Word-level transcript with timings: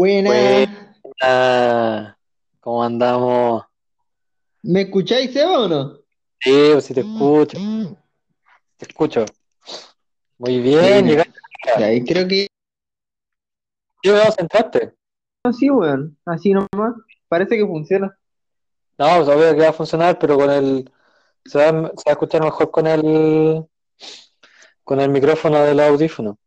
Buena. 0.00 0.30
Buena. 1.02 2.18
¿Cómo 2.60 2.82
andamos? 2.82 3.64
¿Me 4.62 4.80
escucháis, 4.80 5.30
Seba, 5.30 5.60
o 5.60 5.68
no? 5.68 5.98
Sí, 6.40 6.70
pues 6.72 6.86
sí 6.86 6.94
te 6.94 7.00
escucho. 7.00 7.58
Te 8.78 8.86
escucho. 8.86 9.26
Muy 10.38 10.58
bien, 10.60 11.06
llegaste. 11.06 11.34
Ahí 11.76 12.02
creo 12.02 12.26
que 12.26 12.46
Sí, 14.02 14.10
vamos, 14.10 14.38
entraste. 14.38 14.94
así, 15.44 15.68
weón. 15.68 16.16
Así 16.24 16.54
nomás. 16.54 16.94
Parece 17.28 17.58
que 17.58 17.66
funciona. 17.66 18.18
No, 18.96 19.06
pues 19.16 19.28
obvio 19.28 19.54
que 19.54 19.60
va 19.60 19.68
a 19.68 19.74
funcionar, 19.74 20.18
pero 20.18 20.38
con 20.38 20.50
el. 20.50 20.90
Se 21.44 21.58
va, 21.58 21.66
se 21.66 21.72
va 21.72 21.88
a 22.06 22.12
escuchar 22.12 22.42
mejor 22.42 22.70
con 22.70 22.86
el. 22.86 23.66
Con 24.82 24.98
el 24.98 25.10
micrófono 25.10 25.60
del 25.62 25.78
audífono. 25.80 26.38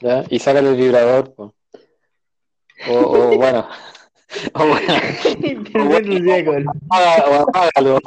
¿Ya? 0.00 0.24
Y 0.30 0.38
sácale 0.38 0.70
el 0.70 0.76
vibrador, 0.76 1.34
po. 1.34 1.54
O, 2.88 2.92
o 2.94 3.36
bueno. 3.36 3.68
O 4.54 4.66
bueno. 4.66 4.94
Internet 5.40 6.04
no 6.06 6.18
llega 6.18 6.44
con- 6.44 6.66
apaga- 6.68 7.24
o 7.28 7.34
apágalo. 7.48 7.98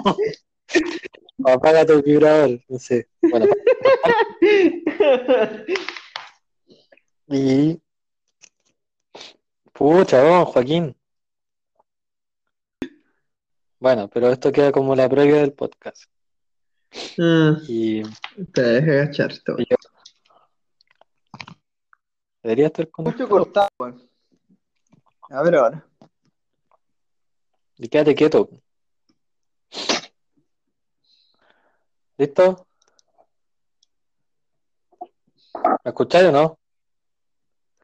O 1.45 1.49
apágate 1.49 1.93
el 1.93 2.02
vibrador, 2.02 2.59
no 2.69 2.79
sé. 2.79 3.07
Bueno, 3.21 3.45
y. 7.27 7.79
Pucha, 9.73 10.21
vamos, 10.23 10.49
Joaquín. 10.49 10.95
Bueno, 13.80 14.07
pero 14.09 14.31
esto 14.31 14.52
queda 14.52 14.71
como 14.71 14.95
la 14.95 15.09
previa 15.09 15.38
del 15.41 15.52
podcast. 15.53 16.03
Ah, 17.19 17.57
Y 17.67 18.03
te 18.53 18.61
dejé 18.61 18.91
agachar 19.02 19.31
y 19.57 19.66
yo 19.69 19.75
debería 22.44 22.67
estar 22.67 22.86
Mucho 22.97 23.27
conectado. 23.27 23.30
cortado, 23.30 23.69
weón. 23.80 24.09
A 25.30 25.41
ver 25.41 25.55
ahora. 25.55 25.86
Y 27.77 27.88
quédate 27.88 28.13
quieto. 28.13 28.50
¿Listo? 32.17 32.67
¿Me 35.83 35.89
escucháis 35.89 36.27
o 36.27 36.31
no? 36.31 36.59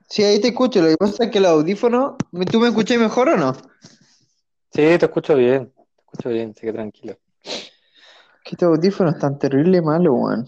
Sí, 0.07 0.23
ahí 0.23 0.39
te 0.39 0.49
escucho. 0.49 0.81
Lo 0.81 0.89
que 0.89 0.97
pasa 0.97 1.25
es 1.25 1.31
que 1.31 1.37
el 1.39 1.45
audífono. 1.45 2.17
¿Tú 2.51 2.59
me 2.59 2.67
escuchás 2.67 2.97
mejor 2.97 3.29
o 3.29 3.37
no? 3.37 3.53
Sí, 3.53 4.97
te 4.97 5.05
escucho 5.05 5.35
bien. 5.35 5.71
Te 5.73 5.81
escucho 6.03 6.29
bien, 6.29 6.51
así 6.51 6.61
que 6.61 6.73
tranquilo. 6.73 7.17
Que 7.43 8.51
estos 8.55 8.69
audífonos 8.69 9.15
están 9.15 9.37
terrible 9.39 9.81
malos, 9.81 10.13
weón. 10.15 10.45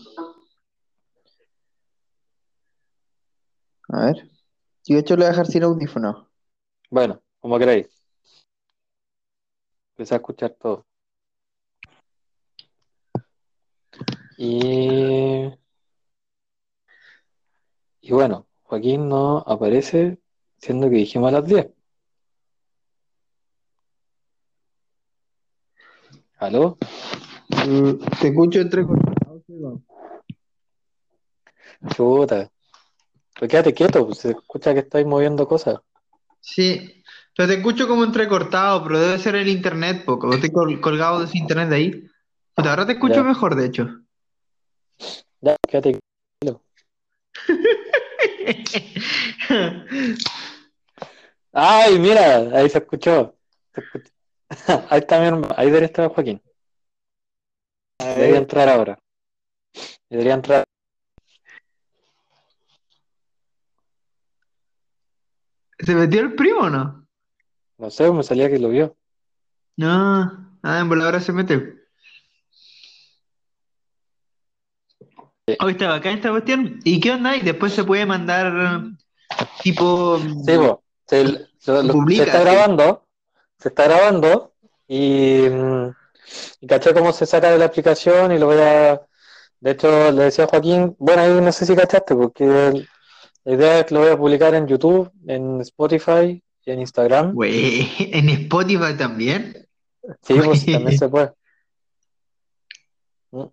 A 3.92 4.06
ver. 4.06 4.30
Yo 4.86 4.96
de 4.96 5.02
hecho 5.02 5.16
lo 5.16 5.20
voy 5.20 5.26
a 5.26 5.30
dejar 5.30 5.48
sin 5.48 5.64
audífono. 5.64 6.30
Bueno, 6.90 7.22
como 7.42 7.60
queráis. 7.60 7.88
Empecé 9.92 10.16
a 10.16 10.18
escuchar 10.18 10.56
todo. 10.60 10.86
Y, 14.38 15.52
y 18.00 18.12
bueno, 18.12 18.48
Joaquín 18.64 19.10
no 19.10 19.40
aparece, 19.40 20.20
siendo 20.58 20.90
que 20.90 20.96
dijimos 20.96 21.28
a 21.30 21.40
las 21.40 21.46
10. 21.46 21.70
¿Aló? 26.38 26.78
Mm, 27.68 27.98
Te 28.22 28.28
escucho 28.30 28.62
entrecortado. 28.62 29.44
Chuta. 31.94 32.52
Pues 33.42 33.50
quédate 33.50 33.74
quieto, 33.74 34.06
pues 34.06 34.20
se 34.20 34.30
escucha 34.30 34.72
que 34.72 34.82
estáis 34.82 35.04
moviendo 35.08 35.48
cosas. 35.48 35.80
Sí, 36.42 37.04
pero 37.36 37.50
te 37.50 37.56
escucho 37.56 37.88
como 37.88 38.04
entrecortado, 38.04 38.84
pero 38.84 39.00
debe 39.00 39.18
ser 39.18 39.34
el 39.34 39.48
internet, 39.48 40.06
poco. 40.06 40.32
Estoy 40.32 40.52
col- 40.52 40.80
colgado 40.80 41.18
de 41.18 41.26
ese 41.26 41.40
internet 41.40 41.70
de 41.70 41.76
ahí. 41.76 42.08
Puta, 42.54 42.70
ahora 42.70 42.86
te 42.86 42.92
escucho 42.92 43.16
Ya. 43.16 43.24
mejor, 43.24 43.56
de 43.56 43.66
hecho. 43.66 44.02
Ya, 45.42 45.56
quédate 45.68 46.00
quieto. 46.40 46.62
¡Ay, 51.52 51.98
mira! 51.98 52.60
Ahí 52.60 52.70
se 52.70 52.78
escuchó. 52.78 53.36
Se 53.74 53.82
escuchó. 53.82 54.12
Ahí 54.92 55.02
también, 55.02 55.42
ahí 55.58 55.66
debería 55.66 55.88
estar 55.88 56.08
Joaquín. 56.10 56.40
Debería 57.98 58.38
entrar 58.38 58.70
ahora. 58.70 59.00
Debería 60.12 60.36
entrar. 60.36 60.64
¿Se 65.86 65.96
metió 65.96 66.22
el 66.22 66.36
primo 66.36 66.62
o 66.62 66.70
no? 66.70 67.08
No 67.78 67.90
sé, 67.90 68.12
me 68.12 68.24
salía 68.24 68.50
que 68.50 68.60
lo 68.60 68.70
vio. 68.70 68.96
No, 69.78 70.58
ah, 70.62 70.80
en 70.80 70.90
voladora 70.90 71.20
se 71.20 71.32
mete. 71.34 71.76
Hoy 75.60 75.72
está 75.74 75.90
bacán 75.90 76.16
esta 76.16 76.30
cuestión. 76.30 76.80
¿Y 76.84 77.00
qué 77.00 77.12
onda? 77.12 77.36
Y 77.36 77.42
después 77.42 77.74
se 77.74 77.84
puede 77.84 78.06
mandar 78.06 78.84
tipo. 79.64 80.20
Sí, 80.20 80.56
po. 80.58 80.84
Se, 81.08 81.24
lo- 81.24 81.84
lo- 81.84 82.06
se 82.08 82.24
está 82.24 82.38
sí. 82.40 82.44
grabando. 82.46 83.08
Se 83.58 83.70
está 83.70 83.84
grabando. 83.86 84.54
Y, 84.88 85.48
mm, 85.50 85.88
y 86.62 86.68
caché 86.68 86.94
cómo 86.94 87.12
se 87.12 87.26
saca 87.26 87.52
de 87.52 87.58
la 87.58 87.66
aplicación 87.66 88.32
y 88.32 88.38
lo 88.40 88.48
voy 88.48 88.58
a. 88.60 89.02
De 89.60 89.72
hecho, 89.72 90.12
le 90.12 90.24
decía 90.24 90.46
a 90.46 90.48
Joaquín, 90.48 90.96
bueno, 91.00 91.22
ahí 91.22 91.42
no 91.42 91.52
sé 91.52 91.66
si 91.66 91.76
cachaste, 91.76 92.16
porque 92.16 92.88
la 93.44 93.54
idea 93.54 93.80
es 93.80 93.86
que 93.86 93.94
lo 93.94 94.02
voy 94.02 94.10
a 94.10 94.18
publicar 94.18 94.54
en 94.56 94.68
YouTube, 94.68 95.12
en 95.28 95.62
Spotify 95.62 96.44
y 96.66 96.72
en 96.72 96.80
Instagram. 96.82 97.34
Güey, 97.34 97.88
en 98.14 98.30
Spotify 98.30 98.96
también. 98.98 99.68
Sí, 100.22 100.34
pues 100.44 100.66
también 100.66 100.98
se 100.98 101.10
puede. 101.10 101.32
Mm. 103.32 103.46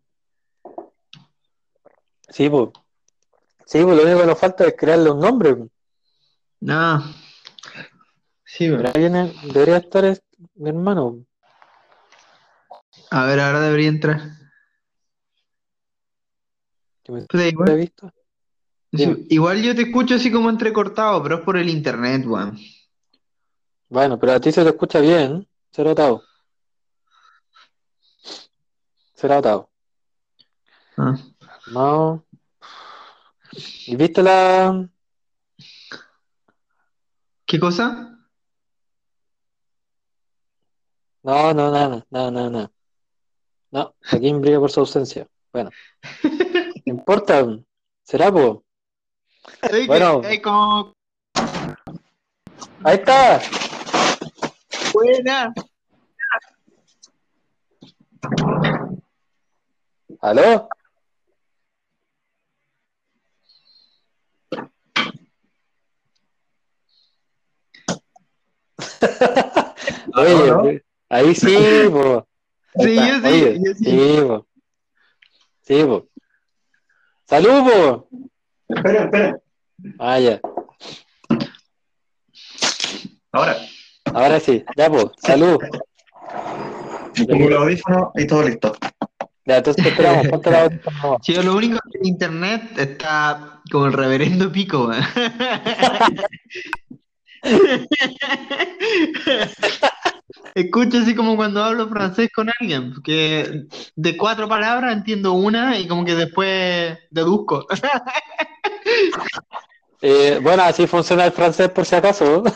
Sí, 2.31 2.48
pues. 2.48 2.69
Sí, 3.66 3.82
pues 3.84 3.97
lo 3.97 4.03
único 4.03 4.21
que 4.21 4.27
nos 4.27 4.38
falta 4.38 4.65
es 4.66 4.75
crearle 4.77 5.10
un 5.10 5.21
nombre. 5.21 5.54
pues. 5.54 5.71
No. 6.60 7.03
Sí, 8.44 8.66
ahí 8.66 8.93
viene, 8.97 9.32
debería 9.53 9.77
estar 9.77 10.04
es- 10.06 10.22
mi 10.54 10.71
hermano. 10.71 11.25
A 13.10 13.25
ver, 13.27 13.41
ahora 13.41 13.60
debería 13.60 13.88
entrar. 13.88 14.21
que 17.03 17.12
me 17.12 17.25
he 17.44 17.48
igual, 17.48 17.77
visto. 17.77 18.10
Dime. 18.91 19.26
igual 19.28 19.62
yo 19.62 19.75
te 19.75 19.82
escucho 19.82 20.15
así 20.15 20.32
como 20.32 20.49
entrecortado, 20.49 21.22
pero 21.22 21.37
es 21.37 21.41
por 21.43 21.56
el 21.56 21.69
internet, 21.69 22.25
weón. 22.26 22.59
Bueno, 23.88 24.19
pero 24.19 24.32
a 24.32 24.41
ti 24.41 24.53
se 24.53 24.62
te 24.62 24.71
escucha 24.71 25.00
bien. 25.00 25.47
Será 25.71 25.93
Otao. 25.93 26.22
Será 29.15 29.38
Otao. 29.38 29.71
Ah. 30.97 31.16
No. 31.72 32.25
¿Y 33.87 33.97
viste 33.97 34.22
la. 34.22 34.88
¿Qué 37.47 37.59
cosa? 37.59 38.19
No, 41.22 41.53
no, 41.53 41.71
nada, 41.71 42.06
nada, 42.10 42.31
nada, 42.31 42.50
nada. 42.50 42.72
No, 43.71 43.94
Joaquín 44.10 44.41
brilla 44.41 44.60
por 44.60 44.71
su 44.71 44.81
ausencia. 44.81 45.27
Bueno, 45.53 45.71
no 46.22 46.31
importa. 46.84 47.47
Será, 48.03 48.32
po. 48.32 48.65
Bueno. 49.86 50.22
Ahí 52.84 52.94
está. 52.94 53.41
buena. 54.92 55.54
¿Aló? 60.20 60.69
Oye, 70.15 70.47
¿no? 70.47 70.62
ahí 71.09 71.34
sí, 71.34 71.89
po. 71.91 72.27
Sí, 72.78 72.94
yo 72.97 73.21
sí, 73.21 73.27
Oye, 73.27 73.60
yo 73.65 73.74
sí. 73.74 73.84
sí, 73.84 74.21
po. 74.27 74.47
Sí, 75.62 75.84
po. 75.84 76.09
¡Salud, 77.27 77.71
po! 77.71 78.09
Espera, 78.68 79.04
espera. 79.04 79.41
Ah, 79.98 80.18
ya. 80.18 80.41
Ahora, 83.32 83.56
Ahora 84.15 84.41
sí. 84.41 84.65
Ya, 84.76 84.91
po. 84.91 85.12
Salud. 85.18 85.59
pongo 87.28 87.48
el 87.48 87.56
audífono 87.56 88.12
y 88.15 88.26
todo 88.26 88.42
listo. 88.42 88.74
Ya, 89.44 89.59
entonces 89.59 89.82
te 89.82 89.91
esperamos. 89.91 90.28
Ponte 90.28 90.50
la. 90.50 90.68
Sí, 91.22 91.34
lo 91.34 91.56
único 91.56 91.78
que 91.91 91.98
en 91.98 92.06
internet 92.06 92.62
está 92.76 93.62
como 93.70 93.86
el 93.86 93.92
reverendo 93.92 94.50
pico. 94.53 94.91
Escucho 100.54 100.98
así 100.98 101.15
como 101.15 101.36
cuando 101.36 101.62
hablo 101.62 101.89
francés 101.89 102.30
con 102.34 102.50
alguien, 102.59 102.95
que 103.03 103.66
de 103.95 104.16
cuatro 104.16 104.48
palabras 104.48 104.92
entiendo 104.92 105.33
una 105.33 105.78
y 105.78 105.86
como 105.86 106.04
que 106.04 106.15
después 106.15 106.98
deduzco. 107.10 107.66
Eh, 110.00 110.39
bueno, 110.41 110.62
así 110.62 110.86
funciona 110.86 111.24
el 111.24 111.33
francés 111.33 111.71
por 111.71 111.84
si 111.84 111.97
acaso. 111.97 112.45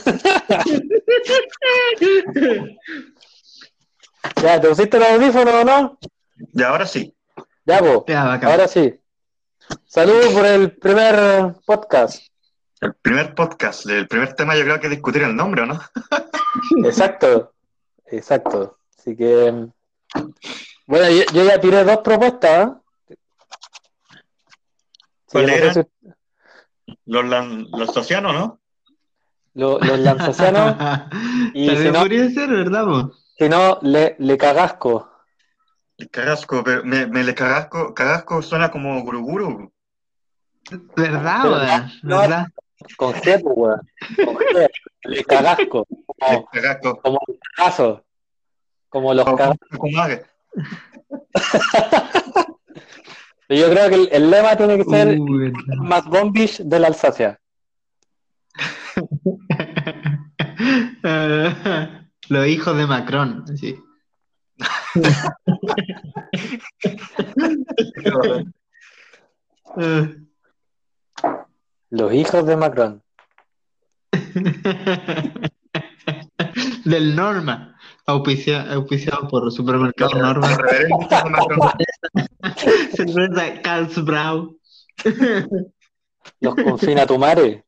ya, 4.41 4.61
¿te 4.61 4.69
pusiste 4.69 4.97
el 4.97 5.03
audífono 5.03 5.51
o 5.51 5.65
no? 5.65 5.99
Y 6.55 6.63
ahora 6.63 6.87
sí. 6.87 7.13
Ya. 7.65 7.81
Ya, 8.07 8.25
bacán. 8.25 8.49
Ahora 8.49 8.69
sí. 8.69 8.95
Saludos 9.87 10.33
por 10.33 10.47
el 10.47 10.77
primer 10.77 11.55
podcast. 11.67 12.23
El 12.81 12.95
primer 12.95 13.35
podcast, 13.35 13.87
el 13.87 14.09
primer 14.09 14.35
tema 14.35 14.57
yo 14.57 14.63
creo 14.65 14.81
que 14.81 14.89
discutir 14.89 15.23
el 15.23 15.37
nombre, 15.37 15.63
¿o 15.63 15.67
no? 15.67 15.81
Exacto. 16.85 17.55
Exacto. 18.13 18.79
Así 18.99 19.17
que. 19.17 19.69
Bueno, 20.87 21.11
yo, 21.11 21.23
yo 21.33 21.45
ya 21.45 21.61
tiré 21.61 21.83
dos 21.85 21.99
propuestas. 21.99 22.69
¿eh? 23.09 23.17
¿Cuál 25.27 25.49
era? 25.51 25.75
si- 25.75 25.81
Los, 27.07 27.25
lan- 27.25 27.67
los 27.73 27.93
socianos, 27.93 28.33
¿no? 28.35 28.61
lo- 29.55 29.79
los 29.81 29.99
lanzacianos, 29.99 30.77
y 31.55 31.77
si 31.77 31.91
no- 31.91 32.01
podría 32.01 32.29
ser, 32.31 32.49
¿verdad, 32.51 32.85
si 33.39 33.49
no, 33.49 33.79
le, 33.83 34.17
le 34.19 34.39
cagasco. 34.39 35.11
El 35.99 36.09
carrasco, 36.11 36.63
pero 36.65 36.85
me, 36.85 37.07
me 37.07 37.23
le 37.23 37.35
carrasco, 37.35 37.93
carrasco 37.95 38.41
suena 38.43 38.71
como 38.71 39.01
guruguru. 39.03 39.71
¿Verdad, 40.97 41.87
no- 42.03 42.19
¿Verdad? 42.21 42.47
Con 42.97 43.13
G, 43.15 43.41
pues, 43.43 43.55
weón. 43.57 43.81
Con 44.25 44.37
G. 44.37 44.69
Le 45.05 45.25
cagasco. 45.25 45.87
El 45.89 46.05
Como, 46.17 46.47
carrasco. 46.47 47.01
como 47.03 47.19
los 47.27 47.39
cagazos. 47.57 48.01
Como 48.89 49.15
los 49.15 49.27
madre. 49.93 50.25
Yo 53.49 53.69
creo 53.71 53.89
que 53.91 53.95
el, 53.97 54.09
el 54.13 54.31
lema 54.31 54.57
tiene 54.57 54.79
que 54.79 54.85
ser 54.85 55.09
verdad. 55.19 55.53
más 55.79 56.05
bombish 56.07 56.63
de 56.63 56.79
la 56.79 56.87
Alsacia. 56.89 57.39
Los 62.29 62.47
hijos 62.47 62.77
de 62.77 62.87
Macron, 62.87 63.45
sí. 63.57 63.77
Eh. 69.79 70.17
Los 71.91 72.13
hijos 72.13 72.47
de 72.47 72.57
Macron. 72.57 73.02
Del 76.85 77.15
Norma, 77.17 77.77
auspicia- 78.07 78.73
auspiciado 78.73 79.29
por 79.29 79.51
Supermercado 79.53 80.11
Los 80.15 80.23
Norma. 80.23 80.57
Cerveza 82.97 83.61
Carlsbrau. 83.63 84.57
Los 86.41 86.55
confina 86.55 87.07
tu 87.07 87.19
madre. 87.19 87.65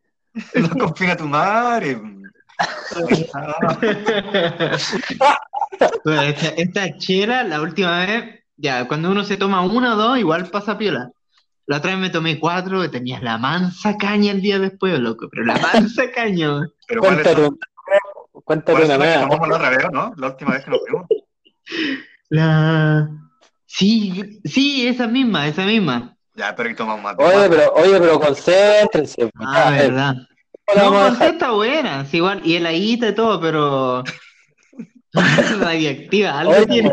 No 0.54 0.68
confía 0.70 1.16
tu 1.16 1.26
madre. 1.26 2.00
Bueno, 6.04 6.22
esta, 6.22 6.48
esta 6.50 6.98
chela, 6.98 7.42
la 7.42 7.60
última 7.60 7.98
vez, 8.06 8.44
ya, 8.56 8.86
cuando 8.86 9.10
uno 9.10 9.24
se 9.24 9.36
toma 9.36 9.62
una 9.62 9.94
o 9.94 9.96
dos, 9.96 10.18
igual 10.18 10.46
pasa 10.46 10.78
piola. 10.78 11.10
La 11.66 11.78
otra 11.78 11.92
vez 11.92 12.00
me 12.00 12.10
tomé 12.10 12.38
cuatro, 12.38 12.82
que 12.82 12.88
tenías 12.88 13.22
la 13.22 13.38
mansa 13.38 13.96
caña 13.96 14.32
el 14.32 14.42
día 14.42 14.58
después, 14.58 14.98
loco, 14.98 15.28
pero 15.30 15.44
la 15.46 15.56
mansa 15.56 16.10
caña. 16.14 16.68
Pero 16.86 17.00
¿cuáles 17.00 17.22
Cuéntate, 17.22 17.46
son? 17.46 17.58
cuéntate 18.44 18.72
¿Cuáles 18.72 18.88
una 18.96 19.14
tomamos 19.28 19.48
la 19.48 19.54
otra 19.56 19.70
vez, 19.70 19.86
no? 19.92 20.12
La 20.16 20.26
última 20.28 20.52
vez 20.52 20.64
que 20.64 20.70
nos 20.70 20.80
vimos. 20.86 21.06
La... 22.28 23.08
Sí, 23.66 24.40
sí, 24.44 24.86
esa 24.86 25.06
misma, 25.06 25.48
esa 25.48 25.64
misma. 25.64 26.16
Ya, 26.36 26.54
pero 26.54 26.68
que 26.68 26.74
tomamos 26.74 27.02
más. 27.02 27.16
Oye, 27.18 27.48
pero, 27.48 27.72
oye, 27.74 27.98
pero 28.00 28.20
concéntrense. 28.20 29.30
Ah, 29.40 29.70
Ya, 29.70 29.78
eh, 29.84 29.88
verdad. 29.88 30.14
¿cómo 30.66 30.76
la 30.76 30.90
No, 30.90 31.10
dejar? 31.10 31.28
está 31.30 31.50
buena, 31.52 32.04
sí, 32.06 32.16
igual, 32.18 32.40
y 32.44 32.56
heladita 32.56 33.08
y 33.08 33.14
todo, 33.14 33.40
pero... 33.40 34.04
Radioactiva, 35.60 36.40
algo 36.40 36.52
Oye, 36.52 36.66
tiene. 36.66 36.92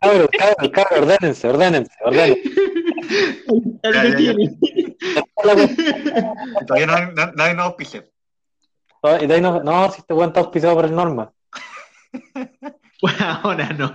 cabros, 0.00 0.28
cabros, 0.72 1.00
ordénense, 1.02 1.48
ordénense, 1.48 1.92
ordénense. 2.02 2.42
Tiene. 4.16 4.58
Todavía 6.66 6.86
nadie, 6.86 7.12
na- 7.14 7.32
nadie 7.36 7.54
nos 7.54 7.66
auspicia. 7.66 8.04
Y 9.20 9.26
de 9.26 9.34
ahí 9.34 9.40
no, 9.40 9.62
no, 9.62 9.90
si 9.90 10.00
este 10.00 10.12
weón 10.14 10.28
está 10.30 10.40
auspiciado 10.40 10.74
por 10.74 10.84
el 10.84 10.94
Norma. 10.94 11.32
Bueno, 13.00 13.18
ahora 13.42 13.68
no. 13.74 13.94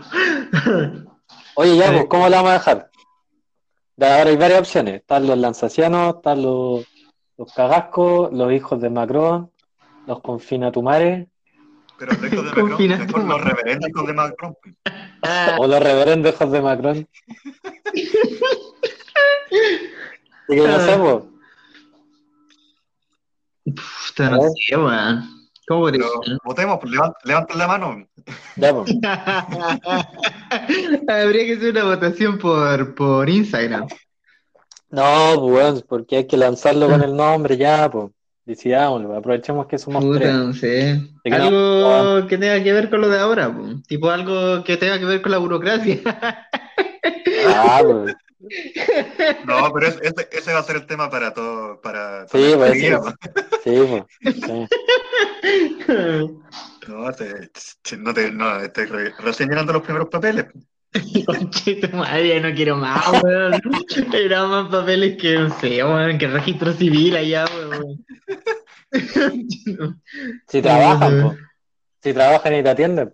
Oye, 1.56 1.76
ya, 1.78 1.88
Eh. 1.88 1.92
pues, 1.94 2.06
¿cómo 2.10 2.30
la 2.30 2.38
vamos 2.38 2.52
a 2.52 2.54
dejar? 2.54 2.90
Ahora 4.00 4.30
hay 4.30 4.38
varias 4.38 4.60
opciones. 4.62 4.96
Están 5.02 5.28
los 5.28 5.38
lanzacianos, 5.38 6.16
están 6.16 6.42
los, 6.42 6.86
los 7.38 7.54
cagascos, 7.54 8.32
los 8.34 8.52
hijos 8.54 8.80
de 8.82 8.90
Macron, 8.90 9.52
los 10.08 10.22
confinatumare, 10.22 11.28
Pero 12.06 12.22
los 12.22 12.34
hijos 12.34 12.46
de 12.46 12.52
Macron, 12.62 12.88
mejor 12.88 13.24
los 13.24 13.42
reverendos 13.44 13.90
hijos 13.90 14.08
de 14.08 14.14
Macron. 14.14 14.56
o 15.60 15.68
los 15.68 15.80
reverendos 15.84 16.34
hijos 16.34 16.52
de 16.52 16.62
Macron. 16.62 17.08
Que 20.48 20.56
no 20.56 20.80
sé, 20.80 20.98
pues. 20.98 21.24
Puta, 24.08 24.30
no 24.30 24.40
sé, 24.42 24.78
weón. 24.78 25.30
¿Cómo 25.66 25.80
podría 25.82 26.04
ser? 26.04 26.38
votemos, 26.44 26.78
pues, 26.82 26.94
levant- 26.94 27.16
levanten 27.24 27.58
la 27.58 27.68
mano. 27.68 28.06
Ya, 28.58 28.74
pues. 28.74 28.92
Habría 31.08 31.46
que 31.46 31.54
hacer 31.54 31.72
una 31.72 31.86
votación 31.86 32.38
por, 32.38 32.94
por 32.96 33.30
Instagram. 33.30 33.88
No, 34.90 35.36
pues, 35.36 35.54
weón, 35.54 35.82
porque 35.88 36.18
hay 36.18 36.28
que 36.28 36.36
lanzarlo 36.36 36.90
con 36.90 37.02
el 37.02 37.16
nombre 37.16 37.56
ya, 37.56 37.90
pues. 37.90 38.12
Decidámoslo, 38.46 39.16
aprovechemos 39.16 39.68
que 39.68 39.78
somos 39.78 40.04
Puta, 40.04 40.20
tres. 40.20 40.34
no 40.34 40.54
sé. 40.54 41.02
que 41.24 41.30
no- 41.30 41.96
Algo 41.96 42.28
que 42.28 42.38
tenga 42.38 42.62
que 42.62 42.74
ver 42.74 42.90
con 42.90 43.00
lo 43.02 43.08
de 43.10 43.20
ahora, 43.20 43.50
po. 43.56 43.64
tipo 43.88 44.10
algo 44.10 44.64
que 44.66 44.76
tenga 44.78 45.00
que 45.00 45.06
ver 45.06 45.22
con 45.22 45.32
la 45.32 45.38
burocracia. 45.38 46.00
Ah, 47.48 47.82
pues. 47.84 48.16
No, 49.46 49.72
pero 49.74 49.88
es- 49.88 50.00
ese, 50.02 50.28
ese 50.34 50.54
va 50.54 50.60
a 50.60 50.64
ser 50.64 50.76
el 50.76 50.86
tema 50.86 51.10
para 51.10 51.34
todo. 51.34 51.80
Para, 51.80 52.28
Sí, 52.28 52.54
para 52.58 52.72
pues, 52.72 52.80
sí. 52.82 52.90
Sí, 53.64 54.06
pues. 54.22 54.36
Sí. 54.36 54.68
No, 56.88 57.12
te, 57.14 57.50
te- 57.82 57.98
no, 57.98 58.14
te, 58.14 58.32
no, 58.32 58.60
estoy 58.60 58.86
re- 58.86 59.14
recién 59.20 59.50
llenando 59.50 59.74
los 59.74 59.82
primeros 59.84 60.10
papeles. 60.10 60.46
Conche 61.26 61.76
tu 61.76 61.96
madre, 61.98 62.28
ya 62.30 62.40
no 62.50 62.54
quiero 62.56 62.76
más, 62.78 63.22
weón. 63.24 63.54
Era 64.14 64.46
más 64.46 64.68
papeles 64.70 65.18
que, 65.20 65.38
no 65.38 65.50
sé, 65.60 65.84
weón, 65.84 66.18
que 66.18 66.28
registro 66.28 66.74
civil 66.74 67.16
allá, 67.16 67.46
weón. 67.46 68.06
Si 70.48 70.62
trabajan. 70.62 71.38
Si 72.02 72.14
trabajan 72.14 72.56
y 72.56 72.64
te 72.64 72.70
atienden. 72.70 73.14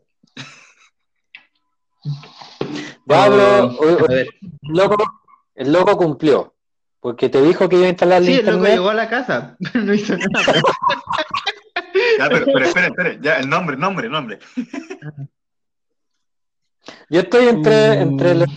Ya, 3.06 3.25
pero, 3.30 3.65
o- 3.68 3.94
o- 3.96 4.06
A 4.06 4.08
ver. 4.08 4.27
el 4.42 4.75
loco, 4.77 4.98
el 5.56 5.72
loco 5.72 5.98
cumplió. 5.98 6.53
Porque 7.00 7.30
te 7.30 7.42
dijo 7.42 7.70
que 7.70 7.77
iba 7.77 7.86
a 7.86 7.89
instalar 7.92 8.22
Sí, 8.24 8.32
el 8.34 8.38
loco 8.46 8.58
internet. 8.58 8.74
llegó 8.77 8.89
a 8.89 8.94
la 8.94 9.10
casa, 9.10 9.56
pero 9.72 9.86
no 9.86 9.94
hizo 9.94 10.18
nada. 10.18 10.53
Ya, 12.18 12.27
pero, 12.30 12.46
pero 12.46 12.65
esperen, 12.65 12.92
esperen, 12.92 13.22
ya, 13.22 13.38
el 13.39 13.50
nombre, 13.50 13.77
nombre, 13.77 14.10
nombre. 14.10 14.39
Yo 17.10 17.22
estoy 17.22 17.48
entre, 17.48 17.98
Mm. 17.98 18.01
entre 18.01 18.36
los 18.36 18.48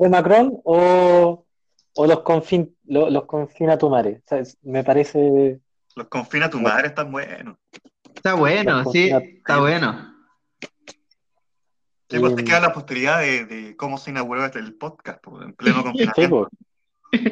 de 0.00 0.08
Macron 0.08 0.60
o, 0.64 1.44
o 1.94 2.06
los, 2.06 2.20
confin, 2.20 2.76
lo- 2.86 3.10
los, 3.10 3.24
confina 3.26 3.78
tu 3.78 3.88
madre. 3.88 4.20
O 4.24 4.28
sea, 4.28 4.38
es- 4.38 4.58
me 4.62 4.82
parece. 4.84 5.60
Los 5.94 6.08
confina 6.08 6.50
tu 6.50 6.60
madre, 6.60 6.88
están 6.88 7.10
buenos. 7.12 7.56
Está 8.14 8.34
bueno, 8.34 8.84
sí, 8.90 9.10
está 9.10 9.58
bueno. 9.60 10.12
Sí, 12.08 12.18
pues 12.20 12.36
te 12.36 12.44
queda 12.44 12.60
la 12.60 12.72
posteridad 12.72 13.20
de, 13.20 13.46
de 13.46 13.76
cómo 13.76 13.98
se 13.98 14.10
inauguró 14.10 14.44
este- 14.44 14.58
el 14.60 14.74
podcast, 14.74 15.18
pues, 15.22 15.44
en 15.44 15.52
pleno 15.54 15.78
Sí, 15.78 15.82
confinamiento. 15.84 16.48
pues. 17.10 17.22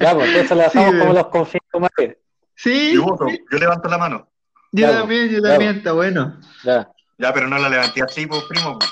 Ya, 0.00 0.14
pues 0.14 0.28
entonces 0.28 0.56
la 0.56 0.64
dejamos 0.64 0.92
Sí, 0.92 0.98
como 1.00 1.12
los 1.12 1.26
confina 1.28 1.64
tu 1.72 1.80
madre. 1.80 2.18
Sí, 2.54 2.92
Yo 2.94 3.02
voto, 3.04 3.26
yo 3.28 3.58
levanto 3.58 3.88
la 3.88 3.98
mano. 3.98 4.28
yo 4.72 4.86
Ya, 4.86 4.98
también, 5.00 5.28
yo 5.30 5.40
ya, 5.42 5.48
también, 5.50 5.76
está 5.76 5.92
bueno. 5.92 6.38
Ya, 6.64 6.90
Ya, 7.18 7.32
pero 7.32 7.48
no 7.48 7.58
la 7.58 7.68
levanté 7.68 8.02
así, 8.02 8.26
pues, 8.26 8.42
primo. 8.48 8.78
pues. 8.78 8.90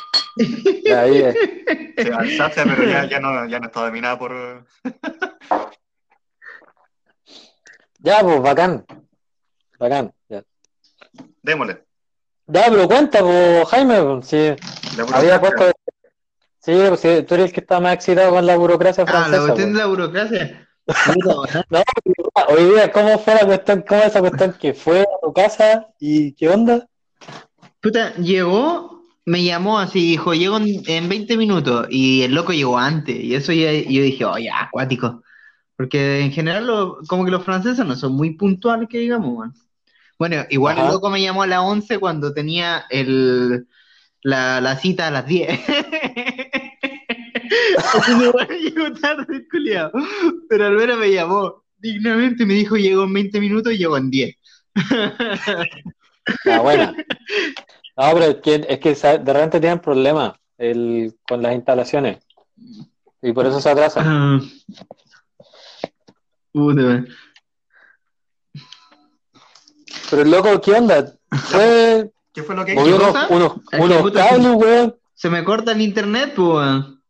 Ya, 0.84 1.00
ahí 1.02 1.16
es. 1.18 1.36
Sí, 1.96 2.10
Alsacia, 2.10 2.64
pero 2.64 2.84
ya, 2.84 3.04
ya, 3.08 3.20
no, 3.20 3.46
ya 3.48 3.58
no 3.60 3.66
está 3.66 3.84
dominada 3.84 4.18
por. 4.18 4.66
Ya, 8.00 8.20
pues 8.20 8.42
bacán. 8.42 8.84
Bacán. 9.78 10.12
Ya, 10.28 10.42
Démosle. 11.42 11.84
Ya, 12.46 12.64
pero 12.68 12.86
cuenta, 12.86 13.20
pues, 13.20 13.68
Jaime, 13.68 14.02
pues, 14.02 14.26
si 14.26 14.54
había 15.14 15.40
puesto. 15.40 15.70
Sí, 16.60 16.72
pues, 16.88 17.00
si 17.00 17.22
tú 17.22 17.34
eres 17.34 17.46
el 17.46 17.52
que 17.52 17.60
está 17.60 17.80
más 17.80 17.94
excitado 17.94 18.30
con 18.32 18.46
la 18.46 18.56
burocracia 18.56 19.04
Ah, 19.06 19.12
la 19.12 19.18
francesa. 19.20 19.42
cuestión 19.46 19.72
de 19.72 19.78
la 19.78 19.86
burocracia. 19.86 20.60
No, 21.24 21.44
hoy 22.48 22.64
día, 22.66 22.92
¿cómo 22.92 23.18
fue 23.18 23.34
la 23.36 23.46
cuestión? 23.46 23.82
¿Cómo 23.88 24.02
esa 24.02 24.20
cuestión 24.20 24.52
que 24.60 24.74
fue 24.74 25.00
a 25.00 25.06
tu 25.22 25.32
casa 25.32 25.88
y 25.98 26.34
qué 26.34 26.50
onda? 26.50 26.86
Puta, 27.80 28.12
llegó, 28.16 29.02
me 29.26 29.42
llamó 29.44 29.78
así, 29.78 30.00
dijo, 30.00 30.34
llego 30.34 30.56
en, 30.58 30.82
en 30.86 31.08
20 31.08 31.36
minutos, 31.36 31.86
y 31.90 32.22
el 32.22 32.34
loco 32.34 32.52
llegó 32.52 32.78
antes, 32.78 33.16
y 33.16 33.34
eso 33.34 33.52
ya, 33.52 33.72
yo 33.72 34.02
dije, 34.02 34.24
oh, 34.24 34.38
ya, 34.38 34.60
acuático. 34.64 35.22
Porque 35.76 36.20
en 36.20 36.32
general, 36.32 36.66
lo- 36.66 36.98
como 37.08 37.24
que 37.24 37.30
los 37.32 37.44
franceses 37.44 37.86
no 37.86 37.96
son 37.96 38.14
muy 38.14 38.36
puntuales, 38.36 38.88
que 38.90 38.98
digamos. 38.98 39.50
Bueno, 40.18 40.44
igual 40.50 40.78
el 40.78 40.88
loco 40.88 41.10
me 41.10 41.22
llamó 41.22 41.42
a 41.44 41.46
las 41.48 41.60
11 41.60 41.98
cuando 41.98 42.34
tenía 42.34 42.84
el, 42.90 43.66
la, 44.22 44.60
la 44.60 44.76
cita 44.78 45.08
a 45.08 45.10
las 45.12 45.26
10. 45.26 45.60
Así 47.92 48.16
que 48.18 48.24
igual 48.24 48.48
llegó 48.48 48.92
tarde, 48.94 49.26
el 49.36 49.48
culiao. 49.48 49.90
Pero 50.48 50.66
al 50.66 50.76
menos 50.76 50.98
me 50.98 51.12
llamó 51.12 51.64
dignamente, 51.78 52.46
me 52.46 52.54
dijo 52.54 52.76
llegó 52.76 53.04
en 53.04 53.12
20 53.12 53.40
minutos 53.40 53.72
y 53.72 53.78
llegó 53.78 53.96
en 53.96 54.10
10. 54.10 54.36
Ah, 56.46 56.60
bueno. 56.60 56.94
No, 57.96 58.12
pero 58.12 58.24
es 58.24 58.36
que, 58.36 58.66
es 58.68 58.78
que 58.80 59.18
de 59.18 59.32
repente 59.32 59.60
tienen 59.60 59.78
problemas 59.80 60.32
el, 60.58 61.16
con 61.26 61.42
las 61.42 61.54
instalaciones. 61.54 62.18
Y 63.22 63.32
por 63.32 63.46
eso 63.46 63.60
se 63.60 63.70
atrasan. 63.70 64.04
Ah. 64.06 64.40
Puta, 66.52 66.80
weón. 66.82 67.08
Pero 70.10 70.22
el 70.22 70.30
loco, 70.30 70.60
¿qué 70.60 70.72
onda? 70.72 71.12
Fue, 71.30 72.12
¿Qué 72.32 72.42
fue 72.42 72.54
lo 72.54 72.64
que 72.64 72.74
hizo? 72.74 72.82
unos, 72.82 73.30
unos, 73.30 73.52
unos 73.78 74.12
cables, 74.12 74.54
weón. 74.54 74.96
Se 75.14 75.30
me 75.30 75.44
corta 75.44 75.72
el 75.72 75.80
internet, 75.80 76.32
pues, 76.34 76.48
weón. 76.48 77.02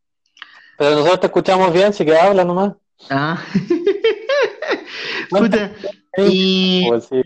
Pero 0.76 0.91
nosotros 0.91 1.21
te 1.21 1.26
escuchamos 1.26 1.73
bien, 1.73 1.93
si 1.93 2.05
que 2.05 2.17
habla 2.17 2.45
nomás. 2.45 2.75
Ah. 3.11 3.43
Puta. 5.31 5.73
Y. 6.19 6.88
Sí. 7.09 7.23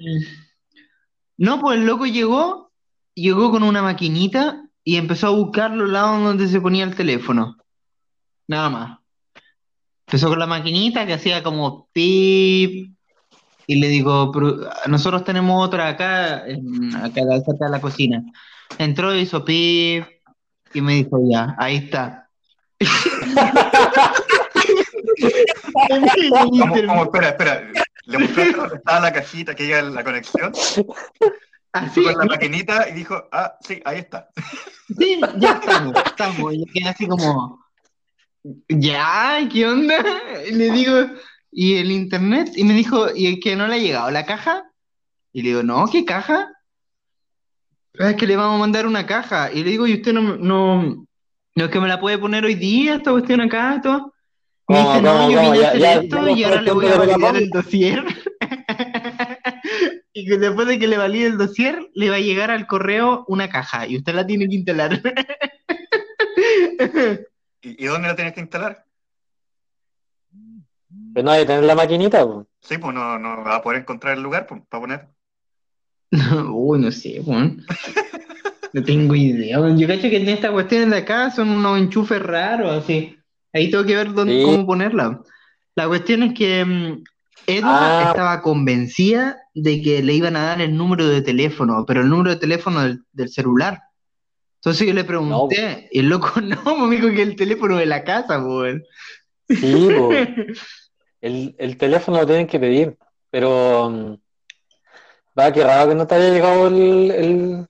No, 1.36 1.60
pues 1.60 1.78
el 1.78 1.86
loco 1.86 2.06
llegó, 2.06 2.67
llegó 3.20 3.50
con 3.50 3.62
una 3.62 3.82
maquinita 3.82 4.64
y 4.84 4.96
empezó 4.96 5.28
a 5.28 5.30
buscar 5.30 5.70
los 5.70 5.88
lados 5.88 6.22
donde 6.22 6.48
se 6.48 6.60
ponía 6.60 6.84
el 6.84 6.94
teléfono. 6.94 7.56
Nada 8.46 8.70
más. 8.70 8.98
Empezó 10.06 10.28
con 10.28 10.38
la 10.38 10.46
maquinita 10.46 11.06
que 11.06 11.14
hacía 11.14 11.42
como 11.42 11.88
pip. 11.92 12.92
Y 13.66 13.74
le 13.74 13.88
digo, 13.88 14.32
"Pero, 14.32 14.70
nosotros 14.86 15.24
tenemos 15.24 15.62
otra 15.62 15.88
acá, 15.88 16.36
acá 16.36 17.22
cerca 17.44 17.66
de 17.66 17.70
la 17.70 17.80
cocina. 17.80 18.22
Entró, 18.78 19.14
hizo 19.14 19.44
pip 19.44 20.04
y 20.72 20.80
me 20.80 20.94
dijo, 20.94 21.18
ya, 21.30 21.54
ahí 21.58 21.76
está. 21.76 22.30
¿Cómo, 26.30 26.74
cómo? 26.86 27.02
Espera, 27.04 27.28
espera. 27.28 27.70
Le 28.06 28.26
dónde 28.26 28.76
estaba 28.76 29.00
la 29.00 29.12
cajita 29.12 29.54
que 29.54 29.66
llega 29.66 29.82
la 29.82 30.02
conexión. 30.02 30.52
Así, 31.72 32.02
con 32.02 32.18
la 32.18 32.24
maquinita 32.24 32.88
y 32.88 32.94
dijo, 32.94 33.22
ah, 33.30 33.54
sí, 33.60 33.80
ahí 33.84 33.98
está. 33.98 34.28
Sí, 34.98 35.20
ya 35.38 35.52
estamos, 35.52 35.94
estamos. 36.06 36.54
Y 36.54 36.64
quedé 36.66 36.88
así 36.88 37.06
como, 37.06 37.60
ya, 38.68 39.38
¿qué 39.52 39.66
onda? 39.66 39.96
Y 40.48 40.52
le 40.54 40.70
digo, 40.72 40.96
¿y 41.50 41.76
el 41.76 41.90
internet? 41.90 42.50
Y 42.56 42.64
me 42.64 42.72
dijo, 42.74 43.14
¿y 43.14 43.26
es 43.26 43.38
que 43.42 43.54
no 43.56 43.66
le 43.68 43.74
ha 43.74 43.78
llegado 43.78 44.10
la 44.10 44.24
caja? 44.24 44.64
Y 45.32 45.42
le 45.42 45.48
digo, 45.50 45.62
no, 45.62 45.86
¿qué 45.90 46.04
caja? 46.04 46.48
"Ah, 48.00 48.10
Es 48.10 48.16
que 48.16 48.26
le 48.26 48.36
vamos 48.36 48.56
a 48.56 48.60
mandar 48.60 48.86
una 48.86 49.04
caja. 49.06 49.52
Y 49.52 49.62
le 49.62 49.70
digo, 49.70 49.86
¿y 49.86 49.94
usted 49.94 50.12
no, 50.14 50.36
no, 50.36 51.06
no 51.54 51.64
es 51.64 51.70
que 51.70 51.80
me 51.80 51.88
la 51.88 52.00
puede 52.00 52.16
poner 52.18 52.44
hoy 52.44 52.54
día, 52.54 52.94
esta 52.96 53.10
cuestión 53.10 53.40
acá, 53.40 53.80
todo? 53.82 54.14
Y 54.68 54.72
me 54.72 54.78
¿Cómo, 54.78 54.90
dice, 54.92 55.02
no, 55.02 55.30
yo 55.30 55.40
vine 55.40 55.64
a 55.64 55.68
hacer 55.68 55.80
ya- 55.80 55.94
esto 55.94 56.26
ya 56.26 56.32
y 56.32 56.44
ahora 56.44 56.62
le 56.62 56.72
voy 56.72 56.86
a 56.86 56.96
validar 56.96 57.36
el 57.36 57.50
dossier. 57.50 58.04
Y 60.12 60.26
que 60.26 60.38
después 60.38 60.66
de 60.66 60.78
que 60.78 60.88
le 60.88 60.96
valide 60.96 61.26
el 61.26 61.38
dossier, 61.38 61.90
le 61.94 62.10
va 62.10 62.16
a 62.16 62.20
llegar 62.20 62.50
al 62.50 62.66
correo 62.66 63.24
una 63.28 63.48
caja 63.48 63.86
y 63.86 63.96
usted 63.96 64.14
la 64.14 64.26
tiene 64.26 64.48
que 64.48 64.56
instalar. 64.56 65.00
¿Y, 67.62 67.84
y 67.84 67.86
dónde 67.86 68.08
la 68.08 68.16
tienes 68.16 68.34
que 68.34 68.40
instalar? 68.40 68.84
Pero 71.14 71.24
no 71.24 71.30
hay 71.32 71.40
que 71.42 71.46
tener 71.46 71.64
la 71.64 71.74
maquinita, 71.74 72.26
pues. 72.26 72.46
Sí, 72.60 72.78
pues 72.78 72.94
no, 72.94 73.18
no 73.18 73.44
va 73.44 73.56
a 73.56 73.62
poder 73.62 73.80
encontrar 73.82 74.16
el 74.16 74.22
lugar 74.22 74.46
pues, 74.46 74.62
para 74.68 74.80
poner. 74.80 75.08
Uy, 76.52 76.78
no 76.80 76.90
sé. 76.90 77.22
No 78.72 78.82
tengo 78.84 79.14
idea. 79.14 79.58
Yo 79.76 79.86
cacho 79.86 80.02
que 80.08 80.16
en 80.16 80.28
estas 80.28 80.50
cuestiones 80.50 80.90
de 80.90 80.96
acá 80.98 81.30
son 81.30 81.50
unos 81.50 81.78
enchufes 81.78 82.22
raros, 82.22 82.84
así. 82.84 83.16
Ahí 83.52 83.70
tengo 83.70 83.84
que 83.84 83.96
ver 83.96 84.12
dónde, 84.12 84.38
Sí. 84.38 84.42
cómo 84.42 84.66
ponerla. 84.66 85.20
La 85.74 85.88
cuestión 85.88 86.22
es 86.22 86.34
que 86.34 86.64
mm, 86.64 87.04
Edna 87.48 88.00
Ah. 88.00 88.10
estaba 88.10 88.42
convencida 88.42 89.38
de 89.54 89.80
que 89.82 90.02
le 90.02 90.12
iban 90.12 90.36
a 90.36 90.44
dar 90.44 90.60
el 90.60 90.76
número 90.76 91.08
de 91.08 91.22
teléfono, 91.22 91.84
pero 91.86 92.02
el 92.02 92.08
número 92.10 92.30
de 92.30 92.36
teléfono 92.36 92.82
del, 92.82 93.02
del 93.12 93.28
celular. 93.30 93.80
Entonces 94.56 94.86
yo 94.86 94.92
le 94.92 95.04
pregunté, 95.04 95.88
y 95.90 96.00
el 96.00 96.08
loco 96.08 96.32
no, 96.42 96.86
me 96.86 96.96
dijo 96.96 97.08
que 97.08 97.22
el 97.22 97.36
teléfono 97.36 97.76
de 97.76 97.86
la 97.86 98.04
casa, 98.04 98.38
weón. 98.38 98.84
Sí. 99.48 99.88
El, 101.20 101.56
el 101.58 101.76
teléfono 101.76 102.18
lo 102.18 102.26
tienen 102.26 102.46
que 102.46 102.60
pedir, 102.60 102.96
pero 103.28 103.90
mm, 103.90 104.14
va, 105.36 105.52
qué 105.52 105.64
raro 105.64 105.88
que 105.88 105.94
no 105.96 106.06
te 106.06 106.14
haya 106.14 106.30
llegado 106.30 106.68
el, 106.68 107.10
el- 107.10 107.66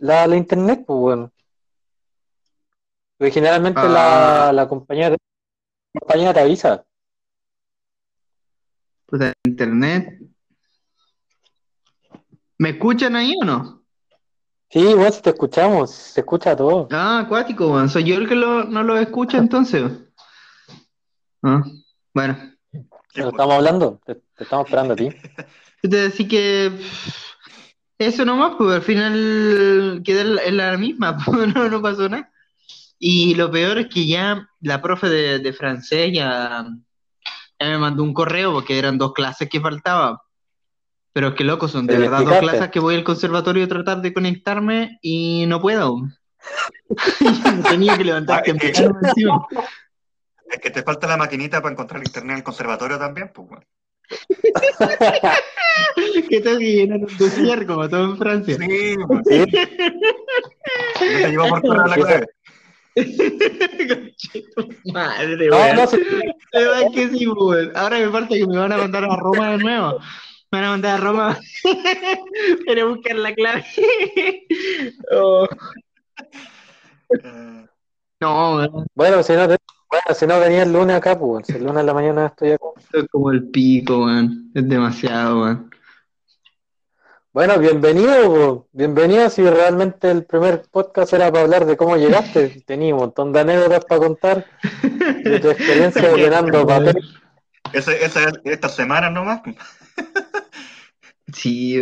la, 0.00 0.26
la 0.26 0.34
internet, 0.36 0.82
pues 0.84 0.98
bueno. 0.98 1.30
Porque 3.16 3.30
generalmente 3.30 3.80
Ah. 3.84 3.88
la, 4.48 4.52
la 4.52 4.68
compañía, 4.68 5.10
la 5.10 5.16
compañía 6.00 6.34
te 6.34 6.40
avisa. 6.40 6.84
Puta, 9.06 9.32
internet. 9.44 10.18
¿Me 12.58 12.70
escuchan 12.70 13.16
ahí 13.16 13.34
o 13.40 13.44
no? 13.44 13.82
Sí, 14.70 14.82
bueno, 14.82 15.12
si 15.12 15.22
te 15.22 15.30
escuchamos, 15.30 15.90
se 15.90 16.20
escucha 16.20 16.56
todo. 16.56 16.88
Ah, 16.90 17.20
acuático, 17.20 17.70
weón. 17.72 17.88
Soy 17.88 18.04
yo 18.04 18.16
el 18.16 18.28
que 18.28 18.34
lo- 18.34 18.64
no 18.64 18.82
lo 18.82 18.96
escucha 18.98 19.38
entonces. 19.38 19.84
Ah, 21.42 21.62
bueno. 22.12 22.36
¿Qué 22.72 22.80
Pero 23.14 23.28
estamos 23.28 23.54
hablando, 23.54 24.00
te, 24.04 24.14
te 24.16 24.42
estamos 24.44 24.66
esperando 24.66 24.94
a 24.94 24.96
ti. 24.96 25.08
Decir 25.82 26.26
que 26.26 26.72
eso 27.98 28.24
nomás, 28.24 28.54
pues 28.58 28.74
al 28.74 28.82
final 28.82 30.02
quedé 30.04 30.22
en 30.22 30.34
la- 30.36 30.42
en 30.44 30.56
la 30.56 30.76
misma, 30.78 31.16
pues, 31.24 31.54
no, 31.54 31.68
no 31.68 31.82
pasó 31.82 32.08
nada. 32.08 32.32
Y 32.98 33.34
lo 33.34 33.50
peor 33.50 33.78
es 33.78 33.88
que 33.88 34.06
ya 34.06 34.48
la 34.60 34.80
profe 34.80 35.08
de, 35.08 35.38
de 35.38 35.52
francés 35.52 36.10
ya, 36.12 36.66
me 37.70 37.78
mandó 37.78 38.02
un 38.02 38.12
correo 38.14 38.52
porque 38.52 38.78
eran 38.78 38.98
dos 38.98 39.12
clases 39.12 39.48
que 39.48 39.60
faltaban. 39.60 40.16
Pero 41.12 41.28
es 41.28 41.34
que 41.34 41.44
loco, 41.44 41.68
son 41.68 41.86
de 41.86 41.96
verdad 41.98 42.24
dos 42.24 42.38
clases 42.38 42.70
que 42.70 42.80
voy 42.80 42.96
al 42.96 43.04
conservatorio 43.04 43.64
a 43.64 43.68
tratar 43.68 44.02
de 44.02 44.12
conectarme 44.12 44.98
y 45.00 45.46
no 45.46 45.60
puedo. 45.60 45.98
Tenía 47.70 47.96
que 47.96 48.04
levantar 48.04 48.38
Ah, 48.38 48.42
es 48.44 48.52
que- 48.52 48.58
temprano 48.72 48.98
encima. 49.02 49.46
Es 50.50 50.58
que 50.60 50.70
te 50.70 50.82
falta 50.82 51.06
la 51.06 51.16
maquinita 51.16 51.62
para 51.62 51.72
encontrar 51.72 52.02
internet 52.04 52.32
en 52.32 52.36
el 52.38 52.44
conservatorio 52.44 52.98
también, 52.98 53.30
pues 53.34 53.48
bueno. 53.48 53.64
que 56.28 56.40
tengo 56.40 56.58
que 56.58 56.72
llenar 56.72 56.98
un 56.98 57.16
dossier 57.16 57.66
como 57.66 57.88
todo 57.88 58.04
en 58.04 58.18
Francia. 58.18 58.56
Sí, 58.58 58.96
pues. 59.06 59.20
Sí, 59.26 59.44
Yo 61.00 61.22
te 61.22 61.30
llevo 61.30 61.48
por 61.48 61.62
correo 61.62 61.86
la 61.86 61.94
clave. 61.94 62.26
Madre, 64.92 65.48
no, 65.48 65.56
weón. 65.56 65.76
no, 65.76 65.86
sí, 65.86 65.96
De 66.52 66.64
verdad 66.64 66.82
que 66.94 67.08
sí, 67.08 67.26
weón. 67.26 67.72
Ahora 67.74 67.98
me 67.98 68.08
falta 68.10 68.34
que 68.34 68.46
me 68.46 68.56
van 68.58 68.72
a 68.72 68.76
mandar 68.76 69.04
a 69.04 69.16
Roma 69.16 69.50
de 69.52 69.58
nuevo. 69.58 69.98
Me 70.50 70.58
van 70.60 70.64
a 70.64 70.70
mandar 70.70 70.94
a 71.00 71.02
Roma 71.02 71.38
para 72.66 72.84
buscar 72.84 73.16
la 73.16 73.34
clave. 73.34 73.64
Oh, 75.10 75.46
no, 78.20 78.56
weón. 78.56 78.86
bueno, 78.94 79.22
si 79.22 79.32
no, 79.34 79.46
bueno, 79.46 79.58
si 80.14 80.26
no 80.26 80.40
venía 80.40 80.62
el 80.62 80.72
lunes 80.72 80.96
acá, 80.96 81.18
pues 81.18 81.48
el 81.50 81.64
lunes 81.64 81.80
en 81.80 81.86
la 81.86 81.94
mañana 81.94 82.26
estoy 82.26 82.52
acá. 82.52 82.64
Esto 82.78 83.00
es 83.00 83.08
como 83.10 83.30
el 83.32 83.48
pico, 83.50 84.04
weón. 84.04 84.50
Es 84.54 84.68
demasiado, 84.68 85.42
weón. 85.42 85.73
Bueno, 87.34 87.58
bienvenido, 87.58 88.68
bienvenido. 88.70 89.28
Si 89.28 89.42
realmente 89.42 90.08
el 90.08 90.24
primer 90.24 90.62
podcast 90.70 91.14
era 91.14 91.32
para 91.32 91.42
hablar 91.42 91.66
de 91.66 91.76
cómo 91.76 91.96
llegaste, 91.96 92.62
tenía 92.66 92.94
un 92.94 93.00
montón 93.00 93.32
de 93.32 93.40
anécdotas 93.40 93.84
para 93.86 94.00
contar 94.00 94.46
de 95.24 95.40
tu 95.40 95.50
experiencia 95.50 96.12
ordenando 96.12 96.64
papel. 96.64 96.96
esa 97.72 97.92
es 97.92 98.16
esta 98.44 98.68
semana 98.68 99.10
nomás. 99.10 99.40
Sí. 101.32 101.76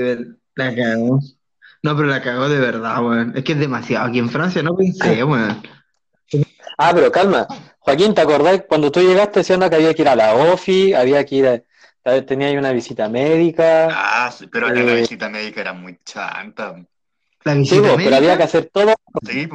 La 0.55 0.75
cagó. 0.75 1.21
No, 1.83 1.97
pero 1.97 2.09
la 2.09 2.23
cagó 2.23 2.49
de 2.49 2.59
verdad, 2.59 3.05
weón. 3.05 3.37
Es 3.37 3.45
que 3.45 3.53
es 3.53 3.59
demasiado. 3.59 4.07
Aquí 4.07 4.21
en 4.21 4.31
Francia 4.31 4.63
no 4.63 4.75
pensé, 4.75 5.23
weón. 5.25 5.63
Ah, 6.79 6.93
pero 6.95 7.13
calma. 7.13 7.47
Joaquín, 7.81 8.15
¿te 8.15 8.23
acordás 8.23 8.63
cuando 8.67 8.91
tú 8.91 9.01
llegaste 9.01 9.41
diciendo 9.41 9.69
que 9.69 9.77
había 9.77 9.93
que 9.93 10.01
ir 10.01 10.09
a 10.09 10.17
la 10.17 10.35
OFI, 10.35 10.95
había 10.95 11.27
que 11.27 11.35
ir 11.35 11.47
a, 11.47 11.63
tenía 12.27 12.49
ahí 12.49 12.57
una 12.57 12.73
visita 12.73 13.09
médica? 13.09 13.89
Ah, 13.91 14.31
sí, 14.31 14.47
pero 14.47 14.67
acá 14.67 14.83
la 14.83 14.95
visita 14.95 15.29
médica 15.29 15.61
era 15.61 15.73
muy 15.73 15.99
chanta. 16.05 16.85
La 17.45 17.55
Sí, 17.65 17.81
pero 17.97 18.17
había 18.17 18.37
que 18.37 18.43
hacer 18.45 18.71
todo. 18.73 18.95
Sí, 19.25 19.49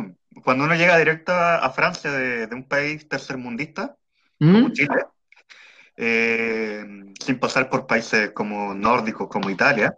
cuando 0.44 0.66
uno 0.66 0.76
llega 0.76 0.98
directo 0.98 1.32
a, 1.32 1.58
a 1.58 1.70
Francia 1.72 2.12
de, 2.12 2.48
de 2.48 2.56
un 2.56 2.64
país 2.68 3.08
tercermundista, 3.08 3.98
¿Mm? 4.40 4.54
como 4.54 4.70
Chile, 4.74 5.06
eh, 5.96 6.86
sin 7.20 7.40
pasar 7.40 7.70
por 7.70 7.88
países 7.88 8.32
como 8.32 8.74
nórdicos, 8.74 9.28
como 9.30 9.50
Italia, 9.50 9.98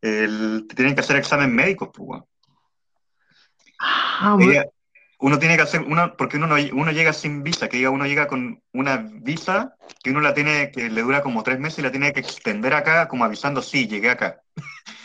el- 0.00 0.66
te 0.68 0.74
tienen 0.74 0.94
que 0.94 1.00
hacer 1.00 1.16
examen 1.16 1.54
médico, 1.54 1.90
pues. 1.92 2.22
Ah. 3.80 4.36
Ella- 4.40 4.66
uno 5.24 5.38
tiene 5.38 5.56
que 5.56 5.62
hacer, 5.62 5.80
uno, 5.80 6.16
porque 6.18 6.36
uno, 6.36 6.46
no, 6.46 6.56
uno 6.56 6.92
llega 6.92 7.14
sin 7.14 7.42
visa, 7.42 7.66
que 7.66 7.78
diga, 7.78 7.88
uno 7.88 8.04
llega 8.04 8.26
con 8.28 8.62
una 8.74 8.98
visa 8.98 9.74
que 10.02 10.10
uno 10.10 10.20
la 10.20 10.34
tiene, 10.34 10.70
que 10.70 10.90
le 10.90 11.00
dura 11.00 11.22
como 11.22 11.42
tres 11.42 11.58
meses 11.58 11.78
y 11.78 11.82
la 11.82 11.90
tiene 11.90 12.12
que 12.12 12.20
extender 12.20 12.74
acá, 12.74 13.08
como 13.08 13.24
avisando, 13.24 13.62
sí, 13.62 13.86
llegué 13.86 14.10
acá. 14.10 14.40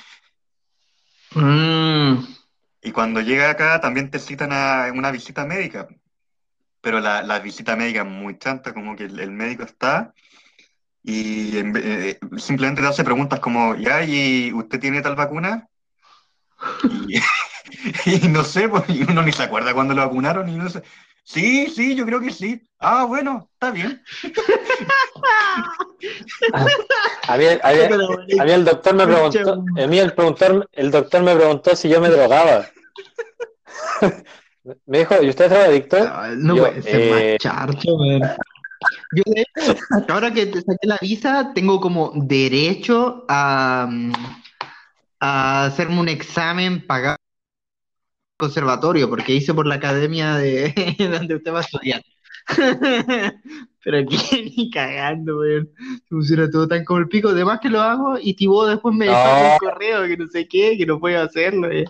Mm. 1.35 2.25
Y 2.81 2.91
cuando 2.91 3.21
llega 3.21 3.51
acá 3.51 3.79
también 3.79 4.09
te 4.09 4.17
citan 4.17 4.51
a 4.51 4.91
una 4.91 5.11
visita 5.11 5.45
médica. 5.45 5.87
Pero 6.81 6.99
la, 6.99 7.21
la 7.21 7.37
visita 7.37 7.75
médica 7.75 8.01
es 8.01 8.07
muy 8.07 8.39
chanta, 8.39 8.73
como 8.73 8.95
que 8.95 9.03
el, 9.03 9.19
el 9.19 9.29
médico 9.29 9.61
está 9.61 10.11
y 11.03 11.55
eh, 11.55 12.19
simplemente 12.37 12.81
te 12.81 12.87
hace 12.87 13.03
preguntas 13.03 13.39
como, 13.39 13.75
ya, 13.75 14.03
¿y 14.03 14.51
usted 14.53 14.79
tiene 14.79 15.03
tal 15.03 15.15
vacuna? 15.15 15.67
Y, 17.07 17.19
y 18.05 18.27
no 18.27 18.43
sé, 18.43 18.69
pues, 18.69 18.83
y 18.89 19.03
uno 19.03 19.21
ni 19.21 19.31
se 19.31 19.43
acuerda 19.43 19.73
cuando 19.73 19.93
lo 19.93 20.01
vacunaron 20.05 20.49
y 20.49 20.55
no 20.57 20.69
sé. 20.69 20.81
Sí, 21.23 21.67
sí, 21.67 21.95
yo 21.95 22.05
creo 22.05 22.19
que 22.19 22.31
sí. 22.31 22.67
Ah, 22.79 23.05
bueno, 23.05 23.49
está 23.53 23.71
bien. 23.71 24.01
A 27.27 27.37
mí, 27.37 27.45
a 27.45 27.71
mí- 27.73 28.39
a 28.39 28.43
mí 28.45 28.51
el 28.51 28.65
doctor 28.65 28.95
me 28.95 29.05
preguntó, 29.05 29.53
a 29.53 29.87
mí 29.87 29.99
el, 29.99 30.15
preguntor- 30.15 30.67
el 30.71 30.89
doctor 30.91 31.21
me 31.21 31.35
preguntó 31.35 31.75
si 31.75 31.89
yo 31.89 32.01
me 32.01 32.09
drogaba. 32.09 32.65
Me 34.85 34.99
dijo, 34.99 35.15
¿y 35.23 35.29
usted 35.29 35.45
es 35.45 35.51
drogadicto? 35.51 35.97
Ah, 35.99 36.29
No 36.35 36.55
Yo, 36.55 36.63
puede 36.67 36.81
ser 36.83 37.01
eh. 37.01 37.37
Yo, 39.11 39.23
de 39.25 39.41
hecho, 39.41 39.75
ahora 40.09 40.31
que 40.33 40.45
te 40.45 40.61
saqué 40.61 40.87
la 40.87 40.97
visa, 41.01 41.51
tengo 41.55 41.79
como 41.79 42.11
derecho 42.15 43.25
a, 43.27 43.87
mm, 43.89 44.11
a 45.19 45.65
hacerme 45.65 45.99
un 45.99 46.09
examen 46.09 46.85
pagado 46.85 47.18
conservatorio, 48.39 49.09
porque 49.09 49.33
hice 49.35 49.53
por 49.53 49.67
la 49.67 49.75
academia 49.75 50.35
de 50.37 50.73
donde 51.11 51.35
usted 51.35 51.53
va 51.53 51.59
a 51.59 51.61
estudiar. 51.61 52.01
Pero 53.83 53.97
aquí 53.99 54.17
ni 54.57 54.71
cagando, 54.71 55.39
weón. 55.39 55.69
Funciona 56.09 56.49
todo 56.49 56.67
tan 56.67 56.83
como 56.85 56.99
el 57.01 57.07
pico. 57.07 57.29
Además 57.29 57.59
que 57.61 57.69
lo 57.69 57.81
hago 57.81 58.17
y 58.19 58.33
Tibó 58.33 58.65
después 58.65 58.95
me 58.95 59.05
No. 59.05 59.11
deja 59.11 59.53
un 59.53 59.57
correo 59.69 60.07
que 60.07 60.17
no 60.17 60.27
sé 60.27 60.47
qué, 60.47 60.77
que 60.77 60.85
no 60.85 60.99
puedo 60.99 61.21
hacerlo. 61.21 61.67
weón. 61.67 61.87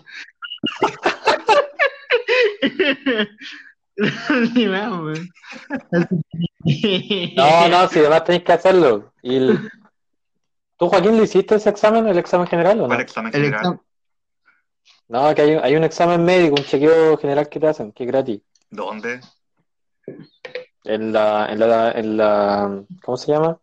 No, 7.36 7.68
no, 7.68 7.88
si 7.88 7.98
además 8.00 8.24
tenéis 8.24 8.44
que 8.44 8.52
hacerlo. 8.52 9.12
Y 9.22 9.36
el- 9.36 9.70
¿Tú, 10.78 10.88
Joaquín, 10.88 11.16
le 11.18 11.24
hiciste 11.24 11.56
ese 11.56 11.68
examen, 11.68 12.06
el 12.08 12.18
examen 12.18 12.46
general 12.46 12.78
o 12.78 12.82
no? 12.82 12.86
¿Cuál 12.88 13.00
examen 13.02 13.34
El 13.34 13.42
general? 13.44 13.80
No, 15.10 15.34
que 15.34 15.42
hay, 15.42 15.50
hay 15.60 15.74
un 15.74 15.82
examen 15.82 16.24
médico, 16.24 16.54
un 16.56 16.64
chequeo 16.64 17.18
general 17.18 17.48
que 17.48 17.58
te 17.58 17.66
hacen, 17.66 17.90
que 17.90 18.04
es 18.04 18.08
gratis. 18.10 18.40
¿Dónde? 18.70 19.20
En 20.84 21.12
la, 21.12 21.46
en 21.50 21.58
la, 21.58 21.90
en 21.90 22.16
la, 22.16 22.84
¿cómo 23.02 23.16
se 23.16 23.32
llama? 23.32 23.58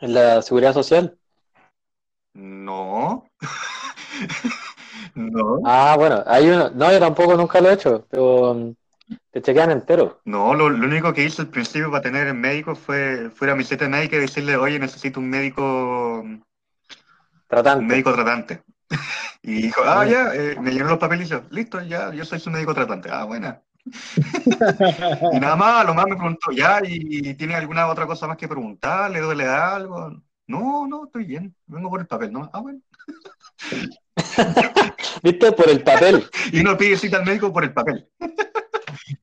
En 0.00 0.14
la 0.14 0.40
seguridad 0.40 0.72
social. 0.72 1.18
No. 2.34 3.26
No. 5.14 5.60
Ah, 5.64 5.96
bueno, 5.98 6.22
hay 6.26 6.48
uno, 6.48 6.70
no, 6.70 6.92
yo 6.92 7.00
tampoco 7.00 7.36
nunca 7.36 7.60
lo 7.60 7.68
he 7.70 7.74
hecho, 7.74 8.06
pero 8.08 8.54
mm, 8.54 8.72
te 9.32 9.42
chequean 9.42 9.70
entero. 9.72 10.20
No, 10.24 10.54
lo, 10.54 10.68
lo 10.68 10.86
único 10.86 11.12
que 11.12 11.24
hice 11.24 11.42
al 11.42 11.48
principio 11.48 11.90
para 11.90 12.02
tener 12.02 12.28
el 12.28 12.34
médico 12.34 12.74
fue, 12.74 13.30
fue 13.30 13.48
ir 13.48 13.52
a 13.52 13.56
mi 13.56 13.64
sitio 13.64 13.88
médica 13.88 14.16
y 14.16 14.20
decirle, 14.20 14.56
oye, 14.56 14.78
necesito 14.78 15.18
un 15.20 15.28
médico, 15.28 16.20
un 16.20 16.44
Tratante. 17.48 17.86
médico 17.86 18.12
tratante. 18.14 18.62
Y 19.42 19.62
dijo, 19.62 19.80
ah, 19.84 20.04
ya, 20.04 20.34
eh, 20.34 20.56
me 20.60 20.70
llenó 20.70 20.88
los 20.88 20.98
papeles 20.98 21.26
y 21.26 21.30
yo, 21.30 21.44
listo, 21.50 21.80
ya, 21.80 22.12
yo 22.12 22.24
soy 22.26 22.38
su 22.38 22.50
médico 22.50 22.74
tratante. 22.74 23.08
Ah, 23.10 23.24
buena. 23.24 23.62
Y 25.32 25.40
nada 25.40 25.56
más, 25.56 25.86
lo 25.86 25.94
más 25.94 26.04
me 26.06 26.16
preguntó, 26.16 26.50
ya, 26.52 26.80
¿y 26.84 27.34
tiene 27.34 27.54
alguna 27.54 27.88
otra 27.88 28.06
cosa 28.06 28.26
más 28.26 28.36
que 28.36 28.48
preguntar? 28.48 29.10
¿Le 29.10 29.20
duele 29.20 29.46
algo? 29.46 30.22
No, 30.46 30.86
no, 30.86 31.04
estoy 31.06 31.24
bien, 31.24 31.54
vengo 31.66 31.88
por 31.88 32.00
el 32.00 32.06
papel, 32.06 32.32
¿no? 32.32 32.50
Ah, 32.52 32.60
bueno. 32.60 32.80
¿Viste? 35.22 35.52
Por 35.52 35.70
el 35.70 35.82
papel. 35.82 36.28
Y 36.52 36.60
uno 36.60 36.76
pide 36.76 36.98
cita 36.98 37.18
al 37.18 37.24
médico 37.24 37.52
por 37.52 37.64
el 37.64 37.72
papel. 37.72 38.08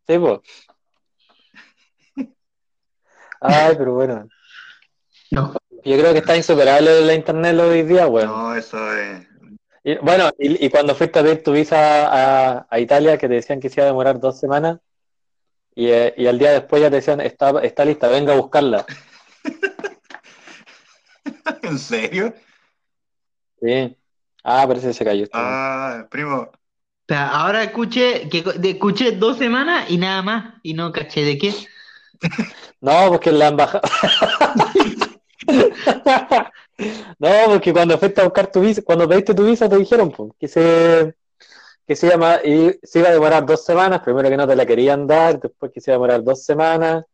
Sí, 0.07 0.17
po. 0.17 0.41
Ay, 3.41 3.75
pero 3.77 3.93
bueno. 3.93 4.27
No. 5.31 5.53
Yo 5.83 5.97
creo 5.97 6.13
que 6.13 6.19
está 6.19 6.35
insuperable 6.35 7.01
la 7.01 7.13
internet 7.13 7.59
hoy 7.59 7.83
día, 7.83 8.05
bueno. 8.05 8.35
No, 8.35 8.55
eso 8.55 8.93
es... 8.93 9.27
Y, 9.87 9.95
bueno, 9.99 10.29
y, 10.37 10.65
y 10.65 10.69
cuando 10.69 10.93
fuiste 10.95 11.19
a 11.19 11.23
pedir 11.23 11.41
tu 11.43 11.53
visa 11.53 11.77
a, 12.57 12.67
a 12.69 12.77
Italia, 12.77 13.17
que 13.17 13.29
te 13.29 13.35
decían 13.35 13.61
que 13.61 13.69
se 13.69 13.79
iba 13.79 13.85
a 13.85 13.87
demorar 13.87 14.19
dos 14.19 14.37
semanas, 14.37 14.79
y, 15.73 15.87
eh, 15.87 16.13
y 16.17 16.27
al 16.27 16.37
día 16.37 16.51
después 16.51 16.81
ya 16.81 16.89
te 16.89 16.97
decían, 16.97 17.21
está, 17.21 17.51
está 17.61 17.85
lista, 17.85 18.09
venga 18.09 18.33
a 18.33 18.35
buscarla. 18.35 18.85
¿En 21.63 21.79
serio? 21.79 22.33
Sí. 23.61 23.95
Ah, 24.43 24.65
parece 24.67 24.87
que 24.87 24.93
se 24.93 25.05
cayó. 25.05 25.25
Ah, 25.31 26.05
primo, 26.11 26.35
O 26.41 26.51
sea, 27.07 27.29
ahora 27.29 27.63
escuché 27.63 28.27
que 28.27 28.43
de- 28.43 28.71
escuché 28.71 29.13
dos 29.13 29.37
semanas 29.37 29.89
y 29.89 29.97
nada 29.97 30.21
más, 30.21 30.55
y 30.63 30.73
no 30.73 30.91
caché 30.91 31.23
de 31.23 31.37
qué. 31.37 31.53
No, 32.81 33.07
porque 33.07 33.29
en 33.31 33.39
la 33.39 33.47
embajada. 33.47 33.81
No, 37.19 37.29
porque 37.47 37.73
cuando 37.73 37.97
fuiste 37.97 38.21
a 38.21 38.25
buscar 38.25 38.51
tu 38.51 38.61
visa, 38.61 38.81
cuando 38.83 39.07
pediste 39.07 39.33
tu 39.33 39.45
visa 39.45 39.67
te 39.67 39.77
dijeron 39.77 40.11
pues, 40.11 40.31
que 40.39 40.47
se 40.47 41.15
que 41.87 41.95
se 41.95 42.09
llama 42.09 42.39
y 42.43 42.77
se 42.83 42.99
iba 42.99 43.09
a 43.09 43.13
demorar 43.13 43.45
dos 43.45 43.63
semanas, 43.63 44.01
primero 44.01 44.29
que 44.29 44.37
no 44.37 44.47
te 44.47 44.55
la 44.55 44.65
querían 44.65 45.07
dar, 45.07 45.39
después 45.39 45.71
que 45.71 45.79
se 45.79 45.91
iba 45.91 45.95
a 45.95 45.99
demorar 45.99 46.23
dos 46.23 46.43
semanas, 46.43 47.05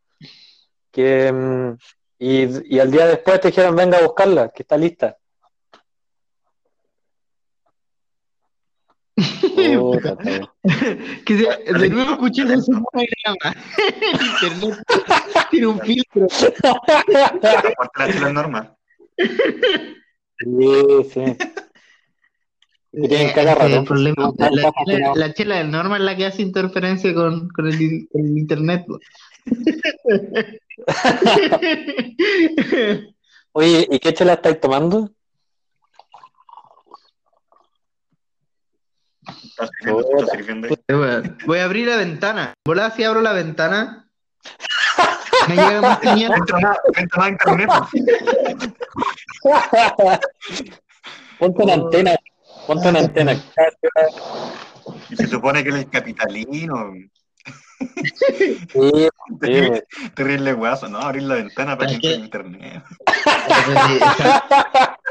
que 0.91 1.32
mm, 1.32 1.78
y, 2.19 2.76
y 2.76 2.80
al 2.80 2.91
día 2.91 3.06
después 3.06 3.39
te 3.39 3.49
dijeron 3.49 3.76
venga 3.76 3.99
a 3.99 4.04
buscarla, 4.04 4.49
que 4.49 4.63
está 4.63 4.78
lista. 4.78 5.17
Puta. 9.15 10.17
Que 11.26 11.34
de 11.36 11.89
nuevo 11.89 12.13
escuché 12.13 12.45
más. 12.45 12.67
El 12.67 14.21
internet 14.21 14.84
tiene 15.52 15.67
un 15.67 15.80
filtro. 15.80 16.28
aparte 16.63 18.19
la 18.19 18.34
normal. 18.34 18.76
Sí, 19.17 21.04
sí. 21.13 21.21
Que 22.95 23.08
tienen 23.08 23.30
Eh, 23.30 23.34
cada 23.34 23.54
ese 23.54 23.63
es 23.63 23.69
rato. 23.71 23.80
el 23.80 23.86
problema. 23.86 24.32
La, 24.38 24.49
la 24.52 24.71
chela, 24.86 25.12
la 25.15 25.34
chela 25.34 25.56
del 25.58 25.71
norma 25.71 25.97
es 25.97 26.04
la 26.04 26.15
que 26.15 26.28
hace 26.28 26.43
interferencia 26.43 27.12
con, 27.15 27.49
con 27.49 27.67
el, 27.67 28.08
con 28.12 28.21
el 28.21 28.38
internet. 28.38 28.86
Oye, 33.54 33.88
¿y 33.89 33.99
qué 33.99 34.13
chela 34.13 34.34
estáis 34.34 34.60
tomando? 34.60 35.10
Está 39.43 39.67
sirviendo, 39.80 40.19
está 40.19 40.36
sirviendo 40.38 40.67
ahí. 40.67 40.76
Bueno, 40.95 41.38
Voy 41.45 41.60
a 41.60 41.65
abrir 41.65 41.88
la 41.88 41.97
ventana. 41.97 42.54
Volá, 42.65 42.91
si 42.91 43.04
abro 43.04 43.21
la 43.21 43.34
ventana. 43.34 44.10
Me 45.48 45.56
llega 45.56 45.82
más 45.82 46.00
señal. 46.00 46.34
Entra 46.36 46.60
más, 47.20 47.30
internet. 47.30 47.70
Ponte 51.40 51.64
una 51.64 51.74
antena, 51.74 52.16
ponte 52.68 52.90
una 52.90 53.00
antena. 53.00 53.34
Y 55.10 55.16
se 55.16 55.28
supone 55.28 55.64
que 55.64 55.70
él 55.70 55.76
es 55.78 55.86
capitalino. 55.88 56.94
Sí, 58.38 58.58
sí, 58.72 59.10
Terrible, 59.42 59.84
terrible 60.16 60.54
guaso, 60.54 60.88
¿no? 60.88 61.00
Abrir 61.00 61.24
la 61.24 61.36
ventana 61.36 61.78
para 61.78 61.90
que 61.90 61.96
entre 62.14 62.16
internet. 62.16 62.84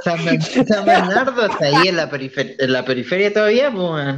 San, 0.02 0.40
San 0.66 0.84
Bernardo 0.86 1.46
está 1.46 1.66
ahí 1.66 1.88
en 1.88 1.96
la, 1.96 2.10
perifer- 2.10 2.54
en 2.58 2.72
la 2.72 2.84
periferia 2.84 3.32
todavía, 3.32 3.70
pues. 3.70 4.16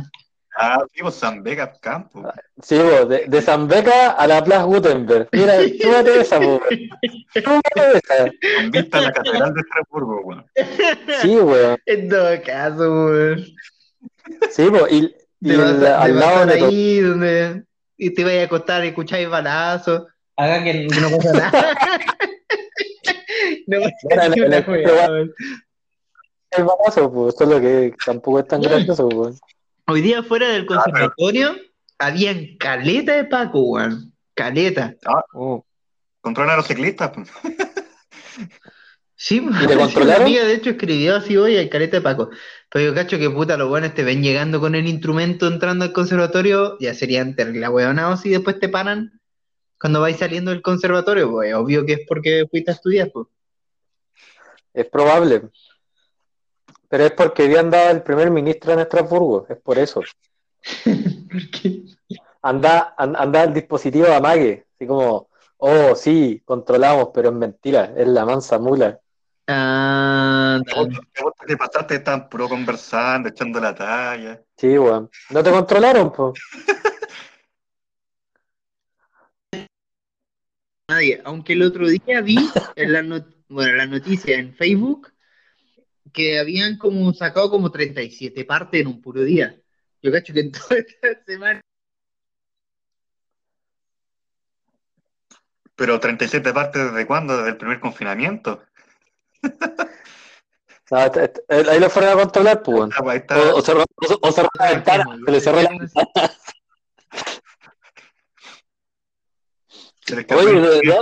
Ah, 0.56 0.78
sí, 0.92 1.00
pues 1.02 1.14
San 1.16 1.42
Vega 1.42 1.72
Campo. 1.80 2.22
sí, 2.62 2.78
vos, 2.78 3.08
de, 3.08 3.24
de 3.26 3.42
San 3.42 3.66
Beca 3.66 4.10
a 4.12 4.26
la 4.26 4.42
Plaza 4.44 4.62
Gutenberg. 4.64 5.28
Mira, 5.32 5.54
súbate 5.82 6.20
esa, 6.20 6.38
po. 6.40 6.60
Súbate 7.34 7.98
esa. 8.04 8.30
Con 8.56 8.70
vista 8.70 8.98
a 8.98 9.00
la 9.00 9.12
Catedral 9.12 9.52
de 9.54 9.60
Estrasburgo, 9.60 10.22
bueno. 10.22 10.44
Sí, 11.22 11.36
weón. 11.36 11.76
En 11.86 12.08
todo 12.08 12.42
caso, 12.42 12.82
weón. 13.06 13.44
Sí, 14.50 14.70
po, 14.70 14.86
y, 14.88 15.14
y 15.40 15.50
el- 15.52 15.84
al 15.86 16.18
lado 16.20 16.46
de 16.46 16.56
to- 16.58 16.66
ahí 16.66 17.00
donde 17.00 17.64
y 17.96 18.10
te 18.14 18.24
vayas 18.24 18.42
a 18.42 18.46
acostar 18.46 18.84
y 18.84 18.88
escucháis 18.88 19.28
balazos. 19.28 20.04
Haga 20.36 20.62
que, 20.64 20.86
que 20.86 21.00
no 21.00 21.10
pasa 21.16 21.32
nada. 21.50 21.76
no 23.66 23.80
pasa 23.80 23.96
una 24.06 24.24
el- 24.58 24.64
weón. 24.68 25.34
balazo, 26.58 27.12
pues, 27.12 27.34
solo 27.36 27.60
que 27.60 27.92
tampoco 28.04 28.38
es 28.40 28.48
tan 28.48 28.60
gracioso, 28.62 29.08
weón. 29.08 29.36
Hoy 29.86 30.00
día 30.00 30.22
fuera 30.22 30.48
del 30.48 30.66
conservatorio 30.66 31.56
habían 31.98 32.56
caleta 32.58 33.14
de 33.14 33.24
Paco, 33.24 33.60
weón. 33.60 34.12
Caleta. 34.34 34.94
Mm. 35.32 35.56
Controlan 36.20 36.54
a 36.54 36.56
los 36.56 36.66
ciclistas. 36.66 37.12
pues. 37.12 37.30
Sí, 39.14 39.36
¿Y 39.36 39.66
te 39.66 39.76
controlaron? 39.76 40.02
Una 40.02 40.16
amiga 40.16 40.44
de 40.44 40.54
hecho 40.54 40.70
escribió 40.70 41.16
así 41.16 41.36
hoy 41.36 41.56
al 41.56 41.68
careta 41.68 41.98
de 41.98 42.02
Paco. 42.02 42.30
Pero 42.70 42.86
yo 42.86 42.94
cacho 42.94 43.18
que 43.18 43.30
puta, 43.30 43.56
los 43.56 43.68
buenos 43.68 43.94
te 43.94 44.04
ven 44.04 44.22
llegando 44.22 44.58
con 44.58 44.74
el 44.74 44.88
instrumento 44.88 45.46
entrando 45.46 45.84
al 45.84 45.92
conservatorio, 45.92 46.76
ya 46.80 46.94
serían 46.94 47.36
terrible 47.36 47.68
hueonados 47.68 48.24
y 48.26 48.30
después 48.30 48.58
te 48.58 48.68
paran 48.68 49.20
cuando 49.78 50.00
vais 50.00 50.16
saliendo 50.16 50.50
del 50.50 50.62
conservatorio, 50.62 51.30
pues 51.30 51.54
obvio 51.54 51.84
que 51.84 51.92
es 51.92 52.00
porque 52.08 52.46
fuiste 52.50 52.70
a 52.70 52.74
estudiar, 52.74 53.10
pues. 53.12 53.26
Es 54.72 54.86
probable. 54.86 55.42
Pero 56.94 57.07
es 57.07 57.11
porque 57.11 57.42
habían 57.42 57.70
dado 57.70 57.90
el 57.90 58.04
primer 58.04 58.30
ministro 58.30 58.72
en 58.72 58.78
Estrasburgo, 58.78 59.46
es 59.48 59.57
por 59.57 59.80
eso. 59.80 60.00
¿Por 60.85 61.50
qué? 61.50 61.83
Anda, 62.40 62.94
an- 62.96 63.16
anda 63.16 63.42
el 63.42 63.52
dispositivo 63.52 64.07
amague, 64.07 64.66
así 64.76 64.87
como, 64.87 65.28
oh, 65.57 65.96
sí, 65.96 66.40
controlamos, 66.44 67.09
pero 67.12 67.30
es 67.30 67.35
mentira, 67.35 67.92
es 67.96 68.07
la 68.07 68.24
mansa 68.24 68.61
mula. 68.61 69.00
Ah, 69.48 70.61
gusta 70.72 71.44
que 71.44 71.57
pasaste, 71.57 71.96
estaban 71.96 72.28
puro 72.28 72.48
conversando, 72.48 73.28
echando 73.28 73.59
la 73.59 73.74
talla. 73.74 74.40
Sí, 74.57 74.78
weón. 74.78 75.11
¿No 75.30 75.42
te 75.42 75.50
controlaron, 75.50 76.12
po? 76.12 76.33
nadie. 80.88 81.20
Aunque 81.24 81.54
el 81.54 81.62
otro 81.62 81.88
día 81.88 82.20
vi 82.20 82.38
en 82.76 82.92
la 82.92 83.02
not- 83.02 83.35
bueno, 83.48 83.72
la 83.72 83.87
noticia 83.87 84.38
en 84.38 84.54
Facebook 84.54 85.13
que 86.14 86.38
habían 86.38 86.79
como 86.79 87.12
sacado 87.12 87.50
como 87.50 87.70
37 87.70 88.46
partes 88.46 88.81
en 88.81 88.87
un 88.87 89.03
puro 89.03 89.20
día. 89.22 89.61
Yo 90.00 90.11
cacho 90.11 90.33
que 90.33 90.40
en 90.40 90.53
toda 90.53 90.77
esta 90.79 91.22
semana. 91.27 91.61
Pero 95.77 96.00
37 96.00 96.53
partes 96.55 96.90
desde 96.92 97.07
cuándo? 97.07 97.37
Desde 97.37 97.50
el 97.50 97.57
primer 97.59 97.81
confinamiento. 97.81 98.62
No, 100.90 100.98
est- 101.03 101.38
eh, 101.48 101.64
ahí 101.70 101.81
lo 101.81 101.88
fueron 101.88 102.12
a 102.12 102.20
controlar, 102.22 102.62
pues. 102.62 102.90
Ah, 102.94 103.03
pues. 103.03 103.22
O, 103.31 103.57
o 103.57 103.62
cerró, 103.62 103.85
o- 103.85 104.29
o 104.29 104.33
cerró 104.33 104.48
la 104.59 104.70
ventana, 104.70 105.05
se 105.24 105.33
le 105.33 105.40
cerró 105.40 105.62
la 105.62 105.70
escapó 110.07 110.42
Oye, 110.42 110.81
el- 110.83 110.94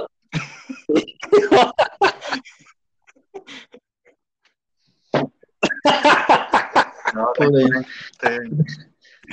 No, 7.14 7.32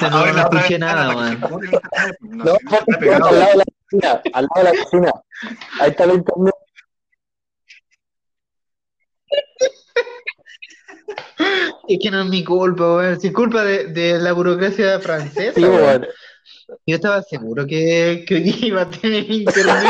No, 0.01 0.17
Abre 0.17 0.31
no 0.31 0.37
la 0.37 0.45
otra 0.47 0.59
escuché 0.59 0.79
nada, 0.79 1.13
man. 1.13 1.39
No, 2.21 2.45
No, 2.45 2.57
al 3.25 3.39
lado 3.39 3.47
de 3.51 3.55
la 3.57 3.65
cocina, 3.65 4.21
al 4.33 4.47
lado 4.47 4.57
de 4.57 4.63
la 4.63 4.83
cocina. 4.83 5.11
Ahí 5.81 5.89
está 5.89 6.03
el 6.05 6.11
internet. 6.11 6.55
Es 11.87 11.99
que 12.01 12.11
no 12.11 12.21
es 12.21 12.29
mi 12.29 12.43
culpa, 12.43 12.95
weón. 12.95 13.19
Si 13.19 13.27
es 13.27 13.33
culpa 13.33 13.63
de, 13.63 13.87
de 13.87 14.19
la 14.19 14.33
burocracia 14.33 14.99
francesa. 14.99 15.53
Sí, 15.55 15.61
weón. 15.63 15.75
weón. 15.81 16.07
Yo 16.85 16.95
estaba 16.95 17.21
seguro 17.23 17.65
que, 17.65 18.23
que 18.27 18.35
hoy 18.35 18.55
iba 18.61 18.81
a 18.83 18.89
tener 18.89 19.29
internet. 19.29 19.83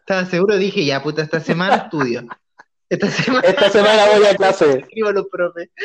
Estaba 0.00 0.26
seguro, 0.26 0.56
dije, 0.56 0.84
ya 0.84 1.02
puta, 1.02 1.22
esta 1.22 1.40
semana 1.40 1.76
estudio. 1.76 2.26
Esta 2.88 3.08
semana 3.10 3.48
Esta 3.48 3.70
semana 3.70 4.06
voy 4.16 4.26
a 4.26 4.34
clase. 4.36 4.70
escribo 4.80 5.08
a 5.08 5.12
los 5.12 5.26
profes. 5.28 5.68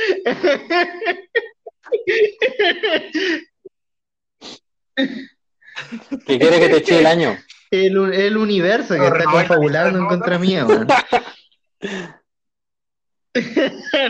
Que 6.26 6.40
quiere 6.40 6.60
que 6.60 6.70
te 6.70 6.78
eche 6.78 7.00
el 7.00 7.06
año. 7.06 7.38
El, 7.72 8.14
el 8.14 8.38
universo 8.38 8.96
que 8.96 9.00
No, 9.00 9.08
está 9.16 9.24
confabulando 9.26 10.00
en 10.00 10.08
contra 10.08 10.40
mía, 10.40 10.66
weón. 10.66 10.88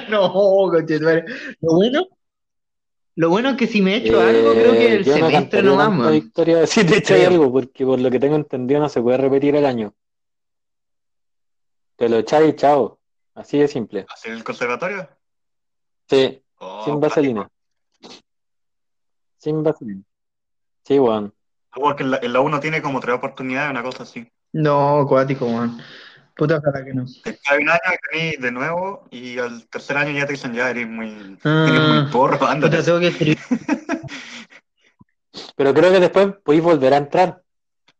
No, 0.10 0.32
conchetumare. 0.72 1.26
Lo 1.62 1.76
bueno, 1.76 2.08
lo 3.16 3.30
bueno 3.30 3.50
es 3.50 3.58
que 3.58 3.68
si 3.68 3.82
me 3.82 3.94
he 3.94 3.98
hecho 3.98 4.20
algo, 4.20 4.54
creo 4.54 4.72
que 4.72 4.94
el 4.96 5.02
Eh, 5.02 5.04
yo 5.04 5.18
no 5.20 5.28
semestre 5.30 5.62
tanto 5.64 5.76
man. 5.76 6.12
victoria 6.12 6.66
si 6.66 6.84
te 6.86 7.04
Creo. 7.04 7.30
algo, 7.30 7.52
porque 7.52 7.86
por 7.86 8.00
lo 8.00 8.10
que 8.10 8.20
tengo 8.20 8.36
entendido 8.38 8.80
no 8.80 8.90
se 8.90 9.02
puede 9.02 9.18
repetir 9.18 9.56
el 9.56 9.66
año. 9.66 9.94
Te 12.00 12.08
lo 12.10 12.18
echáis 12.18 12.50
y 12.50 12.56
chao. 12.56 12.98
Así 13.36 13.60
de 13.60 13.68
simple. 13.68 14.06
¿Hacer 14.12 14.32
el 14.32 14.44
conservatorio? 14.44 15.08
Sí, 16.10 16.42
Oh, 16.62 16.84
sin 16.84 17.00
vaselina. 17.00 17.50
Sin 19.38 19.64
vaselina. 19.64 20.02
Sí, 20.84 21.00
weón. 21.00 21.34
Porque 21.74 22.04
en 22.04 22.12
la, 22.12 22.20
en 22.22 22.34
la 22.34 22.42
1 22.42 22.60
tiene 22.60 22.82
como 22.82 23.00
tres 23.00 23.16
oportunidades, 23.16 23.72
una 23.72 23.82
cosa 23.84 24.04
así. 24.04 24.30
No, 24.52 25.00
acuático, 25.00 25.48
man. 25.48 25.80
Puta, 26.36 26.58
ojalá 26.58 26.84
que 26.84 26.94
no. 26.94 27.06
Te 27.24 27.38
cae 27.38 27.60
un 27.60 27.70
año 27.70 27.80
tenés 28.12 28.42
de 28.42 28.52
nuevo, 28.52 29.08
y 29.12 29.38
al 29.38 29.68
tercer 29.70 29.96
año 29.98 30.12
ya 30.12 30.26
te 30.26 30.34
dicen, 30.34 30.54
ya 30.54 30.70
eres 30.70 30.88
muy, 30.88 31.38
Ah. 31.46 31.66
eres 31.70 31.82
muy 31.88 32.12
porro, 32.12 32.46
ándate. 32.46 32.78
Puta, 32.78 32.86
tengo 32.86 33.00
que 33.00 33.08
escribir. 33.08 33.38
Pero 35.56 35.74
creo 35.74 35.92
que 35.92 36.00
después 36.00 36.28
podéis 36.44 36.64
volver 36.64 36.94
a 36.94 36.98
entrar. 36.98 37.42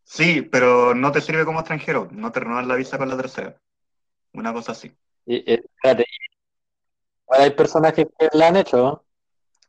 Sí, 0.04 0.42
pero 0.42 0.96
no 0.96 1.12
te 1.12 1.22
sirve 1.22 1.46
como 1.46 1.60
extranjero, 1.60 2.08
no 2.12 2.32
te 2.32 2.40
renuevan 2.40 2.68
la 2.68 2.76
visa 2.76 2.98
con 2.98 3.08
la 3.10 3.16
tercera. 3.16 3.56
Una 4.34 4.54
cosa 4.54 4.72
así. 4.74 4.96
Y, 5.26 5.36
eh, 5.52 5.64
espérate. 5.76 6.06
Ahora 7.28 7.44
hay 7.44 7.52
personajes 7.52 8.08
que 8.18 8.30
la 8.34 8.48
han 8.48 8.58
hecho, 8.58 8.78
¿no? 8.78 9.04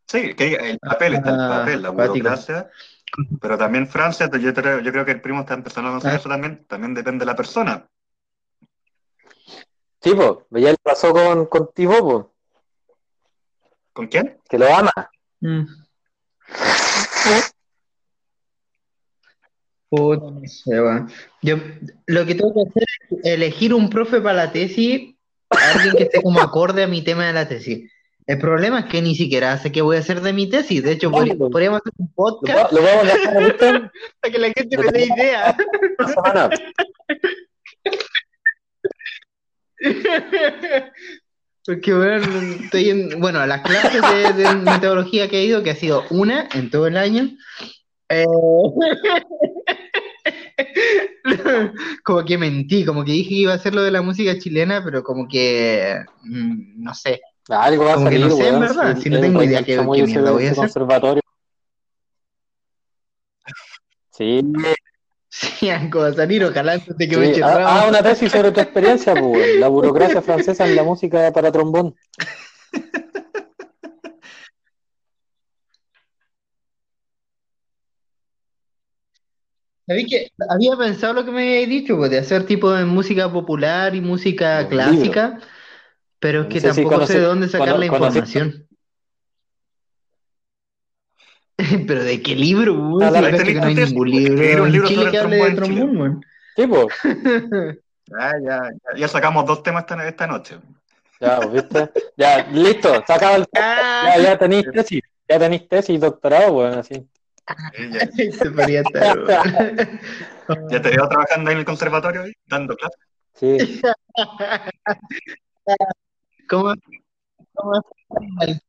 Sí, 0.07 0.35
que 0.35 0.55
el 0.55 0.79
papel 0.79 1.15
está 1.15 1.31
el 1.31 1.41
Ah, 1.41 1.59
papel, 1.61 1.83
la 1.83 1.91
burocracia. 1.91 2.71
Pero 3.41 3.59
también 3.59 3.87
Francia, 3.89 4.31
yo 4.39 4.55
creo, 4.55 4.81
yo 4.81 4.93
creo 4.93 5.05
que 5.05 5.11
el 5.13 5.21
primo 5.21 5.41
está 5.41 5.55
empezando 5.55 5.89
a 5.89 5.93
conocer 5.93 6.13
Ah. 6.13 6.17
eso 6.17 6.29
también, 6.29 6.65
también 6.67 6.95
depende 6.95 7.21
de 7.21 7.27
la 7.27 7.37
persona. 7.37 7.87
Sí, 10.01 10.15
pues. 10.15 10.39
Ya 10.63 10.71
le 10.71 10.77
pasó 10.83 11.13
con, 11.13 11.47
con 11.47 11.71
po, 11.75 12.33
¿Con 13.93 14.07
quién? 14.07 14.41
que 14.49 14.59
lo 14.59 14.73
ama. 14.75 14.93
Mm. 15.41 15.65
Puta, 19.91 20.31
no 20.31 20.41
sé, 20.47 20.71
weón. 20.81 21.11
Yo 21.43 21.57
lo 22.07 22.25
que 22.25 22.35
tengo 22.37 22.55
que 22.55 22.69
hacer 22.71 22.85
es 23.11 23.19
elegir 23.35 23.75
un 23.75 23.91
profe 23.91 24.21
para 24.21 24.47
la 24.47 24.53
tesis, 24.53 25.15
alguien 25.51 25.95
que 25.97 26.05
esté 26.05 26.23
como 26.23 26.41
acorde 26.41 26.85
a 26.85 26.89
mi 26.89 27.03
tema 27.03 27.27
de 27.27 27.33
la 27.33 27.49
tesis. 27.49 27.91
El 28.27 28.39
problema 28.39 28.79
es 28.81 28.85
que 28.87 29.03
ni 29.03 29.17
siquiera 29.17 29.59
sé 29.59 29.73
qué 29.73 29.83
voy 29.83 29.97
a 29.97 30.01
hacer 30.01 30.21
de 30.21 30.33
mi 30.33 30.49
tesis. 30.49 30.85
De 30.85 30.93
hecho, 30.93 31.11
podrí- 31.11 31.37
Bueno. 31.37 31.51
podríamos 31.51 31.81
hacer 31.81 31.93
un 31.99 32.07
Lo, 32.07 32.13
podcast 32.15 32.73
lo 32.73 32.83
vamos 32.83 33.03
a 33.03 33.07
dejar 33.17 33.45
¿viste? 33.45 33.91
para 34.21 34.33
que 34.33 34.39
la 34.39 34.53
gente 34.55 34.79
me 34.79 34.93
dé 34.93 35.05
idea. 35.07 35.57
Porque, 41.67 41.93
bueno, 41.95 42.27
estoy 42.65 42.91
en, 42.91 43.21
bueno, 43.21 43.45
las 43.47 43.61
clases 43.63 44.01
de, 44.03 44.33
de 44.43 44.55
metodología 44.57 45.29
que 45.29 45.41
he 45.41 45.45
ido, 45.45 45.63
que 45.63 45.71
ha 45.71 45.77
sido 45.77 46.05
una 46.11 46.49
en 46.55 46.71
todo 46.71 46.87
el 46.87 46.97
año, 46.97 47.31
eh, 48.11 48.27
como 52.05 52.25
que 52.25 52.39
mentí, 52.39 52.85
como 52.85 53.05
que 53.05 53.13
dije 53.13 53.29
que 53.31 53.35
iba 53.37 53.53
a 53.53 53.57
hacer 53.57 53.75
lo 53.75 53.83
de 53.83 53.91
la 53.91 54.03
música 54.03 54.39
chilena, 54.39 54.83
pero 54.85 55.03
como 55.03 55.27
que, 55.29 55.97
mm, 56.25 56.83
no 56.83 56.95
sé, 56.95 57.21
Algo 57.49 57.85
va 57.85 57.93
a 57.93 57.95
Como 57.95 58.07
que 58.11 58.15
salir, 58.17 58.29
no 58.29 58.37
sé, 58.37 58.49
en 58.49 58.61
verdad, 58.61 58.97
si 58.97 59.03
si 59.05 59.11
no 59.11 59.21
tengo 59.21 59.43
idea 59.43 59.63
qué 59.65 59.75
ese 59.75 60.03
mierda 60.07 60.31
voy 60.33 60.47
a 60.47 60.51
hacer. 60.51 60.57
conservatorio. 60.59 61.23
Sí, 64.11 64.41
sí, 65.29 65.71
algo 65.71 66.01
va 66.01 66.09
a 66.09 66.13
salir, 66.15 66.45
ojalá 66.45 66.73
antes 66.75 66.97
de 66.97 67.09
que 67.09 67.17
me 67.17 67.25
sí. 67.27 67.31
eche 67.33 67.43
Ah, 67.43 67.55
ramo. 67.55 67.67
ah, 67.81 67.87
una 67.89 68.03
tesis 68.03 68.31
sobre 68.33 68.53
tu 68.53 68.61
experiencia, 68.61 69.15
pues. 69.19 69.59
La 69.59 69.69
burocracia 69.69 70.23
francesa 70.23 70.65
en 70.67 70.77
la 70.77 70.83
música 70.85 71.33
para 71.33 71.51
trombón. 71.51 71.95
¿Sabéis 79.91 80.07
que 80.09 80.31
había 80.49 80.77
pensado 80.77 81.15
lo 81.15 81.25
que 81.25 81.33
me 81.33 81.43
habíais 81.43 81.69
dicho, 81.69 81.97
pues, 81.97 82.13
de 82.13 82.19
hacer 82.19 82.47
tipo 82.47 82.71
de 82.71 82.85
música 82.85 83.33
popular 83.33 83.93
y 83.97 84.01
música 84.01 84.61
Un 84.63 84.69
clásica, 84.69 85.41
pero 86.21 86.43
es 86.43 86.47
No 86.47 86.53
que 86.53 86.61
si 86.61 86.67
tampoco 86.69 87.05
sé 87.09 87.15
de 87.15 87.25
dónde 87.25 87.49
sacar 87.49 87.71
cono- 87.71 87.79
la 87.81 87.87
información. 87.87 88.69
Pero 91.89 92.05
de 92.05 92.23
qué 92.23 92.37
libro? 92.37 92.99
Ah, 93.03 93.11
Si 93.11 93.21
la- 93.21 93.33
que 93.33 93.53
no 93.55 93.67
hay 93.67 93.75
ningún 93.75 94.11
libro 94.13 94.63
un 94.63 94.67
en 94.69 94.73
libro 94.73 94.89
Chile 94.89 95.01
sobre 95.01 95.11
que 95.11 95.19
hable 95.19 95.37
de 95.37 95.51
trombón 95.57 95.97
weón. 95.97 96.25
Sí, 96.55 96.67
pues. 96.69 96.87
Ya, 98.07 98.33
ya, 98.45 98.61
ya, 98.97 99.09
sacamos 99.09 99.45
dos 99.47 99.63
temas 99.65 99.83
esta, 99.83 100.09
esta 100.09 100.27
noche. 100.29 100.57
Ya, 101.21 101.37
pues, 101.41 101.53
¿viste? 101.53 101.91
Ya, 102.17 102.47
listo, 102.53 103.05
se 103.07 103.13
acaba 103.13 103.37
el... 103.37 103.45
Ah, 103.55 104.15
Ya, 104.17 104.23
ya 104.23 104.39
tenéis 104.39 104.67
tesis. 104.73 105.03
Ya 105.29 105.39
tenéis 105.39 105.69
tesis 105.69 105.97
y 105.97 105.99
doctorado, 105.99 106.53
weón, 106.55 106.79
así. 106.79 107.09
Eh, 107.75 107.91
Ya, 107.93 108.33
se 108.33 108.51
podría 108.51 108.81
estar, 108.83 109.19
weón. 109.19 110.71
ya 110.71 110.83
te 110.83 110.91
veo 110.91 111.09
trabajando 111.09 111.51
en 111.51 111.59
el 111.59 111.65
conservatorio, 111.65 112.23
ahí, 112.23 112.33
dando 112.47 112.77
clases. 112.77 113.01
Sí. 113.35 113.81
¿Cómo, 116.49 116.75
cómo, 117.55 117.83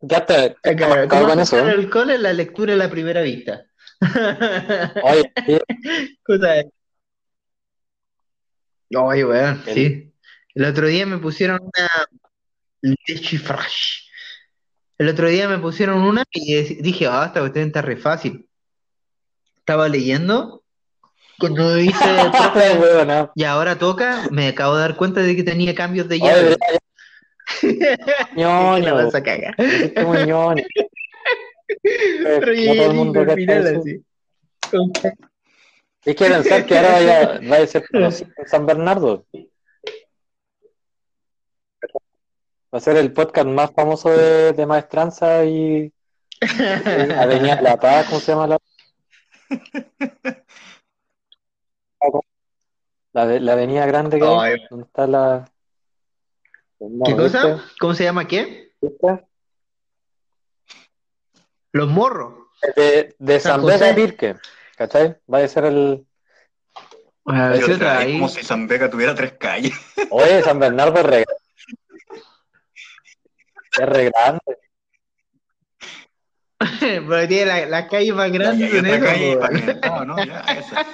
Ya 0.01 0.25
te... 0.25 0.55
Claro, 0.75 1.07
¿cómo 1.09 1.27
con 1.27 1.39
eso, 1.39 1.57
¿eh? 1.67 1.71
el 1.71 1.89
cole 1.89 2.17
la 2.17 2.33
lectura 2.33 2.73
a 2.73 2.77
la 2.77 2.89
primera 2.89 3.21
vista? 3.21 3.65
Oye, 5.03 5.31
sí. 5.45 5.59
Oye, 8.95 9.25
weón, 9.25 9.63
El- 9.67 9.73
sí. 9.73 10.07
El 10.53 10.65
otro 10.65 10.87
día 10.87 11.05
me 11.05 11.17
pusieron 11.17 11.59
una 11.61 11.87
fresh. 13.39 14.09
El 14.97 15.07
otro 15.09 15.29
día 15.29 15.47
me 15.47 15.57
pusieron 15.59 16.01
una 16.01 16.23
y 16.29 16.81
dije, 16.81 17.07
ah, 17.07 17.23
esta 17.27 17.39
cuestión 17.39 17.67
está 17.67 17.81
re 17.81 17.95
fácil. 17.95 18.47
Estaba 19.61 19.87
leyendo, 19.87 20.63
cuando 21.41 21.75
dice, 21.75 21.93
profe, 22.31 23.05
no. 23.05 23.31
y 23.35 23.43
ahora 23.43 23.77
toca, 23.77 24.27
me 24.31 24.47
acabo 24.47 24.75
de 24.75 24.81
dar 24.81 24.95
cuenta 24.95 25.21
de 25.21 25.35
que 25.35 25.43
tenía 25.43 25.75
cambios 25.75 26.07
de 26.07 26.19
llave. 26.19 26.57
ñoño, 28.35 28.95
vas 28.95 29.13
a 29.15 29.23
cagar. 29.23 29.55
Ñoño. 29.57 30.63
Pero 32.23 32.53
llegué 32.53 32.75
todo 32.75 32.91
el 32.91 32.97
mundo 32.97 33.21
así. 33.21 34.03
Es 36.05 36.15
que 36.15 36.25
pensar 36.25 36.65
que 36.65 36.77
ahora 36.77 36.91
vaya, 36.91 37.39
vaya 37.41 37.63
a 37.63 37.67
ser 37.67 37.87
conocido 37.87 38.31
en 38.37 38.47
San 38.47 38.65
Bernardo. 38.65 39.25
Va 42.73 42.77
a 42.77 42.79
ser 42.79 42.97
el 42.97 43.13
podcast 43.13 43.47
más 43.47 43.71
famoso 43.71 44.09
de, 44.09 44.53
de 44.53 44.65
maestranza 44.65 45.43
y, 45.45 45.85
y 45.85 45.91
Avenida 47.17 47.61
La 47.61 47.77
Paz, 47.77 48.07
¿cómo 48.07 48.19
se 48.19 48.31
llama 48.31 48.47
la? 48.47 48.57
La, 53.13 53.25
de- 53.27 53.41
la 53.41 53.53
avenida 53.53 53.85
grande 53.85 54.19
que 54.19 54.25
hay, 54.25 54.53
Ay. 54.53 54.67
donde 54.69 54.85
está 54.85 55.05
la... 55.05 55.51
¿Qué 57.05 57.15
cosa? 57.15 57.61
¿Cómo 57.79 57.93
se 57.93 58.05
llama 58.05 58.25
qué? 58.25 58.71
¿viste? 58.81 59.25
Los 61.73 61.89
morros. 61.89 62.47
De, 62.75 63.15
de 63.19 63.39
San 63.39 63.67
San 63.67 63.83
a 63.91 63.95
Pirque, 63.95 64.37
¿cachai? 64.77 65.17
Va 65.31 65.39
a 65.39 65.47
ser 65.47 65.65
el... 65.65 66.05
Ah, 67.25 67.53
ahí. 67.97 68.13
como 68.13 68.29
si 68.29 68.43
San 68.43 68.67
Vega 68.67 68.89
tuviera 68.89 69.13
tres 69.13 69.33
calles. 69.33 69.73
Oye, 70.09 70.41
San 70.41 70.59
Bernardo 70.59 70.99
es 70.99 71.05
re, 71.05 71.25
es 73.77 73.85
re 73.85 74.09
grande. 74.09 74.60
Pero 76.79 77.27
tiene 77.27 77.45
la, 77.45 77.65
la 77.65 77.87
calle 77.87 78.13
más 78.13 78.31
grande 78.31 78.77
en 78.77 78.85
eso, 78.85 79.05
calle 79.05 79.35
weón. 79.37 79.53
que- 79.53 79.79
No, 79.87 80.05
no, 80.05 80.23
ya, 80.25 80.39
esa. 80.41 80.85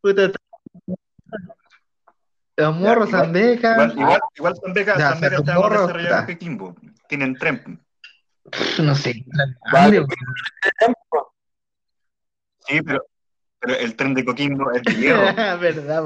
Puta, 0.00 0.30
Los 2.56 2.76
morros, 2.76 3.08
igual- 3.08 3.22
San 3.24 3.32
Beca. 3.32 3.72
Igual, 3.72 4.20
igual, 4.36 4.54
Vega, 4.74 4.98
Ya, 4.98 5.10
está 5.10 5.14
más 5.54 5.62
Morro, 5.62 5.80
desarrollado 5.82 6.14
está. 6.14 6.26
que 6.26 6.38
Quimbo. 6.38 6.76
Tienen 7.08 7.34
tren. 7.36 7.80
No 8.78 8.94
sé. 8.94 9.24
Vale. 9.72 10.00
grande, 10.00 10.06
Sí, 12.66 12.80
pero, 12.82 13.04
pero 13.58 13.74
el 13.76 13.94
tren 13.96 14.14
de 14.14 14.24
Coquimbo 14.24 14.70
es 14.72 14.82
weón. 14.98 15.34
Verdad. 15.60 16.02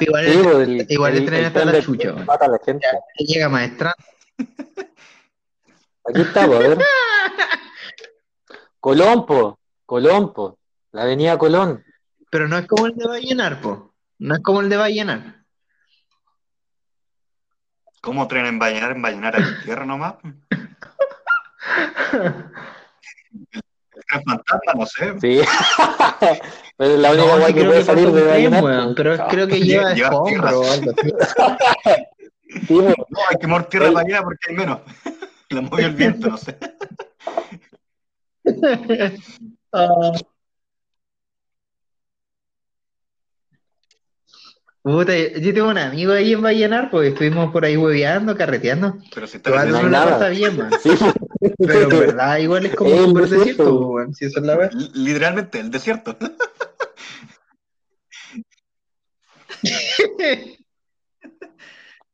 Igual 0.00 0.26
Sí, 0.26 0.38
el- 0.38 0.80
el, 0.80 0.86
igual 0.88 1.16
el 1.16 1.26
tren 1.26 1.44
está 1.46 1.64
la 1.64 1.82
chucha, 1.82 2.12
weón. 2.12 2.26
mata 2.26 2.44
a 2.44 2.48
la 2.48 2.58
gente. 2.64 2.86
llega 3.26 3.48
maestra. 3.48 3.94
Aquí 6.08 6.20
está, 6.22 6.46
pues, 6.46 6.58
a 6.58 6.68
ver. 6.68 6.78
Colón, 8.80 9.26
po. 9.26 9.58
Colón, 9.86 10.32
po. 10.32 10.58
La 10.92 11.02
avenida 11.02 11.36
Colón. 11.38 11.84
Pero 12.30 12.48
no 12.48 12.58
es 12.58 12.66
como 12.66 12.86
el 12.86 12.94
de 12.94 13.06
Vallenar, 13.06 13.60
po. 13.60 13.94
No 14.18 14.34
es 14.36 14.42
como 14.42 14.60
el 14.60 14.68
de 14.68 14.76
Vallenar. 14.76 15.44
¿Cómo 18.00 18.26
tren 18.28 18.46
en 18.46 18.58
Vallenar? 18.58 18.92
En 18.92 19.02
Vallenar 19.02 19.36
hay 19.36 19.44
tierra 19.64 19.84
nomás. 19.84 20.14
El 23.92 24.04
tren 24.06 24.22
fantasma, 24.24 24.72
no 24.74 24.86
sé. 24.86 25.20
Sí. 25.20 25.40
Pero 26.76 26.94
es 26.94 26.98
la 26.98 27.10
única 27.12 27.26
No, 27.26 27.38
guay 27.40 27.54
que 27.54 27.64
puede 27.64 27.78
que 27.80 27.84
salir 27.84 28.10
de 28.10 28.22
Vallenar. 28.26 28.60
po. 28.88 28.94
pero 28.96 29.26
creo 29.28 29.46
que 29.46 29.56
Lle- 29.60 29.64
lleva 29.64 29.92
lleva 29.94 30.08
escombro 30.08 30.60
o 30.60 30.70
algo 30.72 30.92
así. 30.96 31.12
sí. 32.66 32.74
No, 32.78 32.94
hay 33.28 33.36
que 33.38 33.46
mover 33.46 33.66
tierra 33.66 33.92
para 33.92 34.06
allá 34.06 34.22
porque 34.22 34.46
hay 34.48 34.56
menos. 34.56 34.80
La 35.54 35.60
movió 35.62 35.86
el 35.86 35.94
viento, 35.94 36.28
no 36.28 36.36
sé. 36.38 36.56
Ah. 39.72 40.12
Puta, 44.82 45.16
yo 45.16 45.54
tengo 45.54 45.68
un 45.68 45.78
amigo 45.78 46.12
ahí 46.12 46.32
en 46.32 46.42
Vallenar, 46.42 46.90
porque 46.90 47.08
estuvimos 47.08 47.52
por 47.52 47.64
ahí 47.64 47.76
hueveando, 47.76 48.36
carreteando. 48.36 48.96
Pero 49.14 49.26
si 49.28 49.36
está 49.36 49.64
no 49.66 49.88
nada. 49.88 50.12
pasa 50.18 50.28
bien, 50.30 50.56
man. 50.56 50.72
Sí. 50.82 50.90
Pero 51.58 51.82
en 51.82 51.88
verdad, 52.00 52.38
igual 52.38 52.66
es 52.66 52.74
como 52.74 52.90
súper 53.04 53.28
desierto. 53.28 53.86
weón, 53.90 54.14
si 54.14 54.24
eso 54.24 54.40
es 54.40 54.46
la 54.46 54.56
verdad. 54.56 54.72
Li- 54.72 54.90
Literalmente, 55.04 55.60
el 55.60 55.70
desierto. 55.70 56.16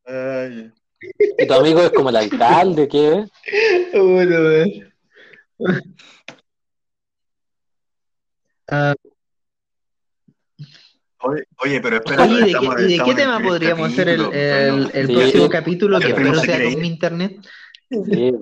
Ay, 0.05 0.73
¿Y 1.39 1.47
tu 1.47 1.55
amigo 1.55 1.81
es 1.81 1.91
como 1.91 2.11
el 2.11 2.17
alcalde, 2.17 2.89
¿qué 2.89 2.99
weón. 3.11 3.31
Ah, 8.69 8.95
Oye, 11.21 11.45
oye, 11.65 11.81
pero 11.81 11.97
espera, 11.97 12.23
Oye, 12.25 12.35
¿y 12.35 12.41
de, 12.41 12.47
estamos- 12.51 12.75
qué, 12.77 12.83
de 12.83 13.15
tema 13.15 13.37
primer 13.37 13.43
podríamos 13.53 13.93
hacer 13.93 14.09
el, 14.11 14.17
capítulo, 14.23 14.39
el, 14.39 14.91
el 14.93 15.07
Sí. 15.07 15.13
próximo 15.15 15.49
capítulo? 15.49 15.99
Que 16.01 16.09
espero 16.09 16.35
se 16.35 16.47
sea 16.47 16.63
con 16.65 16.81
mi 16.81 16.87
internet. 16.89 17.37
Sí. 17.91 18.35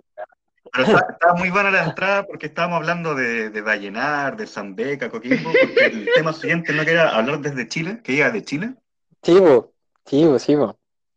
Pero 0.72 0.84
está, 0.86 1.06
está 1.12 1.34
muy 1.34 1.50
buena 1.50 1.70
la 1.70 1.84
entrada 1.84 2.26
porque 2.26 2.46
estábamos 2.46 2.78
hablando 2.78 3.14
de, 3.14 3.50
de 3.50 3.60
Vallenar, 3.62 4.36
de 4.36 4.46
Zambeca, 4.46 5.08
Coquimbo, 5.08 5.50
porque 5.52 5.84
el 5.86 6.08
tema 6.14 6.32
siguiente 6.32 6.72
no 6.72 6.84
quería 6.84 7.08
hablar 7.10 7.40
desde 7.40 7.68
Chile, 7.68 8.00
que 8.02 8.12
iba 8.14 8.30
de 8.30 8.42
Chile. 8.42 8.74
Sí, 9.22 9.38
po. 9.38 9.72
Sí, 10.04 10.24
po, 10.26 10.38
sí, 10.38 10.56
po. 10.56 10.76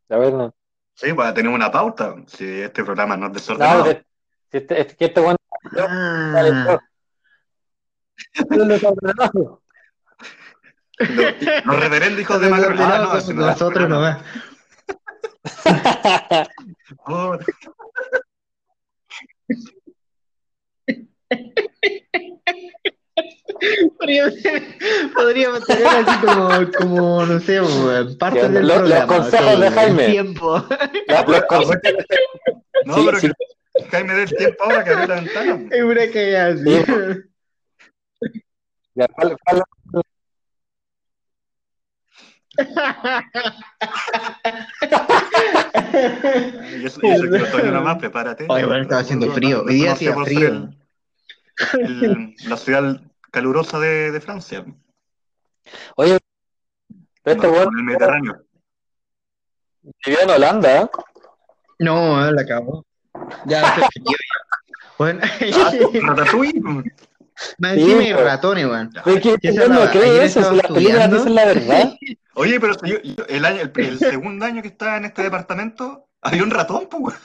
A 0.09 0.17
ver, 0.17 0.33
no. 0.33 0.53
Sí, 0.99 1.13
para 1.13 1.31
tener 1.31 1.51
una 1.51 1.71
pauta, 1.71 2.15
si 2.25 2.43
este 2.61 2.83
programa 2.83 3.15
no 3.15 3.27
es 3.27 3.31
No, 3.31 3.33
desordenado. 3.35 3.83
de- 3.83 4.03
si 4.51 4.57
este, 4.57 4.81
es 4.81 4.95
que 4.95 5.05
este 5.05 5.21
bueno 5.21 5.37
Ah, 5.77 6.79
Los, 10.99 11.65
los 11.65 11.79
reverendos 11.79 12.21
hijos 12.21 12.41
de 12.41 12.49
Macron. 12.49 12.75
Ah, 12.81 13.21
no, 13.27 13.33
no 13.33 13.45
nosotros 13.47 13.87
nomás. 13.87 14.17
Podríamos, 23.97 24.33
podríamos 25.15 25.65
tener 25.65 25.87
así 25.87 26.25
como, 26.25 26.49
como 26.77 27.25
no 27.25 27.39
sé, 27.39 27.59
parte 28.19 28.43
Los- 28.43 28.51
del 28.53 28.67
los 28.67 28.77
programa. 28.77 29.07
consejos 29.07 29.53
ok, 29.55 29.59
de 29.61 29.71
Jaime. 29.71 30.05
Tiempo. 30.07 30.65
La- 31.07 31.23
los 31.23 31.41
consejos- 31.43 32.05
No, 32.85 32.93
Sí, 32.95 33.01
pero 33.05 33.19
sí. 33.19 33.31
que 33.75 33.83
Jaime 33.89 34.13
dé 34.13 34.23
el 34.23 34.35
tiempo 34.35 34.63
ahora 34.63 34.83
que 34.83 34.89
abrió 34.91 35.07
la 35.07 35.15
ventana. 35.15 35.59
Es 35.71 35.83
una 35.83 36.11
cagada 36.11 36.53
así. 36.53 36.63
Sí. 38.23 38.31
Ya, 38.95 39.07
¿cuál- 39.09 39.37
cuál- 39.45 39.63
Y 46.71 46.85
eso, 46.85 46.99
y 47.03 47.07
eso 47.11 47.23
que 47.29 47.41
otoño 47.43 47.71
nomás, 47.71 47.97
prepárate. 47.97 48.45
Oye, 48.49 48.65
bueno, 48.65 48.81
estaba 48.83 49.01
haciendo 49.01 49.31
frío. 49.31 49.63
Hoy 49.65 49.75
día 49.75 49.93
hacía 49.93 50.15
frío. 50.23 50.69
el- 51.73 52.35
la 52.47 52.57
ciudad 52.57 53.01
calurosa 53.31 53.79
de, 53.79 54.11
de 54.11 54.21
Francia, 54.21 54.65
Oye, 55.95 56.17
pero 57.23 57.35
este 57.35 57.47
weón 57.49 57.73
en 57.73 57.79
el 57.79 57.83
Mediterráneo. 57.85 58.41
vivió 60.05 60.21
en 60.21 60.29
Holanda, 60.29 60.81
¿eh? 60.81 60.89
No, 61.79 62.31
la 62.31 62.41
acabó. 62.41 62.85
Ya. 63.45 63.75
Bueno, 64.97 65.19
Ah, 65.23 65.71
Ratatouille. 66.01 66.59
más 67.59 67.73
Sí, 67.75 67.81
encima 67.81 68.01
hay 68.01 68.13
pues. 68.13 68.23
ratones, 68.25 68.65
weón. 68.65 68.89
¿De 69.05 69.21
qué 69.21 69.35
Esa 69.43 69.59
weón 69.61 69.69
la- 69.69 69.75
no 69.75 69.81
ayer 69.91 70.23
eso? 70.23 70.49
Si 70.49 70.55
las 70.55 70.67
películas 70.71 71.11
dicen 71.11 71.35
la 71.35 71.45
verdad. 71.45 71.93
Oye, 72.33 72.59
pero 72.59 72.73
yo, 72.83 72.99
yo- 73.01 73.25
el, 73.27 73.45
año, 73.45 73.61
el, 73.61 73.71
el 73.75 73.99
segundo 73.99 74.45
año 74.45 74.61
que 74.63 74.69
estaba 74.69 74.97
en 74.97 75.05
este 75.05 75.21
departamento, 75.21 76.07
había 76.21 76.41
un 76.43 76.49
ratón, 76.51 76.87
pues. 76.89 77.15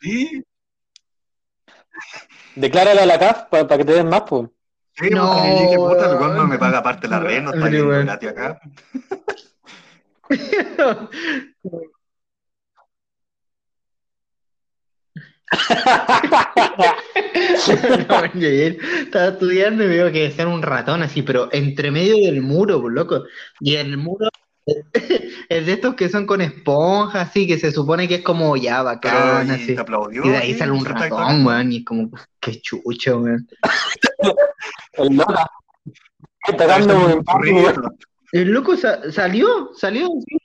Sí, 0.00 0.44
Declárale 2.56 3.00
a 3.00 3.06
la 3.06 3.18
CAF 3.18 3.44
para 3.50 3.78
que 3.78 3.84
te 3.84 3.92
den 3.92 4.08
más, 4.08 4.22
pues. 4.28 4.48
sí, 4.94 5.10
No, 5.10 5.28
porque 5.34 5.48
yo 5.48 5.60
dije, 5.62 5.76
puta, 5.76 6.06
weón. 6.08 6.18
¿cuándo 6.18 6.46
me 6.46 6.58
paga 6.58 6.78
aparte 6.78 7.08
la 7.08 7.20
red? 7.20 7.42
No 7.42 7.52
está 7.54 7.66
weón. 7.66 8.06
gratis 8.06 8.28
acá. 8.28 8.60
No, 18.08 18.24
estaba 18.24 19.28
estudiando 19.28 19.84
y 19.84 19.88
veo 19.88 20.10
que 20.12 20.22
decían 20.24 20.48
un 20.48 20.62
ratón 20.62 21.02
así, 21.02 21.22
pero 21.22 21.48
entre 21.52 21.90
medio 21.90 22.16
del 22.16 22.40
muro, 22.42 22.80
por 22.80 22.92
loco. 22.92 23.24
Y 23.60 23.76
el 23.76 23.96
muro 23.96 24.28
es 25.48 25.66
de 25.66 25.72
estos 25.72 25.94
que 25.94 26.08
son 26.08 26.26
con 26.26 26.40
esponja, 26.40 27.22
así, 27.22 27.46
que 27.46 27.58
se 27.58 27.72
supone 27.72 28.06
que 28.06 28.16
es 28.16 28.22
como 28.22 28.56
ya 28.56 28.82
bacán, 28.82 29.48
y 29.48 29.50
así. 29.50 29.74
te 29.74 29.80
aplaudió. 29.80 30.24
Y 30.24 30.28
de 30.30 30.36
ahí 30.36 30.54
sale 30.54 30.72
un 30.72 30.84
ratón, 30.84 31.44
weón, 31.44 31.72
y 31.72 31.78
es 31.78 31.84
como, 31.84 32.10
qué 32.40 32.60
chucho, 32.60 33.18
weón. 33.18 33.48
El 34.92 35.16
loca. 35.16 35.50
Está 36.48 36.66
dando 36.66 36.96
un. 36.96 37.24
El 38.32 38.50
loco 38.50 38.76
sa- 38.76 39.10
salió, 39.12 39.70
salió, 39.76 40.08
sí. 40.26 40.36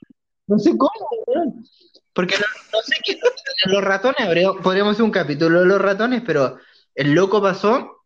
no 0.46 0.58
sé 0.58 0.70
cómo, 0.76 0.90
weón. 1.26 1.64
Porque 2.12 2.36
no, 2.36 2.46
no 2.72 2.78
sé 2.82 2.96
qué, 3.04 3.18
los 3.66 3.82
ratones, 3.82 4.28
podríamos 4.62 4.92
hacer 4.94 5.04
un 5.04 5.10
capítulo 5.12 5.60
de 5.60 5.66
los 5.66 5.80
ratones, 5.80 6.22
pero 6.26 6.58
el 6.94 7.12
loco 7.12 7.40
pasó 7.40 7.97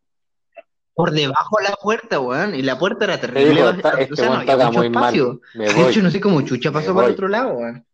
por 0.93 1.11
debajo 1.11 1.57
de 1.57 1.69
la 1.69 1.75
puerta, 1.75 2.19
weón, 2.19 2.53
y 2.55 2.61
la 2.61 2.77
puerta 2.77 3.05
era 3.05 3.15
Te 3.19 3.27
terrible, 3.27 3.53
digo, 3.55 3.67
o 3.67 3.71
está- 3.71 3.91
sea, 3.93 4.01
este 4.01 4.25
no 4.25 4.33
había 4.33 4.53
está 4.53 4.65
mucho 4.67 4.79
muy 4.79 4.89
mal. 4.89 5.03
espacio. 5.15 5.41
Me 5.55 5.65
De 5.69 5.73
voy. 5.73 5.91
hecho, 5.91 6.01
no 6.03 6.11
sé 6.11 6.21
cómo 6.21 6.41
chucha 6.41 6.71
pasó 6.71 6.93
para 6.93 7.07
el 7.07 7.13
otro 7.13 7.27
lado, 7.27 7.53
weón. 7.53 7.85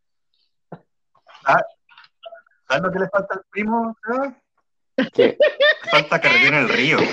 ¿Sabes 2.68 2.84
lo 2.84 2.92
que 2.92 3.00
le 3.00 3.10
falta 3.10 3.34
al 3.36 3.42
primo? 3.50 3.96
¿Qué? 5.14 5.38
Le 5.40 5.90
falta 5.92 6.20
carretera 6.22 6.60
en 6.60 6.64
el 6.66 6.70
río. 6.70 6.98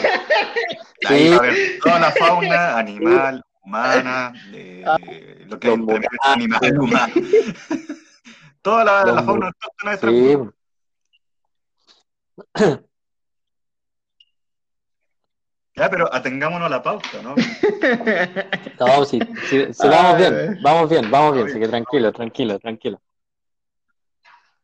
Sí. 0.98 1.12
Ahí 1.14 1.28
va 1.28 1.36
a 1.36 1.40
ver 1.42 1.78
toda 1.84 2.00
la 2.00 2.10
fauna 2.10 2.78
animal, 2.78 3.44
humana, 3.62 4.32
lo 5.46 5.60
que 5.60 5.76
medio 5.76 6.08
animal, 6.22 6.78
humano. 6.80 7.12
Toda 8.62 8.82
la, 8.84 9.04
la 9.04 9.22
fauna 9.22 9.48
autóctona 9.48 9.96
de 9.96 9.98
Sí. 9.98 10.38
Ya, 15.76 15.90
pero 15.90 16.12
atengámonos 16.12 16.66
a 16.66 16.70
la 16.70 16.82
pauta, 16.82 17.20
¿no? 17.22 17.34
no, 18.80 19.04
sí, 19.04 19.20
sí, 19.50 19.66
sí, 19.74 19.88
vamos 19.88 20.14
Ay, 20.14 20.22
bien, 20.22 20.32
güey. 20.32 20.62
vamos 20.62 20.90
bien, 20.90 21.10
vamos 21.10 21.34
bien, 21.34 21.46
así 21.46 21.58
que 21.60 21.68
tranquilo, 21.68 22.12
tranquilo, 22.12 22.58
tranquilo. 22.58 23.00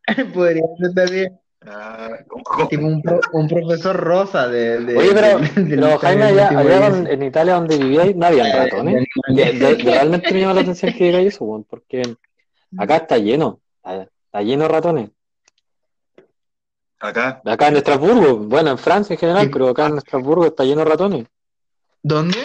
Podría 0.34 0.62
ser 0.78 0.94
también 0.94 1.38
Ah, 1.64 2.08
tipo 2.68 2.84
un, 2.86 3.00
pro- 3.02 3.20
un 3.34 3.46
profesor 3.46 3.94
rosa 3.94 4.48
de, 4.48 4.80
de- 4.80 4.98
Oye, 4.98 5.12
pero, 5.14 5.98
Jaime, 6.00 6.24
allá, 6.24 6.48
allá 6.48 6.86
en 7.08 7.22
Italia 7.22 7.54
donde 7.54 7.76
vivíais 7.78 8.16
no 8.16 8.26
habían 8.26 8.48
Eh, 8.48 8.52
ratones. 8.52 9.06
realmente 9.84 10.34
me 10.34 10.40
llama 10.40 10.54
la 10.54 10.60
atención 10.62 10.92
que 10.92 11.04
digáis 11.04 11.34
eso, 11.34 11.64
porque 11.68 12.02
acá 12.76 12.96
está 12.96 13.18
lleno, 13.18 13.60
está, 13.76 14.02
está 14.02 14.42
lleno 14.42 14.62
de 14.64 14.68
ratones. 14.68 15.10
Acá. 17.02 17.42
Acá 17.44 17.68
en 17.68 17.76
Estrasburgo, 17.78 18.36
bueno, 18.36 18.70
en 18.70 18.78
Francia 18.78 19.14
en 19.14 19.18
general, 19.20 19.44
Sí. 19.46 19.50
pero 19.52 19.68
acá 19.68 19.86
en 19.86 19.98
Estrasburgo 19.98 20.46
está 20.46 20.62
lleno 20.64 20.84
de 20.84 20.90
ratones. 20.90 21.26
¿Dónde? 22.02 22.38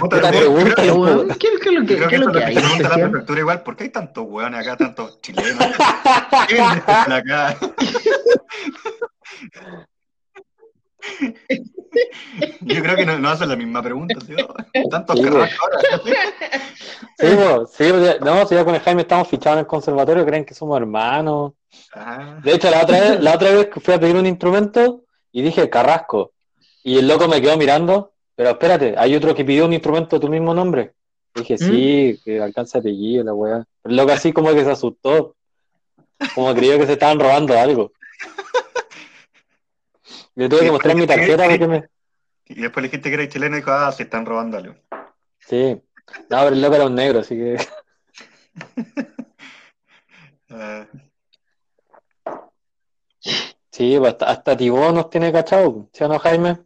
Yo 0.00 0.08
pregunta, 0.08 0.82
¿Qué, 0.82 0.86
es 0.86 1.72
lo 1.74 1.86
que, 1.86 1.96
creo 1.96 1.96
qué 2.08 2.08
que 2.08 2.14
es 2.14 2.20
lo 2.20 2.30
eso 2.30 2.32
que 2.32 2.44
hay 2.44 2.54
pregunta 2.54 2.56
la 2.76 2.76
especial? 2.88 3.10
prefectura 3.10 3.40
igual. 3.40 3.62
¿Por 3.62 3.76
qué 3.76 3.84
hay 3.84 3.90
tantos 3.90 4.24
hueones 4.28 4.60
acá, 4.60 4.76
tantos 4.76 5.20
chilenos? 5.20 5.58
Yo 12.60 12.82
creo 12.82 12.96
que 12.96 13.06
no, 13.06 13.18
no 13.18 13.28
hacen 13.30 13.48
la 13.48 13.56
misma 13.56 13.82
pregunta, 13.82 14.18
¿sí? 14.20 14.34
Tantos 14.90 15.16
Sí, 15.18 15.24
carrascos 15.24 15.58
ahora. 15.60 16.02
Sí, 17.16 17.26
po, 17.36 17.66
sí, 17.66 17.92
po, 17.92 17.98
ya- 18.00 18.18
no, 18.18 18.46
si 18.46 18.54
ya 18.54 18.64
con 18.64 18.74
el 18.74 18.80
Jaime 18.80 19.02
estamos 19.02 19.28
fichados 19.28 19.56
en 19.56 19.60
el 19.60 19.66
conservatorio, 19.66 20.24
creen 20.26 20.44
que 20.44 20.54
somos 20.54 20.76
hermanos. 20.78 21.52
Ah, 21.94 22.38
De 22.42 22.54
hecho, 22.54 22.70
la 22.70 22.82
otra 22.82 23.00
vez, 23.00 23.20
la 23.20 23.34
otra 23.34 23.50
vez 23.52 23.68
que 23.68 23.80
fui 23.80 23.94
a 23.94 24.00
pedir 24.00 24.16
un 24.16 24.26
instrumento 24.26 25.02
y 25.32 25.42
dije 25.42 25.68
Carrasco. 25.70 26.32
Y 26.82 26.98
el 26.98 27.08
loco 27.08 27.28
me 27.28 27.40
quedó 27.40 27.56
mirando, 27.56 28.12
pero 28.34 28.50
espérate, 28.50 28.94
hay 28.98 29.14
otro 29.16 29.34
que 29.34 29.44
pidió 29.44 29.64
un 29.66 29.72
instrumento 29.72 30.16
de 30.16 30.20
tu 30.20 30.28
mismo 30.28 30.52
nombre. 30.54 30.92
Dije, 31.34 31.56
sí, 31.58 32.20
que 32.24 32.40
alcanza 32.40 32.78
apellido, 32.78 33.24
la 33.24 33.34
weá. 33.34 33.64
El 33.84 33.96
loco 33.96 34.12
así 34.12 34.32
como 34.32 34.52
que 34.52 34.64
se 34.64 34.70
asustó. 34.70 35.34
Como 36.34 36.54
creyó 36.54 36.78
que 36.78 36.86
se 36.86 36.92
estaban 36.92 37.18
robando 37.18 37.58
algo. 37.58 37.92
Le 40.34 40.48
tuve 40.48 40.60
que 40.60 40.72
mostrar 40.72 40.96
mi 40.96 41.06
tarjeta 41.06 41.44
porque 41.48 41.66
me. 41.66 41.88
y 42.46 42.62
después 42.62 42.82
le 42.82 42.88
dijiste 42.88 43.08
que 43.08 43.14
eres 43.14 43.28
chileno 43.28 43.56
y 43.56 43.60
dijo, 43.60 43.70
ah, 43.72 43.92
se 43.92 44.04
están 44.04 44.26
robando 44.26 44.58
algo. 44.58 44.74
Sí. 45.38 45.80
No, 46.28 46.38
pero 46.38 46.48
el 46.48 46.62
loco 46.62 46.74
era 46.74 46.86
un 46.86 46.94
negro, 46.94 47.20
así 47.20 47.36
que. 47.36 47.56
Sí, 53.70 53.96
pues 53.98 54.12
hasta, 54.12 54.26
hasta 54.26 54.56
Tibó 54.56 54.92
nos 54.92 55.10
tiene 55.10 55.32
cachado, 55.32 55.88
¿sí 55.92 56.04
o 56.04 56.08
no, 56.08 56.20
Jaime? 56.20 56.60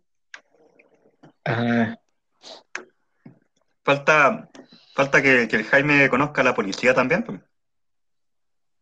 Falta 3.82 4.50
falta 4.98 5.22
que, 5.22 5.48
que 5.48 5.56
el 5.56 5.64
Jaime 5.64 6.10
conozca 6.10 6.40
a 6.42 6.44
la 6.44 6.54
policía 6.54 6.92
también. 6.92 7.22
pues. 7.22 7.40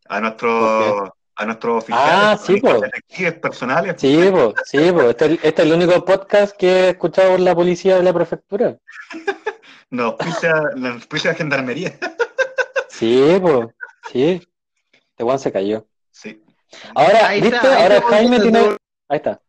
A 0.08 0.20
nuestro 0.20 1.15
a 1.36 1.44
nuestros 1.46 1.84
oficiales, 1.84 2.10
Ah, 2.14 2.38
sí, 2.42 2.56
pues. 2.60 2.80
detectives 2.80 3.34
personales. 3.34 3.94
Sí, 3.98 4.28
pues, 4.30 4.54
sí, 4.64 4.90
pues. 4.92 5.06
Este, 5.10 5.24
es- 5.26 5.32
este 5.42 5.62
es 5.62 5.68
el 5.68 5.72
único 5.74 6.04
podcast 6.04 6.56
que 6.56 6.66
he 6.68 6.88
escuchado 6.90 7.32
por 7.32 7.40
la 7.40 7.54
policía 7.54 7.96
de 7.96 8.02
la 8.02 8.12
prefectura. 8.12 8.76
Nos 9.90 10.14
auspicia, 10.20 11.30
la 11.32 11.34
gendarmería. 11.36 11.98
Sí, 12.88 13.36
pues, 13.42 13.68
sí. 14.10 14.48
Este 14.92 15.22
Juan 15.24 15.38
se 15.38 15.52
cayó. 15.52 15.86
Sí. 16.10 16.42
Ahora, 16.94 17.28
Ahí 17.28 17.42
¿viste? 17.42 17.56
está, 17.56 17.82
ahora 17.82 18.00
Jaime 18.08 18.40
tiene. 18.40 18.58
todo. 18.58 18.76
Ahí 19.08 19.16
está. 19.18 19.40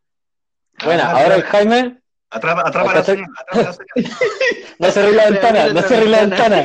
Bueno, 0.84 1.02
Ah, 1.06 1.10
ahora 1.22 1.34
el 1.36 1.42
Jaime 1.44 2.00
Atrapa, 2.30 2.68
atrapa 2.68 2.94
la 2.94 3.02
señal, 3.02 3.26
atrapa 3.38 3.62
la 3.62 3.72
señal. 3.72 4.12
no 4.78 4.90
cerró 4.90 5.12
la 5.12 5.30
ventana, 5.30 5.68
no 5.72 5.80
cerró 5.82 6.04
la 6.04 6.20
ventana. 6.26 6.64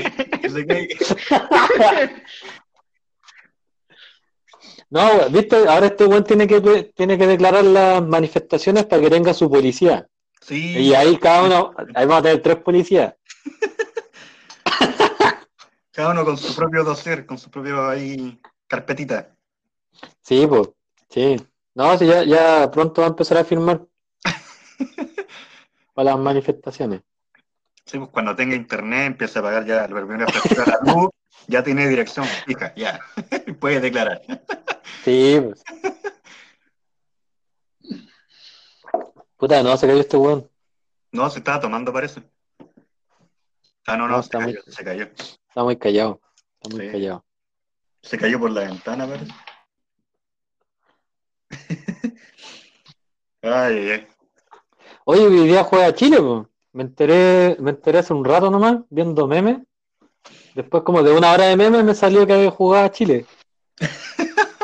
No, 4.94 5.28
¿viste? 5.32 5.56
Ahora 5.56 5.88
este 5.88 6.06
Juan 6.06 6.24
tiene 6.24 6.46
que, 6.46 6.62
tiene 6.96 7.18
que 7.18 7.26
declarar 7.26 7.64
las 7.64 8.06
manifestaciones 8.06 8.86
para 8.86 9.02
que 9.02 9.10
tenga 9.10 9.34
su 9.34 9.50
policía. 9.50 10.08
Sí. 10.40 10.78
Y 10.78 10.94
ahí 10.94 11.18
cada 11.18 11.42
uno, 11.42 11.74
ahí 11.96 12.06
vamos 12.06 12.20
a 12.20 12.22
tener 12.22 12.44
tres 12.44 12.58
policías. 12.58 13.16
Cada 15.92 16.12
uno 16.12 16.24
con 16.26 16.38
su 16.38 16.56
propio 16.56 16.84
dossier, 16.84 17.26
con 17.26 17.40
su 17.40 17.50
propio 17.52 17.88
ahí 17.88 18.40
carpetita. 18.68 19.36
Sí, 20.22 20.46
pues, 20.48 20.70
sí. 21.10 21.36
No, 21.76 21.98
sí, 21.98 22.06
ya, 22.08 22.24
ya 22.24 22.72
pronto 22.72 23.02
va 23.02 23.08
a 23.08 23.12
empezar 23.12 23.38
a 23.38 23.44
firmar 23.44 23.84
para 25.94 26.12
las 26.12 26.20
manifestaciones. 26.20 27.02
Sí, 27.86 27.98
pues 27.98 28.10
cuando 28.12 28.34
tenga 28.36 28.56
internet 28.56 29.08
empieza 29.08 29.40
a 29.40 29.44
pagar 29.44 29.66
ya 29.66 29.88
la 29.88 29.96
primera 29.96 30.28
factura 30.28 30.66
de 30.66 30.72
la 30.72 30.80
luz, 30.94 31.10
ya 31.48 31.64
tiene 31.64 31.88
dirección 31.88 32.26
fija, 32.26 32.74
ya. 32.76 33.00
Puede 33.60 33.80
declarar. 33.80 34.22
Sí, 35.04 35.40
pues. 35.44 35.64
Puta, 39.38 39.62
no, 39.64 39.76
se 39.78 39.88
cayó 39.88 40.00
este 40.00 40.18
weón. 40.18 40.50
No, 41.12 41.30
se 41.30 41.40
estaba 41.40 41.60
tomando, 41.60 41.92
parece. 41.92 42.24
Ah, 43.86 43.98
no, 43.98 44.08
no, 44.08 44.16
No, 44.16 44.24
se 44.24 44.28
está 44.28 44.40
muy- 44.40 44.54
cayó, 44.54 44.64
se 44.72 44.84
cayó. 44.84 45.04
Está 45.04 45.64
muy 45.64 45.78
callado. 45.78 46.22
Está 46.62 46.76
muy 46.76 46.86
Sí. 46.86 46.92
callado. 46.92 47.26
Se 48.02 48.18
cayó 48.18 48.40
por 48.40 48.52
la 48.52 48.62
ventana, 48.62 49.08
parece. 49.08 49.32
Ay, 53.42 53.90
ay. 53.92 54.08
Oye, 55.06 55.22
hoy 55.28 55.48
día 55.48 55.64
juega 55.66 55.94
Chile, 55.94 56.18
pues. 56.22 56.48
Me 56.72 56.84
enteré, 56.84 57.58
me 57.60 57.72
enteré 57.72 58.00
hace 58.00 58.14
un 58.14 58.24
rato 58.26 58.50
nomás, 58.50 58.78
viendo 58.90 59.28
memes. 59.28 59.58
Después, 60.56 60.84
como 60.84 61.02
de 61.02 61.12
una 61.12 61.32
hora 61.32 61.46
de 61.46 61.58
memes, 61.58 61.84
me 61.84 61.96
salió 61.96 62.28
que 62.28 62.34
había 62.34 62.52
jugado 62.52 62.86
a 62.86 62.92
Chile. 62.92 63.26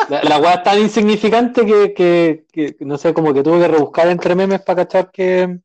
La, 0.10 0.40
weá 0.40 0.56
es 0.56 0.64
tan 0.64 0.80
insignificante 0.80 1.66
que, 1.66 2.46
que, 2.52 2.76
no 2.80 2.98
sé, 2.98 3.14
como 3.14 3.34
que 3.34 3.44
tuve 3.44 3.60
que 3.60 3.68
rebuscar 3.68 4.08
entre 4.08 4.36
memes 4.36 4.62
para 4.62 4.84
cachar 4.84 5.12
que, 5.12 5.60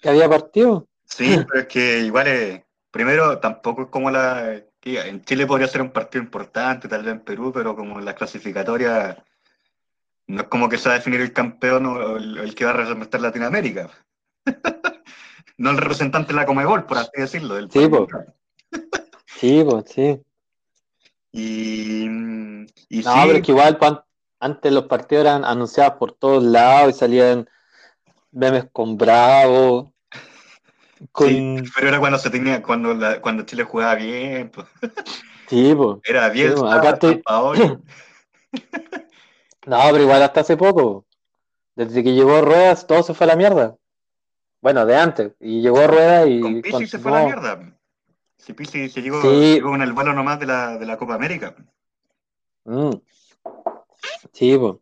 que 0.00 0.08
había 0.08 0.28
partido. 0.28 0.86
Sí, 1.04 1.38
pero 1.46 1.60
es 1.60 1.66
que 1.66 2.00
igual 2.00 2.26
es, 2.26 2.62
primero 2.90 3.38
tampoco 3.38 3.82
es 3.82 3.88
como 3.88 4.10
la, 4.10 4.62
en 4.82 5.24
Chile 5.24 5.46
podría 5.46 5.68
ser 5.68 5.82
un 5.82 5.90
partido 5.90 6.24
importante, 6.24 6.88
tal 6.88 7.02
vez 7.02 7.12
en 7.12 7.20
Perú, 7.20 7.52
pero 7.52 7.76
como 7.76 7.98
en 7.98 8.04
las 8.04 8.14
clasificatorias 8.14 9.16
no 10.28 10.42
es 10.42 10.48
como 10.48 10.68
que 10.68 10.78
se 10.78 10.88
va 10.88 10.94
a 10.94 10.98
definir 10.98 11.20
el 11.20 11.32
campeón 11.32 11.86
o 11.86 12.16
el, 12.16 12.38
el 12.38 12.54
que 12.54 12.64
va 12.64 12.70
a 12.70 12.74
representar 12.74 13.20
Latinoamérica. 13.20 13.90
No 15.58 15.70
el 15.70 15.78
representante 15.78 16.32
de 16.32 16.38
la 16.40 16.46
Comebol, 16.46 16.84
por 16.84 16.98
así 16.98 17.10
decirlo. 17.16 17.54
Del 17.54 17.70
Sí, 17.70 17.88
po. 17.88 18.06
Sí, 19.26 19.64
pues 19.68 19.84
sí. 19.90 20.20
Y, 21.32 22.04
y 22.88 23.02
No, 23.02 23.12
sí, 23.12 23.18
pero 23.26 23.32
es 23.36 23.42
que 23.42 23.52
igual 23.52 23.76
pues, 23.76 23.90
an- 23.90 24.00
antes 24.40 24.72
los 24.72 24.84
partidos 24.84 25.22
eran 25.26 25.44
anunciados 25.44 25.98
por 25.98 26.12
todos 26.12 26.42
lados 26.42 26.94
y 26.94 26.98
salían 26.98 27.46
memes 28.32 28.66
con 28.72 28.96
Bravo, 28.96 29.92
con... 31.12 31.28
sí, 31.28 31.62
pero 31.74 31.88
era 31.88 31.98
cuando 32.00 32.18
se 32.18 32.30
tenía, 32.30 32.62
cuando, 32.62 32.94
la- 32.94 33.20
cuando 33.20 33.42
Chile 33.44 33.64
jugaba 33.64 33.96
bien, 33.96 34.50
pues. 34.50 34.66
Sí, 35.48 35.74
pues. 35.76 35.98
era 36.04 36.28
bien, 36.30 36.56
Sí, 36.56 36.62
acá 36.66 36.90
estoy-. 36.90 37.22
No, 39.66 39.78
pero 39.90 40.02
igual 40.02 40.22
hasta 40.22 40.40
hace 40.40 40.56
poco. 40.56 41.04
Desde 41.74 42.02
que 42.02 42.14
llegó 42.14 42.40
Ruedas, 42.40 42.86
todo 42.86 43.02
se 43.02 43.12
fue 43.12 43.24
a 43.24 43.28
la 43.28 43.36
mierda. 43.36 43.76
Bueno, 44.66 44.84
de 44.84 44.96
antes. 44.96 45.32
Y 45.38 45.60
llegó 45.60 45.86
Ruedas 45.86 46.26
y... 46.26 46.40
Con 46.40 46.60
Pizzi 46.60 46.88
se 46.88 46.98
fue 46.98 47.12
a 47.12 47.20
la 47.20 47.24
mierda. 47.24 47.78
Si 48.36 48.52
Pizzi 48.52 48.88
se 48.88 49.00
llegó, 49.00 49.22
Sí. 49.22 49.28
llegó 49.28 49.76
en 49.76 49.82
el 49.82 49.92
vuelo 49.92 50.12
nomás 50.12 50.40
de 50.40 50.46
la, 50.46 50.76
de 50.76 50.84
la 50.84 50.96
Copa 50.96 51.14
América. 51.14 51.54
Mm. 52.64 52.94
Sí, 54.32 54.58
pues. 54.58 54.74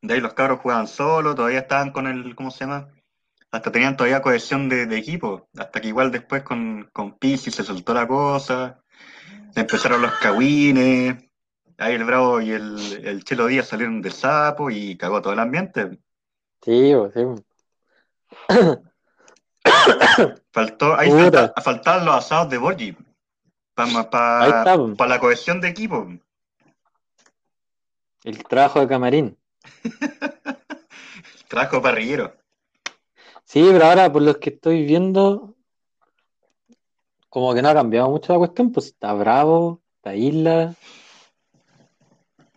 De 0.00 0.14
ahí 0.14 0.20
los 0.20 0.32
cabros 0.32 0.60
jugaban 0.60 0.86
solo, 0.86 1.34
todavía 1.34 1.58
estaban 1.58 1.90
con 1.90 2.06
el, 2.06 2.36
¿cómo 2.36 2.52
se 2.52 2.60
llama? 2.66 2.86
Hasta 3.50 3.72
tenían 3.72 3.96
todavía 3.96 4.22
cohesión 4.22 4.68
de, 4.68 4.86
de 4.86 4.96
equipo, 4.96 5.48
hasta 5.58 5.80
que 5.80 5.88
igual 5.88 6.12
después 6.12 6.44
con, 6.44 6.88
con 6.92 7.18
Pizzi 7.18 7.50
se 7.50 7.64
soltó 7.64 7.94
la 7.94 8.06
cosa, 8.06 8.80
empezaron 9.56 10.02
los 10.02 10.12
cagüines, 10.22 11.16
ahí 11.78 11.94
el 11.96 12.04
Bravo 12.04 12.40
y 12.40 12.52
el, 12.52 12.78
el 13.04 13.24
Chelo 13.24 13.48
Díaz 13.48 13.66
salieron 13.66 14.00
del 14.02 14.12
sapo 14.12 14.70
y 14.70 14.96
cagó 14.96 15.20
todo 15.20 15.32
el 15.32 15.40
ambiente. 15.40 15.98
Sí, 16.62 16.94
bo, 16.94 17.10
sí. 17.10 17.22
Faltó, 20.52 20.94
ahí 20.96 21.10
falta- 21.10 21.52
faltaban 21.62 22.04
los 22.06 22.14
asados 22.16 22.50
de 22.50 22.58
Borgi, 22.58 22.96
para 23.74 24.46
está, 24.46 24.76
bo. 24.76 24.94
la 25.06 25.20
cohesión 25.20 25.60
de 25.60 25.68
equipo. 25.68 26.06
El 28.24 28.42
trabajo 28.44 28.80
de 28.80 28.88
camarín. 28.88 29.38
Trabajo 31.48 31.80
parrillero. 31.80 32.34
Sí, 33.44 33.66
pero 33.72 33.86
ahora 33.86 34.12
por 34.12 34.22
lo 34.22 34.38
que 34.38 34.50
estoy 34.50 34.84
viendo, 34.84 35.54
como 37.30 37.54
que 37.54 37.62
no 37.62 37.70
ha 37.70 37.74
cambiado 37.74 38.10
mucho 38.10 38.32
la 38.32 38.38
cuestión, 38.38 38.72
pues 38.72 38.86
está 38.86 39.12
Bravo, 39.14 39.80
está 39.96 40.14
Isla, 40.14 40.74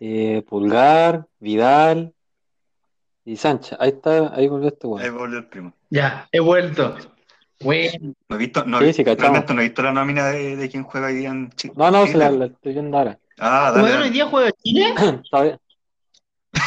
eh, 0.00 0.42
Pulgar, 0.46 1.26
Vidal 1.38 2.14
y 3.24 3.36
Sánchez. 3.36 3.76
Ahí 3.80 3.90
está, 3.90 4.34
ahí 4.34 4.48
volvió 4.48 4.68
este 4.68 4.86
Ahí 4.86 4.92
weón. 4.92 5.18
volvió 5.18 5.38
el 5.38 5.46
primo. 5.46 5.72
Ya, 5.90 6.28
he 6.32 6.40
vuelto. 6.40 6.96
Bueno, 7.60 8.14
No 8.28 8.36
he 8.36 8.38
visto, 8.38 8.64
no, 8.64 8.80
Sí, 8.80 8.92
sí, 8.92 9.04
cachamos. 9.04 9.22
realmente 9.22 9.54
no 9.54 9.60
he 9.60 9.64
visto 9.64 9.82
la 9.82 9.92
nómina 9.92 10.26
de, 10.28 10.56
de 10.56 10.68
quién 10.68 10.82
juega 10.82 11.06
hoy 11.06 11.14
día 11.14 11.28
en 11.30 11.50
Chile. 11.52 11.74
No, 11.76 11.90
no, 11.92 12.06
se 12.06 12.16
la, 12.16 12.30
la 12.30 12.46
estoy 12.46 12.72
viendo 12.72 12.98
ahora. 12.98 13.18
Ah, 13.38 13.70
dale. 13.74 13.82
bueno, 13.88 14.02
hoy 14.04 14.10
día 14.10 14.26
juega 14.26 14.50
Chile. 14.62 14.94
Todavía- 15.30 15.58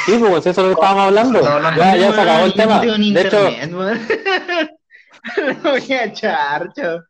Sí, 0.06 0.18
pues 0.20 0.46
eso 0.46 0.50
es 0.50 0.58
lo 0.58 0.64
que 0.66 0.72
estábamos 0.72 1.04
hablando. 1.06 1.42
Ya, 1.78 1.96
ya 1.98 2.14
se 2.14 2.22
acabó 2.22 2.46
el 2.46 2.54
tema. 2.54 2.80
De 2.82 2.88
hecho, 3.22 3.50
internet. 3.50 3.72
No 3.72 3.78
voy 5.72 5.92
a 5.94 6.04
echar, 6.06 6.72
chao. 6.74 7.02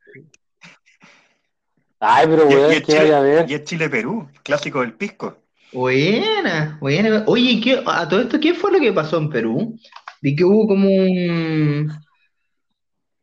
ay, 1.99 2.27
pero 2.27 2.47
weón, 2.47 2.71
es 2.71 2.83
¿qué 2.83 2.97
vaya 2.99 3.17
a 3.17 3.21
Chile, 3.21 3.35
ver? 3.35 3.51
y 3.51 3.53
es 3.53 3.63
Chile-Perú, 3.65 4.27
clásico 4.43 4.81
del 4.81 4.93
pisco. 4.93 5.37
Buena, 5.75 6.77
buena. 6.79 7.25
Oye, 7.27 7.59
¿qué, 7.61 7.83
a 7.85 8.07
todo 8.07 8.21
esto, 8.21 8.39
¿qué 8.39 8.53
fue 8.53 8.71
lo 8.71 8.79
que 8.79 8.93
pasó 8.93 9.17
en 9.17 9.29
Perú? 9.29 9.77
Vi 10.21 10.33
que 10.33 10.45
hubo 10.45 10.67
como 10.69 10.87
un 10.87 11.91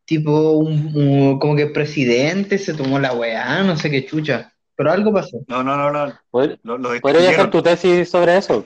tipo 0.05 0.51
un, 0.59 0.93
un- 0.95 1.39
como 1.39 1.57
que 1.57 1.63
el 1.63 1.73
presidente 1.73 2.59
se 2.59 2.75
tomó 2.75 2.99
la 2.99 3.15
weá, 3.15 3.63
no 3.63 3.75
sé 3.79 3.91
qué 3.91 4.05
chucha. 4.05 4.53
Pero 4.77 4.93
algo 4.93 5.13
pasó. 5.15 5.39
No, 5.49 5.63
no, 5.63 5.77
no, 5.79 5.91
no. 5.91 6.13
Pod- 6.31 6.59
Lo, 6.63 6.77
lo 6.77 7.01
Podría 7.01 7.51
tu 7.51 7.63
tesis 7.63 8.11
sobre 8.11 8.37
eso. 8.37 8.63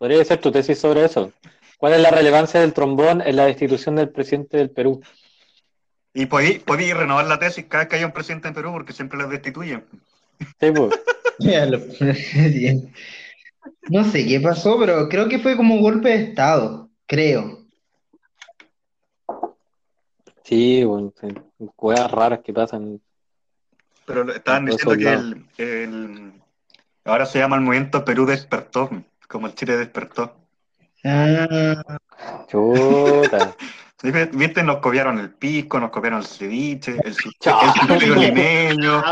Podría 0.00 0.22
hacer 0.22 0.40
tu 0.40 0.50
tesis 0.50 0.76
sobre 0.78 1.04
eso. 1.04 1.32
¿Cuál 1.78 1.92
es 1.94 2.00
la 2.00 2.10
relevancia 2.10 2.58
del 2.60 2.72
trombón 2.72 3.20
en 3.24 3.36
la 3.36 3.46
destitución 3.46 3.94
del 3.94 4.08
presidente 4.08 4.56
del 4.56 4.70
Perú? 4.70 5.00
Y 6.12 6.26
podí, 6.26 6.58
podí 6.58 6.92
renovar 6.92 7.26
la 7.26 7.38
tesis 7.38 7.66
cada 7.68 7.84
vez 7.84 7.90
que 7.90 7.96
haya 7.96 8.06
un 8.06 8.12
presidente 8.12 8.48
en 8.48 8.54
Perú 8.54 8.72
porque 8.72 8.92
siempre 8.92 9.16
los 9.16 9.30
destituyen. 9.30 9.84
Sí, 10.60 10.72
pues. 10.74 10.90
Ya 11.40 11.66
lo- 11.66 11.78
Bien. 12.34 12.92
No 13.88 14.04
sé 14.04 14.26
qué 14.26 14.40
pasó, 14.40 14.78
pero 14.78 15.08
creo 15.08 15.28
que 15.28 15.38
fue 15.38 15.56
como 15.56 15.78
golpe 15.78 16.08
de 16.10 16.24
estado, 16.24 16.90
creo. 17.06 17.64
Sí, 20.44 20.84
bueno. 20.84 21.12
Cosas 21.76 22.10
raras 22.10 22.40
que 22.44 22.52
pasan. 22.52 23.00
Pero 24.06 24.30
estaban 24.32 24.64
diciendo 24.64 24.96
que 24.96 25.12
el, 25.12 25.46
el- 25.58 26.32
ahora 27.04 27.26
se 27.26 27.38
llama 27.38 27.56
el 27.56 27.62
movimiento 27.62 28.04
Perú 28.04 28.24
despertó, 28.26 28.88
como 29.28 29.46
el 29.46 29.54
Chile 29.54 29.76
despertó. 29.76 30.34
Ah, 31.04 31.98
Chuta. 32.48 33.54
Viste, 34.00 34.62
nos 34.62 34.78
copiaron 34.78 35.18
el 35.18 35.30
pisco, 35.34 35.80
nos 35.80 35.90
copiaron 35.90 36.20
el 36.20 36.26
ceviche, 36.26 36.96
el, 37.02 37.14
suspiro 37.14 38.14
limeño, 38.14 39.02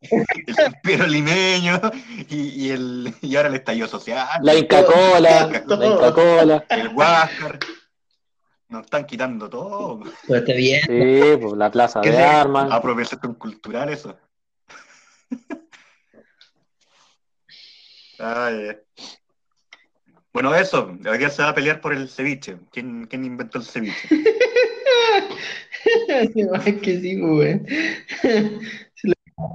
el 0.00 0.54
suspiro 0.54 1.06
limeño 1.08 1.80
y, 2.28 2.66
y 2.66 2.70
el, 2.70 3.12
y 3.20 3.34
ahora 3.34 3.48
el 3.48 3.56
estallido 3.56 3.88
social, 3.88 4.28
La 4.42 4.54
Inca 4.54 4.84
Cola, 4.84 5.64
Todo. 5.66 5.76
la 5.80 5.86
Inca 5.86 6.14
Cola. 6.14 6.64
el 6.68 6.88
Huáscar. 6.94 7.58
Nos 8.68 8.84
están 8.84 9.06
quitando 9.06 9.48
todo. 9.50 10.00
Pues 10.26 10.40
está 10.40 10.52
bien. 10.52 10.80
Sí, 10.82 11.36
pues 11.40 11.52
la 11.56 11.70
plaza 11.70 12.00
¿Qué 12.00 12.10
de 12.10 12.16
es 12.16 12.20
de 12.22 12.28
armas. 12.28 12.70
apropiación 12.70 13.34
cultural 13.34 13.88
eso? 13.88 14.16
Ay, 18.18 18.54
eh. 18.70 18.84
Bueno, 20.36 20.54
eso, 20.54 20.94
hoy 21.10 21.16
día 21.16 21.30
se 21.30 21.42
va 21.42 21.48
a 21.48 21.54
pelear 21.54 21.80
por 21.80 21.94
el 21.94 22.10
ceviche. 22.10 22.58
¿Quién, 22.70 23.06
quién 23.06 23.24
inventó 23.24 23.56
el 23.56 23.64
ceviche? 23.64 24.06
Es 26.18 26.76
que 26.82 27.00
sí, 27.00 27.16
pues. 27.16 27.62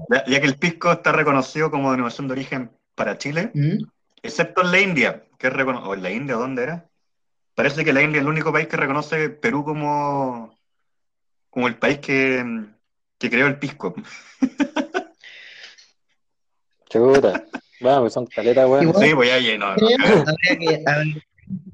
Ya, 0.10 0.26
ya 0.26 0.42
que 0.42 0.48
el 0.48 0.56
pisco 0.56 0.92
está 0.92 1.12
reconocido 1.12 1.70
como 1.70 1.92
denominación 1.92 2.28
de 2.28 2.34
origen 2.34 2.72
para 2.96 3.20
Chile, 3.20 3.52
¿Mm? 3.54 3.84
excepto 4.24 4.62
en 4.64 4.72
la 4.72 4.80
India, 4.80 5.24
que 5.38 5.48
es 5.48 5.54
recono- 5.54 5.84
¿o 5.88 5.94
en 5.94 6.02
la 6.02 6.10
India 6.10 6.34
dónde 6.34 6.64
era? 6.64 6.90
Parece 7.54 7.86
que 7.86 7.94
la 7.94 8.02
India 8.02 8.18
es 8.18 8.24
el 8.24 8.30
único 8.30 8.52
país 8.52 8.68
que 8.68 8.78
reconoce 8.78 9.30
Perú 9.30 9.64
como, 9.64 10.58
como 11.52 11.68
el 11.68 11.76
país 11.78 12.00
que, 12.00 12.44
que 13.20 13.30
creó 13.30 13.46
el 13.46 13.60
pisco. 13.60 13.94
Chuta. 16.90 17.46
Bueno, 17.82 18.02
pues 18.02 18.14
son 18.14 18.26
caletas, 18.28 18.68
weón. 18.70 18.94
Sí, 18.96 19.14
pues 19.16 19.30
ya 19.30 19.40
lleno. 19.40 19.74
Creo 19.76 19.90
que 19.98 20.04
habría 20.06 20.60
que 20.60 20.84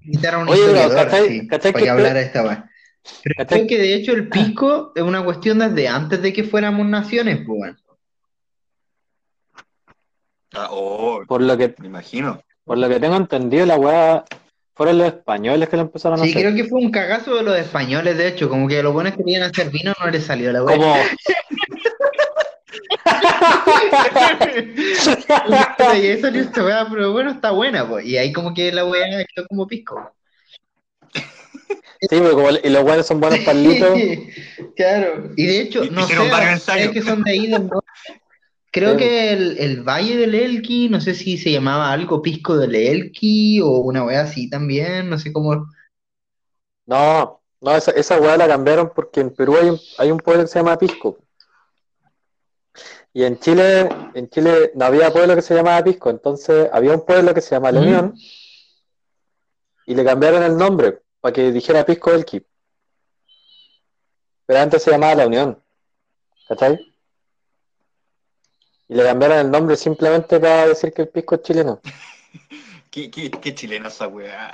invitar 0.06 0.34
a 0.36 0.38
un 0.40 0.50
Oye, 0.50 0.60
historiador, 0.62 0.98
¿cachai- 1.10 1.28
sí, 1.28 1.48
cachai 1.48 1.72
para 1.74 1.84
que 1.84 1.90
hablara 1.90 2.14
de 2.20 2.22
esta 2.26 2.44
weá. 2.44 2.70
Pero 3.24 3.36
¿Cachai? 3.38 3.58
creo 3.60 3.68
que 3.68 3.78
de 3.78 3.94
hecho 3.96 4.12
el 4.14 4.30
pisco 4.30 4.92
es 4.96 5.04
una 5.04 5.24
cuestión 5.24 5.60
desde 5.60 5.88
antes 5.88 6.22
de 6.22 6.34
que 6.34 6.44
fuéramos 6.44 6.86
naciones, 6.88 7.38
pues, 7.46 7.60
weón. 7.60 7.78
Ah, 10.54 10.70
oh, 10.72 11.24
Por 11.28 11.42
lo 11.42 11.58
que, 11.58 11.76
me 11.80 11.88
imagino. 11.88 12.42
por 12.64 12.78
lo 12.78 12.88
que 12.90 13.00
tengo 13.00 13.16
entendido, 13.16 13.66
la 13.66 13.76
weá 13.76 14.24
fueron 14.76 14.98
los 15.00 15.08
españoles 15.08 15.68
que 15.70 15.76
lo 15.76 15.84
empezaron 15.84 16.20
a 16.20 16.24
Sí, 16.24 16.30
hacer. 16.32 16.44
creo 16.44 16.56
que 16.56 16.64
fue 16.70 16.80
un 16.82 16.92
cagazo 16.92 17.36
de 17.36 17.44
los 17.44 17.58
españoles, 17.58 18.18
de 18.18 18.28
hecho, 18.28 18.48
como 18.50 18.68
que 18.68 18.80
a 18.80 18.84
los 18.84 18.94
buenos 18.94 19.14
que 19.14 19.24
querían 19.24 19.44
hacer 19.44 19.70
vino 19.70 19.94
no 20.04 20.10
les 20.10 20.24
salió 20.26 20.52
la 20.52 20.64
weá. 20.64 20.76
Como, 20.78 20.96
y 25.94 26.08
ahí 26.08 26.22
salió 26.22 26.42
esta 26.42 26.64
weá, 26.64 26.88
pero 26.90 27.12
bueno, 27.12 27.32
está 27.32 27.52
buena, 27.52 27.88
pues. 27.88 28.06
Y 28.06 28.18
ahí 28.18 28.32
como 28.34 28.54
que 28.54 28.72
la 28.72 28.86
weá 28.86 29.06
quedó 29.34 29.48
como 29.48 29.68
pisco. 29.68 30.12
sí, 31.14 32.08
porque 32.10 32.32
como, 32.32 32.50
y 32.52 32.70
los 32.70 32.84
weones 32.84 33.06
son 33.06 33.20
buenos 33.20 33.40
palitos. 33.40 33.90
Claro. 34.76 35.32
Y 35.36 35.46
de 35.48 35.62
hecho, 35.62 35.86
no 35.86 36.06
sé, 36.06 36.14
es 36.84 36.90
que 36.92 37.02
son 37.02 37.24
de 37.24 37.32
ahí 37.32 37.48
del 37.48 37.68
norte. 37.68 37.88
Creo 38.72 38.92
Sí. 38.92 38.98
que 38.98 39.32
el, 39.34 39.58
el 39.58 39.82
Valle 39.82 40.18
del 40.18 40.36
Elqui, 40.36 40.88
no 40.88 41.02
sé 41.02 41.16
si 41.16 41.38
se 41.40 41.52
llamaba 41.52 41.92
algo 41.92 42.22
Pisco 42.22 42.56
del 42.58 42.76
Elqui 42.76 43.60
o 43.60 43.70
una 43.80 44.04
weá 44.04 44.22
así 44.22 44.50
también, 44.52 45.10
no 45.10 45.18
sé 45.18 45.34
cómo. 45.34 45.68
No, 46.86 47.42
no, 47.60 47.76
esa, 47.76 47.90
esa 47.92 48.20
weá 48.20 48.38
la 48.38 48.48
cambiaron 48.48 48.92
porque 48.96 49.22
en 49.22 49.34
Perú 49.34 49.58
hay 49.60 49.70
un, 49.70 49.80
hay 49.98 50.12
un 50.12 50.20
pueblo 50.20 50.44
que 50.44 50.50
se 50.50 50.60
llama 50.60 50.78
Pisco. 50.78 51.18
Y 53.18 53.24
en 53.24 53.40
Chile, 53.40 53.90
en 54.14 54.30
Chile 54.30 54.74
no 54.76 54.86
había 54.86 55.12
pueblo 55.12 55.34
que 55.34 55.42
se 55.42 55.56
llamaba 55.56 55.84
Pisco, 55.84 56.12
entonces 56.12 56.70
había 56.72 56.94
un 56.94 57.04
pueblo 57.04 57.34
que 57.34 57.42
se 57.42 57.56
llama 57.56 57.72
La. 57.72 57.80
Unión 57.80 58.14
y 59.88 59.96
le 59.96 60.06
cambiaron 60.06 60.44
el 60.44 60.56
nombre 60.56 61.02
para 61.20 61.34
que 61.34 61.52
dijera 61.52 61.84
Pisco 61.84 62.12
Elqui. 62.12 62.46
Pero 64.46 64.60
antes 64.60 64.84
se 64.84 64.92
llamaba 64.92 65.16
La 65.16 65.26
Unión, 65.26 65.60
¿cachai? 66.48 66.78
Y 68.88 68.94
le 68.94 69.04
cambiaron 69.04 69.40
el 69.40 69.50
nombre 69.50 69.78
simplemente 69.78 70.40
para 70.40 70.68
decir 70.68 70.94
que 70.94 71.02
el 71.02 71.10
pisco 71.10 71.34
es 71.34 71.42
chileno. 71.42 71.82
¿Qué, 72.92 73.10
qué, 73.10 73.32
qué 73.32 73.56
chilena 73.56 73.88
esa 73.88 74.08
weá? 74.08 74.52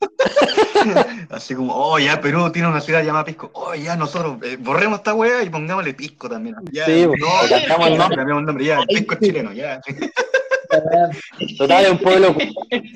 Así 1.30 1.54
como, 1.54 1.74
oh, 1.74 1.98
ya 1.98 2.20
Perú 2.20 2.50
tiene 2.52 2.68
una 2.68 2.80
ciudad 2.80 3.02
llamada 3.02 3.24
Pisco. 3.24 3.50
Oh, 3.54 3.74
ya 3.74 3.96
nosotros 3.96 4.38
eh, 4.42 4.56
borremos 4.58 4.98
esta 4.98 5.14
weá 5.14 5.42
y 5.42 5.50
pongámosle 5.50 5.94
Pisco 5.94 6.28
también. 6.28 6.56
Ya, 6.70 6.84
Sí, 6.84 7.06
no, 7.06 7.42
le 7.42 7.66
cambiamos 7.66 7.88
el 7.88 7.98
nombre. 7.98 8.16
cambiamos 8.16 8.40
el 8.40 8.46
nombre, 8.46 8.64
ya, 8.64 8.78
el 8.80 8.86
Pisco 8.86 9.14
es 9.14 9.20
chileno, 9.20 9.52
ya. 9.52 9.80
Total, 11.58 11.84
es 11.84 11.90
un 11.90 11.98
pueblo. 11.98 12.36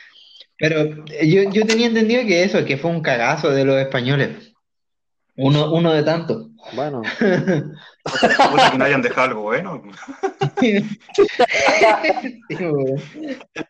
Pero 0.59 1.05
eh, 1.11 1.29
yo, 1.29 1.51
yo 1.51 1.67
tenía 1.67 1.87
entendido 1.87 2.23
que 2.27 2.45
eso, 2.45 2.65
que 2.65 2.77
fue 2.77 2.91
un 2.91 3.03
cagazo 3.03 3.51
de 3.51 3.65
los 3.65 3.77
españoles. 3.81 4.53
Uno, 5.37 5.73
uno 5.73 5.93
de 5.93 6.03
tantos. 6.03 6.49
Bueno, 6.73 7.03
Puta, 8.05 8.71
que 8.71 8.79
no 8.79 8.85
hayan 8.85 9.03
dejado 9.03 9.27
algo 9.29 9.43
bueno. 9.43 9.83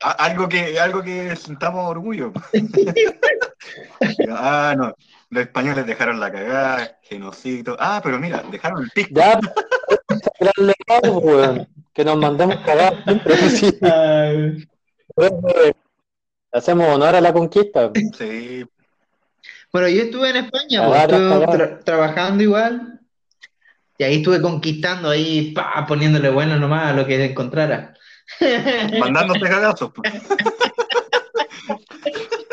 Algo 0.01 0.49
que, 0.49 0.79
algo 0.79 1.03
que 1.03 1.35
sintamos 1.37 1.89
orgullo. 1.91 2.33
ah, 4.31 4.75
no. 4.77 4.95
Los 5.31 5.43
españoles 5.43 5.87
dejaron 5.87 6.21
la 6.21 6.33
cagada, 6.33 6.99
genocidio. 7.03 7.77
Ah, 7.79 8.01
pero 8.03 8.19
mira, 8.19 8.43
dejaron 8.51 8.83
el 8.85 8.91
pisco. 8.91 9.13
ya, 9.15 9.39
weón. 11.03 11.69
Que 11.93 12.05
nos 12.05 12.17
mandemos 12.17 12.57
sí. 13.51 13.77
Ay. 13.83 14.67
Entonces, 15.17 15.73
Hacemos 16.51 16.89
honor 16.89 17.15
a 17.17 17.21
la 17.21 17.31
conquista. 17.33 17.91
Sí, 18.17 18.65
Bueno, 19.71 19.89
yo 19.89 20.03
estuve 20.05 20.31
en 20.31 20.37
España, 20.37 20.87
pues, 20.87 21.01
Cagar, 21.03 21.11
estuve 21.11 21.29
cagar. 21.29 21.49
tra- 21.59 21.85
trabajando 21.85 22.43
igual. 22.43 22.98
Y 23.99 24.05
ahí 24.05 24.17
estuve 24.19 24.41
conquistando, 24.41 25.11
ahí 25.11 25.53
pa, 25.53 25.85
poniéndole 25.87 26.31
bueno 26.31 26.57
nomás 26.57 26.91
a 26.91 26.93
lo 26.93 27.05
que 27.07 27.25
encontrara. 27.25 27.95
mandándose 29.01 29.41
cagazos. 29.41 29.91
pues. 29.95 30.13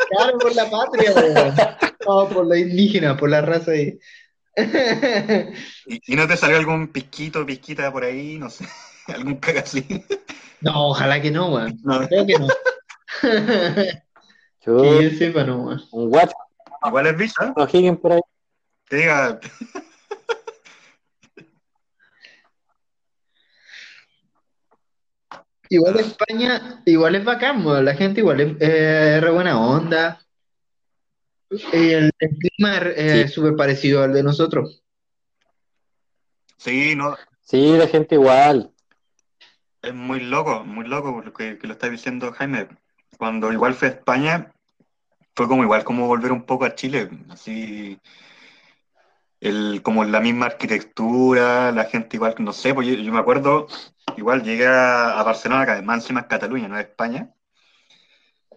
Claro, 0.08 0.38
por 0.38 0.54
la 0.54 0.70
patria, 0.70 1.12
weón. 1.14 1.54
No, 2.06 2.28
por 2.28 2.46
la 2.46 2.58
indígena, 2.58 3.16
por 3.16 3.30
la 3.30 3.40
raza 3.42 3.72
ahí. 3.72 3.98
¿Y, 5.86 6.12
y 6.12 6.16
no 6.16 6.26
te 6.26 6.36
salió 6.36 6.56
algún 6.56 6.88
pisquito, 6.88 7.44
pisquita 7.44 7.92
por 7.92 8.04
ahí? 8.04 8.38
No 8.38 8.48
sé, 8.50 8.66
algún 9.08 9.36
cagacín. 9.36 10.04
No, 10.60 10.88
ojalá 10.88 11.20
que 11.20 11.30
no, 11.30 11.52
weón. 11.54 11.78
No, 11.84 12.06
Creo 12.08 12.26
que 12.26 12.38
no. 12.38 12.48
Yo, 14.64 14.82
Que 14.82 15.04
yo 15.10 15.18
sepa, 15.18 15.44
no, 15.44 15.58
weón. 15.62 15.82
un 15.92 16.10
guacho, 16.10 16.34
igual 16.86 17.06
es 17.06 17.16
visa. 17.16 17.54
Higgins 17.72 17.98
por 17.98 18.12
ahí. 18.12 18.20
Que 18.88 18.96
diga, 18.96 19.40
Igual 25.68 25.98
España, 26.00 26.82
igual 26.86 27.14
es 27.16 27.24
bacán, 27.24 27.64
weón. 27.66 27.84
La 27.84 27.94
gente 27.94 28.20
igual 28.20 28.40
es 28.40 28.56
eh, 28.60 29.20
re 29.20 29.30
buena 29.30 29.60
onda. 29.60 30.20
Y 31.50 31.90
el, 31.90 32.10
el 32.18 32.30
clima 32.38 32.76
es 32.78 32.84
eh, 32.96 33.28
Sí. 33.28 33.34
súper 33.34 33.54
parecido 33.56 34.02
al 34.02 34.12
de 34.12 34.22
nosotros. 34.22 34.82
sí, 36.56 36.94
no, 36.96 37.16
Sí, 37.42 37.72
de 37.76 37.86
gente 37.86 38.16
igual. 38.16 38.72
es 39.82 39.94
muy 39.94 40.20
loco, 40.20 40.64
muy 40.64 40.86
loco 40.88 41.22
lo 41.24 41.32
que, 41.32 41.58
que 41.58 41.66
lo 41.68 41.74
está 41.74 41.88
diciendo 41.88 42.32
Jaime. 42.32 42.66
Cuando 43.18 43.52
igual 43.52 43.74
fue 43.74 43.88
a 43.88 43.90
España, 43.92 44.52
fue 45.36 45.46
como 45.46 45.62
igual 45.62 45.84
como 45.84 46.06
volver 46.08 46.32
un 46.32 46.42
poco 46.44 46.64
a 46.64 46.74
Chile, 46.74 47.08
así, 47.30 47.98
el, 49.40 49.82
como 49.82 50.04
la 50.04 50.20
misma 50.20 50.46
arquitectura, 50.46 51.72
la 51.72 51.84
gente 51.84 52.16
igual, 52.16 52.34
no 52.38 52.52
sé, 52.52 52.74
pues 52.74 52.86
yo, 52.86 52.94
yo 52.94 53.12
me 53.12 53.18
acuerdo, 53.18 53.66
igual 54.16 54.42
llegué 54.42 54.66
a, 54.66 55.22
Barcelona, 55.22 55.64
que 55.64 55.72
además 55.72 56.02
encima 56.02 56.20
es 56.20 56.26
Cataluña, 56.26 56.68
no 56.68 56.78
es 56.78 56.86
España, 56.86 57.30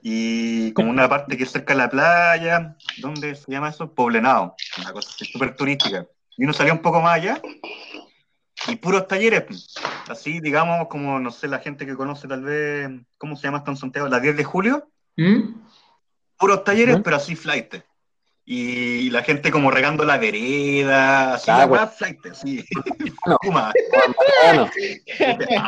y 0.02 0.72
como 0.74 0.90
una 0.90 1.10
parte 1.10 1.36
que 1.36 1.44
es 1.44 1.52
cerca 1.52 1.74
de 1.74 1.80
la 1.80 1.90
playa, 1.90 2.78
¿dónde 2.98 3.36
se 3.36 3.52
llama 3.52 3.70
eso? 3.70 3.94
Poblenado, 3.94 4.56
una 4.78 4.94
cosa 4.94 5.12
súper 5.26 5.56
turística. 5.56 6.06
Y 6.38 6.46
uno 6.46 6.54
salía 6.54 6.72
un 6.72 6.82
poco 6.82 7.02
más 7.02 7.16
allá 7.16 7.42
y 8.68 8.76
puros 8.76 9.08
talleres, 9.08 9.44
pues. 9.44 9.74
así 10.08 10.40
digamos 10.40 10.88
como, 10.88 11.20
no 11.20 11.32
sé, 11.32 11.48
la 11.48 11.60
gente 11.60 11.86
que 11.86 11.96
conoce 11.96 12.28
tal 12.28 12.44
vez, 12.44 12.90
¿cómo 13.18 13.36
se 13.36 13.44
llama 13.44 13.60
esto 13.60 13.72
en 13.72 13.78
Santiago? 13.78 14.08
La 14.08 14.20
10 14.20 14.38
de 14.38 14.44
julio, 14.44 14.90
¿Mm? 15.18 15.56
puros 16.38 16.64
talleres, 16.64 16.96
Ujú. 16.96 17.04
pero 17.04 17.16
así 17.16 17.36
flight. 17.36 17.76
Y 18.52 19.12
la 19.12 19.22
gente 19.22 19.52
como 19.52 19.70
regando 19.70 20.04
la 20.04 20.18
vereda, 20.18 21.36
así 21.36 21.52
Ah, 21.52 21.68
weá 21.68 21.86
flight, 21.86 22.26
así. 22.26 22.66
No. 23.28 23.38
Puma. 23.44 23.72
Bueno, 24.44 24.68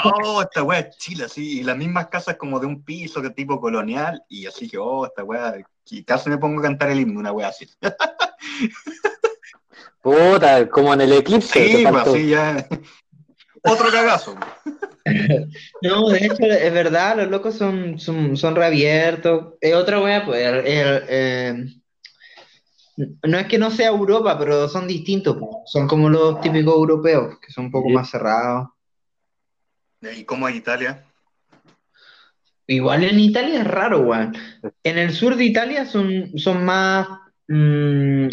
Oh, 0.04 0.42
esta 0.42 0.64
weá 0.64 0.80
es 0.80 0.98
chila, 0.98 1.26
así. 1.26 1.60
Y 1.60 1.64
las 1.64 1.78
mismas 1.78 2.08
casas 2.08 2.38
como 2.38 2.60
de 2.60 2.66
un 2.66 2.84
piso 2.84 3.22
que 3.22 3.30
tipo 3.30 3.62
colonial. 3.62 4.24
Y 4.30 4.48
así 4.48 4.68
que, 4.68 4.80
oh, 4.80 5.06
esta 5.06 5.24
weá. 5.24 5.58
Y 5.92 6.04
casi 6.04 6.32
me 6.32 6.40
pongo 6.40 6.60
a 6.60 6.64
cantar 6.64 6.90
el 6.90 7.02
himno, 7.02 7.20
una 7.20 7.32
weá 7.32 7.50
así. 7.50 7.70
puta, 10.02 10.68
como 10.68 10.92
en 10.96 11.02
el 11.02 11.14
eclipse. 11.14 11.68
Sí, 11.78 11.84
pues 11.88 12.08
así 12.08 12.30
ya. 12.30 12.68
Otro 13.64 13.92
cagazo. 13.92 14.36
No, 15.82 16.10
de 16.10 16.20
hecho, 16.20 16.44
es 16.46 16.72
verdad, 16.74 17.18
los 17.18 17.28
locos 17.28 17.56
son, 17.56 17.98
son, 18.00 18.38
son 18.38 18.56
reabiertos. 18.56 19.56
Es 19.60 19.74
otra 19.74 20.00
wea, 20.00 20.24
pues, 20.24 20.46
el- 20.46 20.68
el, 20.68 21.04
eh, 21.10 21.66
no 23.24 23.38
es 23.38 23.48
que 23.48 23.58
no 23.58 23.72
sea 23.72 23.90
Europa, 23.90 24.38
pero 24.38 24.68
son 24.68 24.88
distintos. 24.88 25.38
Son 25.66 25.88
como 25.88 26.10
los 26.10 26.40
típicos 26.42 26.74
europeos, 26.76 27.38
que 27.40 27.52
son 27.52 27.66
un 27.66 27.72
poco 27.72 27.88
Sí. 27.90 27.94
más 27.94 28.10
cerrados. 28.10 28.70
¿Y 30.02 30.24
cómo 30.24 30.48
es 30.48 30.56
Italia? 30.56 31.06
Igual 32.68 33.04
en 33.04 33.20
Italia 33.20 33.60
es 33.62 33.68
raro, 33.68 34.00
weón. 34.02 34.34
En 34.84 34.98
el 34.98 35.12
sur 35.12 35.36
de 35.36 35.44
Italia 35.44 35.86
son, 35.86 36.38
son 36.38 36.64
más 36.64 37.08
mm, 37.48 38.28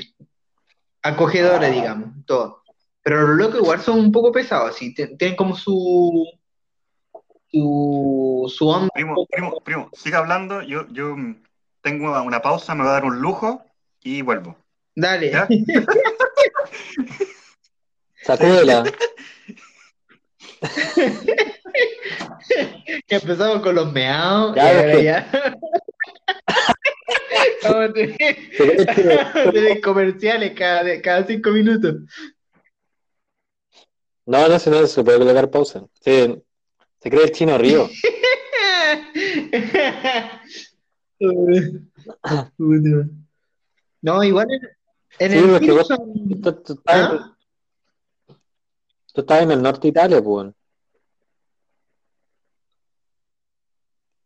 acogedores, 1.03 1.73
digamos, 1.73 2.11
todo. 2.27 2.63
Pero 3.03 3.27
los 3.27 3.37
locos 3.37 3.61
igual 3.61 3.81
son 3.81 3.99
un 4.01 4.13
poco 4.13 4.33
pesados, 4.33 4.71
así, 4.71 4.95
tienen 4.95 5.35
como 5.37 5.57
su, 5.57 6.27
su, 7.51 8.53
su 8.55 8.69
onda. 8.69 8.89
Primo, 8.95 9.27
primo, 9.31 9.61
primo, 9.65 9.91
siga 9.93 10.19
hablando. 10.19 10.63
Yo, 10.63 10.87
yo 10.89 11.17
tengo 11.83 12.23
una 12.23 12.41
pausa, 12.41 12.75
me 12.75 12.83
voy 12.83 12.91
a 12.91 12.95
dar 12.95 13.05
un 13.05 13.21
lujo 13.21 13.65
y 14.03 14.23
vuelvo. 14.23 14.57
Dale. 14.95 15.33
Sacúdela. 18.25 18.85
Que 23.07 23.17
empezamos 23.17 23.61
con 23.63 23.75
los 23.75 23.93
meados 23.93 24.57
y 24.57 25.05
Ya. 25.05 25.31
Vamos 27.63 27.91
vamos 27.93 28.87
a 29.35 29.53
tener 29.53 29.81
comerciales 29.81 30.53
cada, 30.57 31.01
cada 31.03 31.27
cinco 31.27 31.51
minutos. 31.51 31.97
No, 34.27 34.49
no, 34.49 34.59
si 34.59 34.71
no 34.71 34.87
se 34.87 35.05
puede 35.05 35.19
colocar 35.19 35.51
pausa. 35.51 35.85
Sí, 36.01 36.43
se 37.01 37.11
cree 37.11 37.25
el 37.25 37.33
chino 37.33 37.59
río. 37.59 37.89
No, 44.03 44.23
igual 44.23 44.47
en, 44.51 44.61
en 45.19 45.33
Sí, 45.33 45.39
el 45.39 45.67
sur 45.67 45.75
vos- 45.77 45.87
son- 45.89 46.41
Tú, 46.43 46.53
tú 46.63 46.73
estás, 46.75 46.97
en- 47.13 47.19
¿Ah? 47.19 47.37
tú 49.13 49.21
estás 49.21 49.43
en 49.43 49.51
el 49.51 49.63
norte 49.63 49.81
de 49.83 49.89
Italia, 49.89 50.23
pues. 50.23 50.53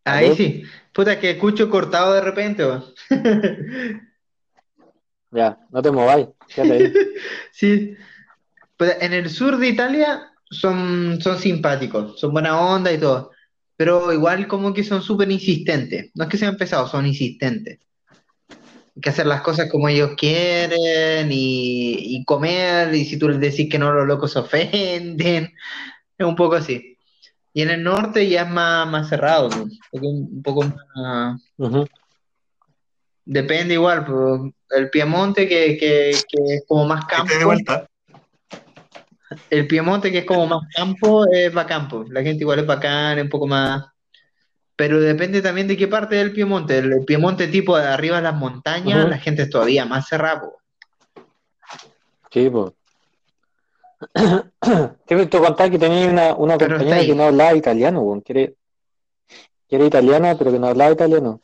Ahí 0.04 0.26
¿Aló? 0.26 0.34
sí. 0.36 0.62
Puta, 0.92 1.18
que 1.20 1.30
escucho 1.30 1.70
cortado 1.70 2.12
de 2.14 2.20
repente. 2.20 2.64
Ya, 5.34 5.58
no 5.70 5.80
te 5.80 5.90
mováis. 5.90 6.28
Sí. 7.52 7.96
Puta, 8.76 8.98
en 9.00 9.14
el 9.14 9.30
sur 9.30 9.56
de 9.56 9.68
Italia 9.68 10.30
son, 10.50 11.18
son 11.22 11.38
simpáticos, 11.38 12.20
son 12.20 12.32
buena 12.32 12.60
onda 12.60 12.92
y 12.92 12.98
todo. 12.98 13.30
Pero 13.76 14.12
igual 14.12 14.46
como 14.46 14.74
que 14.74 14.84
son 14.84 15.00
súper 15.00 15.30
insistentes. 15.30 16.10
No 16.14 16.24
es 16.24 16.30
que 16.30 16.36
sean 16.36 16.58
pesados, 16.58 16.90
son 16.90 17.06
insistentes. 17.06 17.78
Que 19.01 19.11
hacer 19.11 19.26
las 19.26 19.40
cosas 19.40 19.70
como 19.70 19.88
ellos 19.88 20.12
quieren 20.16 21.30
y, 21.30 22.16
y 22.16 22.24
comer, 22.24 22.95
y 22.95 23.05
si 23.05 23.18
tú 23.18 23.28
les 23.28 23.40
decís 23.40 23.70
que 23.70 23.78
no, 23.78 23.93
los 23.93 24.07
locos 24.07 24.32
se 24.32 24.38
ofenden. 24.38 25.53
Es 26.18 26.26
un 26.26 26.36
poco 26.36 26.55
así. 26.55 26.93
Y 27.55 27.62
en 27.62 27.70
el 27.70 27.82
norte 27.82 28.28
ya 28.28 28.43
es 28.43 28.51
más, 28.51 28.88
más 28.88 29.09
cerrado, 29.09 29.49
¿no? 29.51 29.62
Un 29.64 29.72
poco, 29.90 30.09
un 30.09 30.43
poco 30.43 30.64
más... 30.95 31.40
Depende 33.24 33.74
igual, 33.74 34.05
pues, 34.05 34.53
el 34.70 34.90
Piemonte 34.90 35.49
que, 35.49 35.76
que, 35.76 36.11
que 36.28 36.55
es 36.55 36.64
como 36.66 36.86
más 36.86 37.05
campo, 37.05 37.26
Vete 37.26 37.38
de 37.38 37.45
vuelta. 37.45 37.86
el 39.51 39.66
Piemonte 39.66 40.11
que 40.11 40.18
es 40.18 40.24
como 40.24 40.47
más 40.47 40.62
campo 40.74 41.26
es 41.30 41.53
bacán, 41.53 41.88
pues. 41.88 42.09
La 42.09 42.22
gente 42.22 42.43
igual 42.43 42.61
es 42.61 42.66
bacán, 42.66 43.18
es 43.18 43.24
un 43.24 43.30
poco 43.30 43.47
más... 43.47 43.84
Pero 44.83 45.01
depende 45.01 45.41
también 45.41 45.68
de 45.68 45.76
qué 45.76 45.87
parte 45.87 46.16
del 46.16 46.33
Piemonte. 46.33 46.78
El, 46.78 47.05
Piemonte 47.05 47.47
tipo 47.47 47.78
de 47.78 47.87
arriba 47.87 48.16
de 48.16 48.24
las 48.24 48.35
montañas, 48.35 49.09
la 49.09 49.16
gente 49.16 49.43
es 49.43 49.49
todavía 49.49 49.85
más 49.85 50.09
cerrada. 50.09 50.43
Sí, 52.33 52.51
pues. 52.51 52.72
Sí, 55.09 55.26
tú 55.26 55.39
contabas 55.39 55.70
que 55.70 55.78
tenías 55.78 56.11
una, 56.11 56.35
una 56.35 56.59
compañera 56.59 57.01
que 57.01 57.14
no 57.14 57.24
hablaba 57.26 57.55
italiano, 57.55 58.01
weón, 58.01 58.22
que 58.22 58.33
era, 58.33 58.53
que 59.68 59.76
era 59.76 59.85
italiana, 59.85 60.35
pero 60.37 60.51
que 60.51 60.59
no 60.59 60.66
hablaba 60.66 60.91
italiano. 60.91 61.41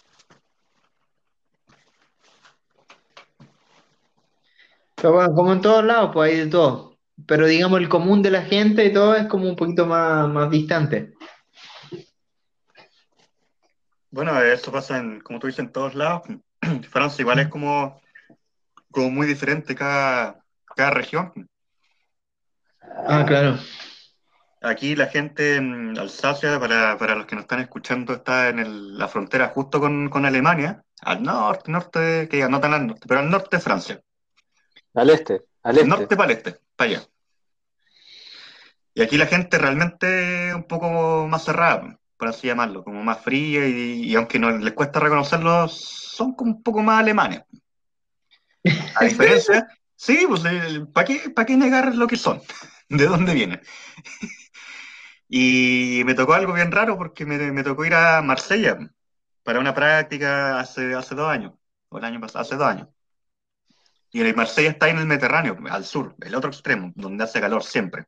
Pero 4.96 5.12
bueno, 5.12 5.34
como 5.36 5.52
en 5.52 5.60
todos 5.60 5.84
lados, 5.84 6.10
pues 6.12 6.32
hay 6.32 6.40
de 6.40 6.46
todo. 6.48 6.96
Pero 7.24 7.46
digamos, 7.46 7.78
el 7.78 7.88
común 7.88 8.20
de 8.20 8.32
la 8.32 8.42
gente 8.42 8.84
y 8.84 8.92
todo 8.92 9.14
es 9.14 9.28
como 9.28 9.48
un 9.48 9.54
poquito 9.54 9.86
más, 9.86 10.28
más 10.28 10.50
distante. 10.50 11.12
Bueno, 14.10 14.40
eso 14.40 14.72
pasa 14.72 14.98
en, 14.98 15.20
como 15.20 15.38
tú 15.38 15.46
dices, 15.46 15.60
en 15.60 15.72
todos 15.72 15.94
lados. 15.94 16.22
Francia 16.90 17.22
igual 17.22 17.38
es 17.40 17.48
como, 17.48 18.00
como 18.90 19.10
muy 19.10 19.26
diferente 19.26 19.74
cada, 19.74 20.42
cada 20.74 20.90
región. 20.90 21.48
Ah, 23.06 23.24
claro. 23.26 23.58
Aquí 24.60 24.96
la 24.96 25.06
gente 25.06 25.56
en 25.56 25.96
Alsacia, 25.98 26.58
para, 26.58 26.98
para 26.98 27.14
los 27.14 27.26
que 27.26 27.36
nos 27.36 27.44
están 27.44 27.60
escuchando, 27.60 28.14
está 28.14 28.48
en 28.48 28.58
el- 28.58 28.98
la 28.98 29.06
frontera 29.06 29.48
justo 29.48 29.78
con, 29.78 30.08
con 30.08 30.24
Alemania, 30.26 30.82
al 31.02 31.22
norte, 31.22 31.70
norte, 31.70 32.28
que 32.28 32.38
diga, 32.38 32.48
no 32.48 32.60
tan 32.60 32.74
al 32.74 32.86
norte, 32.88 33.06
pero 33.06 33.20
al 33.20 33.30
norte 33.30 33.56
de 33.56 33.62
Francia. 33.62 34.00
Al 34.94 35.10
este, 35.10 35.42
al 35.62 35.76
este. 35.76 35.88
norte 35.88 36.16
para 36.16 36.32
el 36.32 36.38
este, 36.38 36.56
para 36.74 36.90
allá. 36.90 37.02
Y 38.94 39.02
aquí 39.02 39.16
la 39.16 39.26
gente 39.26 39.58
realmente 39.58 40.52
un 40.54 40.64
poco 40.64 41.28
más 41.28 41.44
cerrada, 41.44 41.96
por 42.18 42.28
así 42.28 42.48
llamarlo, 42.48 42.84
como 42.84 43.02
más 43.02 43.22
fría 43.22 43.66
y, 43.66 44.02
y 44.04 44.14
aunque 44.16 44.38
no 44.38 44.50
les 44.50 44.74
cuesta 44.74 45.00
reconocerlo, 45.00 45.68
son 45.68 46.34
como 46.34 46.50
un 46.50 46.62
poco 46.62 46.82
más 46.82 47.00
alemanes. 47.00 47.42
A 48.96 49.04
diferencia, 49.04 49.66
sí, 49.96 50.26
pues 50.28 50.42
¿para 50.92 51.06
qué, 51.06 51.30
pa 51.30 51.46
qué 51.46 51.56
negar 51.56 51.94
lo 51.94 52.06
que 52.06 52.16
son? 52.16 52.42
¿De 52.88 53.06
dónde 53.06 53.34
vienen? 53.34 53.60
Y 55.30 56.04
me 56.06 56.14
tocó 56.14 56.32
algo 56.32 56.54
bien 56.54 56.72
raro 56.72 56.96
porque 56.96 57.26
me, 57.26 57.36
me 57.52 57.62
tocó 57.62 57.84
ir 57.84 57.92
a 57.92 58.22
Marsella 58.22 58.78
para 59.42 59.60
una 59.60 59.74
práctica 59.74 60.58
hace, 60.58 60.94
hace 60.94 61.14
dos 61.14 61.28
años, 61.28 61.52
o 61.90 61.98
el 61.98 62.04
año 62.04 62.18
pasado, 62.18 62.40
hace 62.40 62.56
dos 62.56 62.66
años. 62.66 62.88
Y 64.10 64.22
el 64.22 64.34
Marsella 64.34 64.70
está 64.70 64.88
en 64.88 64.96
el 64.96 65.06
Mediterráneo, 65.06 65.58
al 65.70 65.84
sur, 65.84 66.16
el 66.20 66.34
otro 66.34 66.48
extremo, 66.48 66.92
donde 66.94 67.24
hace 67.24 67.42
calor 67.42 67.62
siempre. 67.62 68.06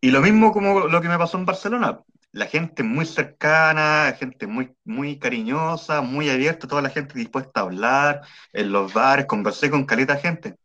Y 0.00 0.10
lo 0.10 0.20
mismo 0.20 0.52
como 0.52 0.86
lo 0.86 1.00
que 1.00 1.08
me 1.08 1.18
pasó 1.18 1.38
en 1.38 1.46
Barcelona. 1.46 2.00
La 2.32 2.46
gente 2.46 2.82
muy 2.82 3.04
cercana, 3.04 4.14
gente 4.18 4.46
muy, 4.46 4.74
muy 4.84 5.18
cariñosa, 5.18 6.00
muy 6.00 6.30
abierta, 6.30 6.66
toda 6.66 6.82
la 6.82 6.90
gente 6.90 7.18
dispuesta 7.18 7.60
a 7.60 7.64
hablar 7.64 8.22
en 8.52 8.72
los 8.72 8.92
bares, 8.92 9.26
conversé 9.26 9.70
con 9.70 9.84
caleta 9.84 10.16
gente. 10.16 10.56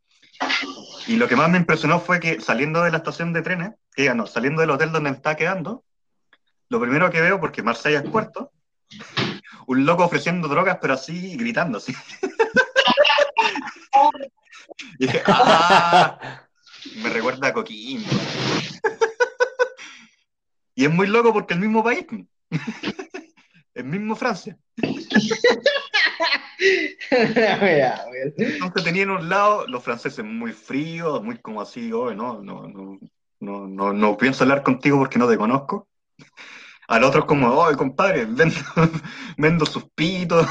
Y 1.06 1.16
lo 1.16 1.28
que 1.28 1.36
más 1.36 1.50
me 1.50 1.58
impresionó 1.58 2.00
fue 2.00 2.20
que 2.20 2.40
saliendo 2.40 2.82
de 2.82 2.90
la 2.90 2.98
estación 2.98 3.32
de 3.32 3.42
trenes, 3.42 3.72
que 3.94 4.12
no, 4.14 4.26
saliendo 4.26 4.62
del 4.62 4.70
hotel 4.70 4.92
donde 4.92 5.10
me 5.10 5.16
estaba 5.16 5.36
quedando, 5.36 5.84
lo 6.70 6.80
primero 6.80 7.10
que 7.10 7.20
veo, 7.20 7.40
porque 7.40 7.62
Marsella 7.62 8.00
es 8.00 8.10
puerto, 8.10 8.52
un 9.66 9.84
loco 9.84 10.04
ofreciendo 10.04 10.48
drogas, 10.48 10.78
pero 10.80 10.94
así, 10.94 11.36
gritando, 11.36 11.78
así. 11.78 11.94
y 14.98 15.06
dije, 15.06 15.22
¡ah! 15.26 16.46
Me 17.02 17.10
recuerda 17.10 17.48
a 17.48 17.52
Coquimbo. 17.52 18.08
Y 20.78 20.84
es 20.84 20.92
muy 20.92 21.08
loco 21.08 21.32
porque 21.32 21.54
el 21.54 21.60
mismo 21.60 21.82
país, 21.82 22.06
el 23.74 23.84
mismo 23.84 24.14
Francia. 24.14 24.56
Entonces 28.38 28.84
tenían 28.84 29.10
un 29.10 29.28
lado 29.28 29.66
los 29.66 29.82
franceses 29.82 30.24
muy 30.24 30.52
fríos, 30.52 31.20
muy 31.20 31.38
como 31.38 31.60
así, 31.60 31.92
oh, 31.92 32.14
no, 32.14 32.40
no, 32.44 32.68
no, 32.68 32.96
no, 33.40 33.66
no, 33.66 33.92
no 33.92 34.16
pienso 34.16 34.44
hablar 34.44 34.62
contigo 34.62 34.98
porque 34.98 35.18
no 35.18 35.28
te 35.28 35.36
conozco. 35.36 35.88
Al 36.86 37.02
otro 37.02 37.26
como, 37.26 37.48
oh, 37.48 37.76
compadre, 37.76 38.26
vendo, 38.26 38.54
vendo 39.36 39.66
sus 39.66 39.84
pitos, 39.96 40.46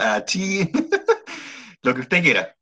achí, 0.00 0.70
lo 1.82 1.92
que 1.92 2.02
usted 2.02 2.22
quiera. 2.22 2.56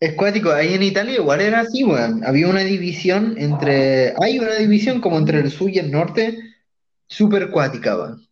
Es 0.00 0.14
cuático, 0.14 0.50
ahí 0.50 0.72
en 0.72 0.82
Italia 0.82 1.16
igual 1.16 1.42
era 1.42 1.60
así, 1.60 1.84
weón. 1.84 2.24
Había 2.24 2.48
una 2.48 2.60
división 2.60 3.34
entre. 3.36 4.14
Hay 4.22 4.38
una 4.38 4.54
división 4.54 5.02
como 5.02 5.18
entre 5.18 5.40
el 5.40 5.50
sur 5.50 5.68
y 5.68 5.78
el 5.78 5.90
norte, 5.90 6.38
súper 7.06 7.50
cuática, 7.50 7.96
weón. 7.98 8.26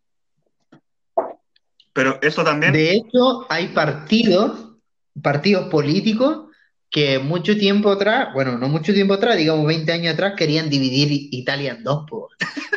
Pero 1.93 2.19
eso 2.23 2.43
también. 2.43 2.73
De 2.73 2.93
hecho, 2.93 3.45
hay 3.51 3.69
partidos, 3.69 4.79
partidos 5.23 5.69
políticos, 5.69 6.47
que 6.91 7.19
mucho 7.19 7.55
tiempo 7.59 7.91
atrás, 7.91 8.29
bueno, 8.33 8.57
no 8.57 8.69
mucho 8.69 8.95
tiempo 8.95 9.13
atrás, 9.15 9.37
digamos 9.37 9.67
20 9.67 9.93
años 9.93 10.15
atrás, 10.15 10.33
querían 10.39 10.71
dividir 10.71 11.29
Italia 11.33 11.73
en 11.73 11.85
dos, 11.85 12.07
po. 12.09 12.31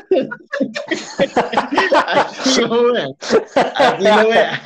Así 2.08 2.62
lo 2.62 2.92
vean. 2.92 3.16
Así 3.56 4.04
lo 4.04 4.28
vean. 4.28 4.60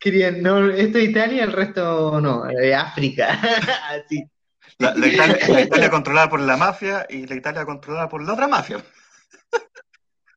Querían, 0.00 0.42
no, 0.42 0.70
esto 0.70 0.96
es 0.96 1.10
Italia, 1.10 1.44
el 1.44 1.52
resto 1.52 2.20
no, 2.22 2.44
de 2.44 2.74
África. 2.74 3.38
Así. 3.90 4.24
La, 4.78 4.94
la 4.94 5.06
Italia, 5.06 5.38
la 5.46 5.60
Italia 5.60 5.90
controlada 5.90 6.30
por 6.30 6.40
la 6.40 6.56
mafia 6.56 7.06
y 7.10 7.26
la 7.26 7.34
Italia 7.34 7.66
controlada 7.66 8.08
por 8.08 8.24
la 8.24 8.32
otra 8.32 8.48
mafia. 8.48 8.82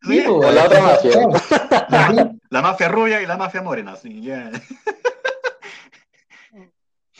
Sí, 0.05 0.19
po, 0.25 0.41
Por 0.41 0.53
la 0.53 0.65
otra 0.65 0.81
mafia. 0.81 1.13
La 2.49 2.61
mafia 2.61 2.89
rubia 2.89 3.21
y 3.21 3.25
la 3.25 3.37
mafia 3.37 3.61
morena. 3.61 3.95
Sí, 3.95 4.21
ya. 4.21 4.51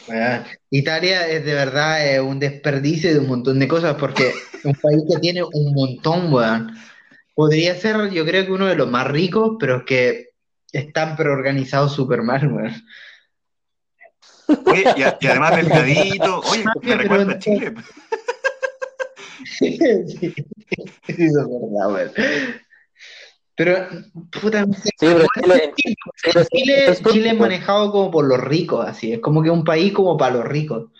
Weón, 0.06 0.44
Italia 0.68 1.26
es 1.28 1.46
de 1.46 1.54
verdad 1.54 2.06
eh, 2.06 2.20
un 2.20 2.38
desperdicio 2.38 3.10
de 3.10 3.20
un 3.20 3.26
montón 3.26 3.58
de 3.58 3.66
cosas 3.66 3.94
porque 3.94 4.28
es 4.28 4.64
un 4.64 4.74
país 4.74 5.02
que 5.10 5.18
tiene 5.18 5.42
un 5.42 5.74
montón, 5.74 6.30
weón. 6.30 6.76
Podría 7.34 7.74
ser, 7.74 8.10
yo 8.10 8.26
creo 8.26 8.44
que 8.44 8.52
uno 8.52 8.66
de 8.66 8.76
los 8.76 8.90
más 8.90 9.06
ricos, 9.08 9.56
pero 9.58 9.78
es 9.78 9.84
que 9.84 10.33
están 10.78 11.16
pero 11.16 11.32
organizados 11.32 11.94
súper 11.94 12.22
mal, 12.22 12.46
weón. 12.52 12.72
Oye, 14.66 14.84
y, 14.96 15.02
a- 15.02 15.16
y 15.20 15.26
además 15.26 15.56
delgadito. 15.56 16.40
Oye, 16.40 16.64
me 16.64 16.72
Pero 16.82 16.98
recuerda 16.98 17.32
a 17.32 17.38
Chile. 17.38 17.74
Sí, 19.58 19.76
sí, 19.78 20.34
eso 21.06 21.18
es 21.18 21.34
verdad, 21.34 21.92
weón. 21.92 22.12
Pero, 23.56 23.88
puta, 24.40 24.64
no 24.66 24.72
sé, 24.72 24.82
Sí, 24.84 24.90
pero 25.00 25.26
Chile- 25.42 25.72
Chile, 26.50 26.96
Chile- 27.12 27.30
es 27.30 27.38
manejado 27.38 27.92
como 27.92 28.10
por 28.10 28.26
los 28.26 28.40
ricos, 28.40 28.84
así, 28.86 29.12
es 29.12 29.20
como 29.20 29.42
que 29.42 29.50
un 29.50 29.62
país 29.64 29.92
como 29.92 30.16
para 30.16 30.36
los 30.36 30.44
ricos. 30.46 30.90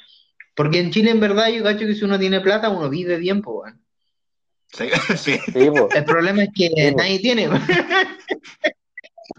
Porque 0.55 0.79
en 0.79 0.91
Chile, 0.93 1.11
en 1.11 1.21
verdad, 1.21 1.49
yo 1.49 1.63
cacho 1.65 1.81
que 1.87 1.95
si 1.95 2.05
uno 2.05 2.19
tiene 2.19 2.41
plata, 2.41 2.69
uno 2.69 2.89
vive 2.89 3.17
bien, 3.17 3.41
pues, 3.43 3.57
weón. 3.65 3.85
Sí, 4.73 4.89
sí. 5.17 5.39
Sí. 5.53 5.71
El 5.95 6.05
problema 6.05 6.43
es 6.45 6.51
que 6.55 6.69
Sí, 6.69 6.95
nadie 6.95 7.19
tiene, 7.19 7.49
weón. 7.49 7.63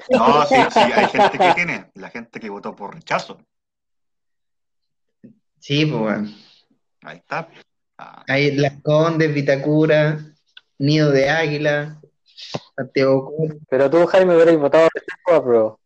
No, 0.10 0.46
sí, 0.46 0.56
sí, 0.72 0.80
hay 0.80 1.08
gente 1.10 1.38
que 1.38 1.54
tiene. 1.56 1.92
La 1.96 2.10
gente 2.10 2.40
que 2.40 2.50
votó 2.50 2.76
por 2.76 2.94
rechazo. 2.96 3.38
Sí, 5.60 5.86
pues, 5.86 6.02
weón. 6.02 6.36
Ahí 7.04 7.18
está. 7.18 7.48
Ah, 7.98 8.24
Hay 8.28 8.52
Las 8.56 8.82
Condes, 8.82 9.34
Vitacura, 9.34 10.20
Nido 10.80 11.12
de 11.12 11.30
Águila, 11.30 12.00
Santiago 12.76 13.34
Cruz. 13.36 13.56
Pero 13.70 13.90
tú, 13.90 14.06
Jaime, 14.06 14.36
hubierais 14.36 14.58
votado 14.60 14.88
rechazo, 14.94 15.42
bro. 15.42 15.80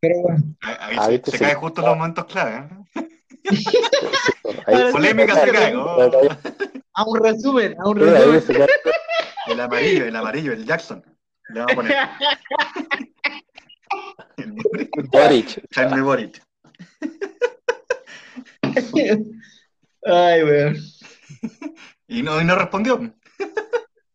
Pero 0.00 0.20
bueno, 0.22 0.42
ahí 0.62 0.96
ahí 0.98 1.22
se, 1.24 1.30
se 1.32 1.38
sí. 1.38 1.44
cae 1.44 1.54
justo 1.54 1.82
en 1.82 1.86
los 1.88 1.96
momentos 1.96 2.24
clave. 2.24 2.56
¿eh? 2.94 3.04
Ahí- 4.66 4.92
Polémica 4.92 5.34
se 5.34 5.52
cae. 5.52 5.76
oh. 5.76 6.10
a 6.94 7.04
un 7.04 7.22
resumen, 7.22 7.76
a 7.78 7.88
un 7.88 7.98
resumen. 7.98 8.66
El 9.46 9.60
amarillo, 9.60 10.06
el 10.06 10.16
amarillo, 10.16 10.52
el 10.52 10.64
Jackson. 10.64 11.04
Le 11.52 11.60
vamos 11.60 11.72
a 11.72 11.74
poner. 11.74 11.96
Boric. 15.12 15.62
Jaime 15.72 16.00
Boric. 16.02 16.42
Ay, 20.06 20.42
weón. 20.44 20.76
Y 22.08 22.22
no, 22.22 22.40
y 22.40 22.44
no 22.44 22.54
respondió. 22.56 22.98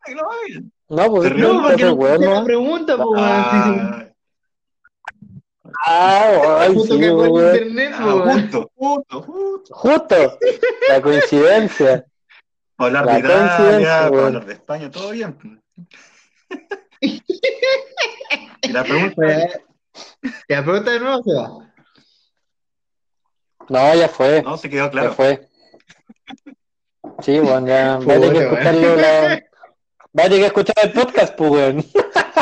Ay, 0.01 0.15
no, 0.15 0.21
ay. 0.31 0.63
No, 0.89 1.09
pues. 1.11 1.35
No, 1.35 1.61
porque 1.61 1.83
no 1.83 1.95
bueno. 1.95 2.33
la 2.33 2.43
pregunta, 2.43 2.95
pues, 2.97 3.07
weón. 3.07 3.25
Sí, 3.51 3.73
sí. 3.73 3.79
Ah, 5.87 5.87
Ah, 5.87 6.57
ay, 6.61 6.73
Justo 6.73 6.93
sí, 6.93 6.99
que 7.01 7.11
fue 7.11 7.25
en 7.27 7.31
weón. 7.33 7.55
internet, 7.55 7.91
ah, 7.95 8.15
weón. 8.15 8.41
justo, 8.41 8.71
justo, 8.75 9.21
justo. 9.21 9.75
Justo. 9.75 10.39
La 10.89 11.01
coincidencia. 11.01 12.05
Hablar 12.77 13.05
La 13.05 13.13
de 13.13 13.19
Italia, 13.19 14.05
hablar 14.05 14.45
de 14.45 14.53
España, 14.53 14.89
todo 14.91 15.11
bien. 15.11 15.61
Y 18.61 18.67
la 18.71 18.83
pregunta 18.83 19.15
Weón. 19.17 19.49
La 20.47 20.63
pregunta 20.63 20.91
de 20.91 20.99
nuevo 20.99 21.23
se 21.23 21.33
va. 21.33 21.71
No, 23.69 23.95
ya 23.95 24.07
fue. 24.09 24.41
no 24.43 24.57
se 24.57 24.69
quedó 24.69 24.85
Ya 24.85 24.91
claro. 24.91 25.13
fue. 25.13 25.47
Sí, 27.21 27.39
bueno, 27.39 27.67
ya. 27.67 27.97
Va 27.97 28.13
a 28.15 28.19
tener 28.19 28.33
que 28.33 28.43
escucharlo. 28.43 28.95
La... 28.95 29.43
Va 30.17 30.23
a 30.23 30.29
tener 30.29 30.39
que 30.39 30.45
escuchar 30.45 30.75
el 30.83 30.91
podcast, 30.93 31.35
pues, 31.35 31.51
weón. 31.51 31.85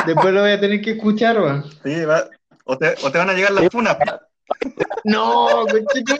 Después 0.05 0.33
lo 0.33 0.41
voy 0.41 0.51
a 0.51 0.59
tener 0.59 0.81
que 0.81 0.91
escuchar, 0.91 1.39
weón. 1.41 1.63
Sí, 1.83 2.05
va- 2.05 2.29
o, 2.65 2.77
te, 2.77 2.95
o 3.03 3.11
te 3.11 3.17
van 3.17 3.29
a 3.29 3.33
llegar 3.33 3.51
las 3.51 3.67
funas. 3.69 3.97
No, 5.03 5.65
conchito. 5.69 6.15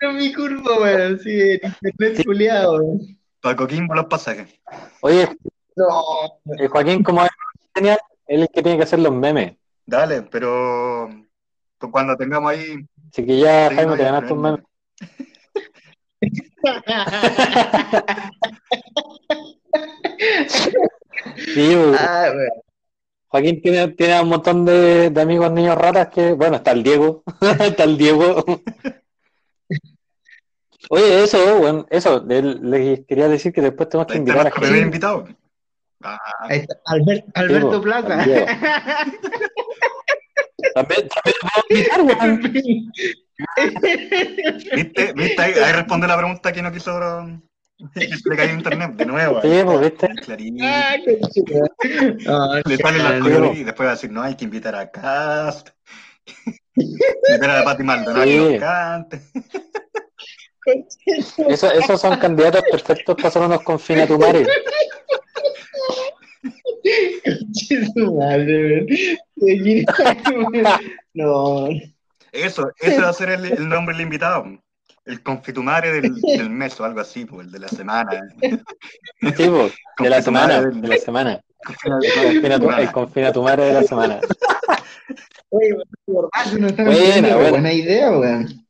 Era 0.00 0.12
mi 0.12 0.32
culpa, 0.32 0.78
weón. 0.80 1.18
Sí, 1.20 1.30
el 1.40 1.60
internet 1.82 2.24
culiado, 2.24 2.76
weón. 2.78 3.18
Para 3.44 3.56
Coquimbo 3.56 3.94
los 3.94 4.06
pasajes. 4.06 4.58
Oye, 5.02 5.28
No. 5.76 6.38
eh, 6.58 6.66
Joaquín, 6.66 7.02
como 7.02 7.22
es 7.22 7.28
genial, 7.74 7.98
él 8.26 8.42
es 8.42 8.48
el 8.48 8.54
que 8.54 8.62
tiene 8.62 8.78
que 8.78 8.84
hacer 8.84 9.00
los 9.00 9.12
memes. 9.12 9.54
Dale, 9.84 10.22
pero 10.22 11.10
cu- 11.78 11.90
cuando 11.90 12.16
tengamos 12.16 12.52
ahí. 12.52 12.78
Así 13.12 13.26
que 13.26 13.38
ya, 13.38 13.66
Jaime, 13.66 13.84
no, 13.84 13.96
te 13.98 14.02
ganaste 14.04 14.32
un 14.32 14.40
meme. 14.40 14.62
Sí, 21.36 21.74
weón. 21.74 21.94
Ah. 21.98 22.30
Joaquín 23.28 23.60
tiene, 23.62 23.88
tiene 23.88 24.20
un 24.22 24.28
montón 24.28 24.64
de, 24.64 25.10
de 25.10 25.20
amigos 25.20 25.50
niños 25.50 25.76
ratas 25.76 26.08
que, 26.08 26.32
bueno, 26.32 26.56
está 26.56 26.70
el 26.70 26.82
Diego, 26.84 27.24
está 27.60 27.82
el 27.84 27.98
Diego. 27.98 28.44
Oye, 30.90 31.24
eso, 31.24 31.58
bueno, 31.58 31.86
eso, 31.90 32.22
le- 32.26 32.42
les 32.42 33.06
quería 33.06 33.28
decir 33.28 33.52
que 33.52 33.60
después 33.62 33.88
tenemos 33.88 34.10
que 34.12 34.18
invitar 34.18 34.46
a 34.46 34.50
Jaime. 34.50 34.78
invitado. 34.80 35.26
Ah, 36.02 36.18
Albert- 36.86 37.24
Alberto 37.34 37.70
po, 37.72 37.80
Plaza. 37.82 38.16
Diego. 38.24 38.46
También, 40.74 41.08
también 41.08 41.36
lo 41.40 41.48
puedo 41.48 41.64
invitar, 41.70 42.02
weón. 42.02 42.92
¿Viste? 44.76 45.12
¿Viste? 45.14 45.42
Ahí, 45.42 45.52
ahí 45.54 45.72
responde 45.72 46.06
la 46.06 46.16
pregunta 46.16 46.52
que 46.52 46.62
no 46.62 46.72
quiso. 46.72 46.98
que 47.94 48.06
se 48.08 48.28
le 48.30 48.36
cayó 48.36 48.52
internet 48.54 48.92
de 48.92 49.06
nuevo. 49.06 49.40
Sí, 49.42 49.48
pues, 49.64 49.80
¿viste? 49.80 50.08
Ah, 50.62 50.96
conchuda. 51.04 51.66
Ah, 52.28 52.60
Le 52.64 52.76
sale 52.76 52.98
la 52.98 53.18
color 53.20 53.54
y 53.56 53.64
después 53.64 53.86
va 53.86 53.90
a 53.92 53.94
decir, 53.94 54.10
no, 54.10 54.22
hay 54.22 54.34
que 54.36 54.44
invitar 54.44 54.74
a 54.74 54.90
Cast. 54.90 55.70
invitar 56.76 57.50
a 57.50 57.58
la 57.58 57.64
Pati 57.64 57.82
Maldonado 57.82 58.24
que 58.24 58.30
Sí. 58.30 58.38
nos 58.38 58.60
cante. 58.60 59.20
Eso- 61.48 61.72
esos 61.72 62.00
son 62.00 62.18
candidatos 62.18 62.62
perfectos 62.70 63.16
para 63.16 63.28
hacer 63.28 63.42
unos 63.42 63.62
madre, 68.12 68.84
weón. 69.36 69.86
No. 71.14 71.68
Eso, 72.32 72.68
ese 72.80 73.00
va 73.00 73.10
a 73.10 73.12
ser 73.12 73.30
el, 73.30 73.44
el 73.44 73.68
nombre 73.68 73.94
del 73.94 74.02
invitado. 74.02 74.44
El 75.04 75.22
confitumare 75.22 75.92
del, 75.92 76.14
del 76.20 76.50
mes 76.50 76.80
o 76.80 76.84
algo 76.84 77.00
así, 77.00 77.24
pues, 77.24 77.46
el 77.46 77.52
de 77.52 77.58
la 77.60 77.68
semana. 77.68 78.20
Sí, 78.40 79.48
pues, 79.48 79.74
de 79.98 80.10
la 80.10 80.22
semana, 80.22 80.62
Confitumare 80.62 80.70
del 80.70 80.80
de 80.82 80.88
la 80.88 80.96
semana. 80.98 81.40
Confitumare 81.64 82.82
el 82.82 82.92
confinatumare 82.92 83.64
de 83.66 83.72
la 83.74 83.82
semana. 83.84 84.20
Oye, 85.50 85.74
buena. 87.36 87.50
buena 87.50 87.72
idea, 87.72 88.10
weón. 88.10 88.63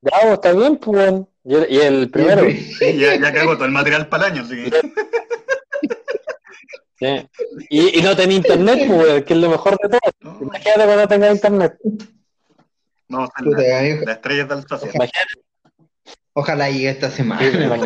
Pues, 0.00 0.12
está 0.32 0.52
bien, 0.52 0.76
pues. 0.76 1.12
Y 1.44 1.54
el, 1.54 1.66
y 1.70 1.78
el 1.80 2.10
primero. 2.10 2.42
Sí, 2.50 2.96
ya, 2.98 3.16
ya 3.16 3.32
cagó 3.32 3.54
todo 3.54 3.64
el 3.64 3.72
material 3.72 4.08
para 4.08 4.26
el 4.26 4.32
año, 4.32 4.42
así 4.44 4.56
que. 4.70 4.80
Sí. 7.00 7.28
Y, 7.70 8.00
y 8.00 8.02
no 8.02 8.16
tenía 8.16 8.38
internet, 8.38 8.88
pues, 8.88 9.24
que 9.24 9.34
es 9.34 9.38
lo 9.38 9.48
mejor 9.50 9.78
de 9.80 9.88
todo. 9.88 10.00
No, 10.20 10.36
Imagínate 10.42 10.84
cuando 10.84 11.06
tengas 11.06 11.30
internet. 11.36 11.78
vamos 13.08 13.30
a 13.36 13.40
Puta, 13.44 13.56
hacer 13.58 13.72
amigo. 13.72 14.02
las 14.04 14.16
estrellas 14.16 14.48
de 14.48 14.54
Alsacia. 14.54 14.90
Imagínate. 14.92 15.34
Ojalá 16.32 16.68
llegue 16.70 16.90
esta 16.90 17.08
semana, 17.08 17.40
Sí, 17.40 17.56
verdad, 17.56 17.78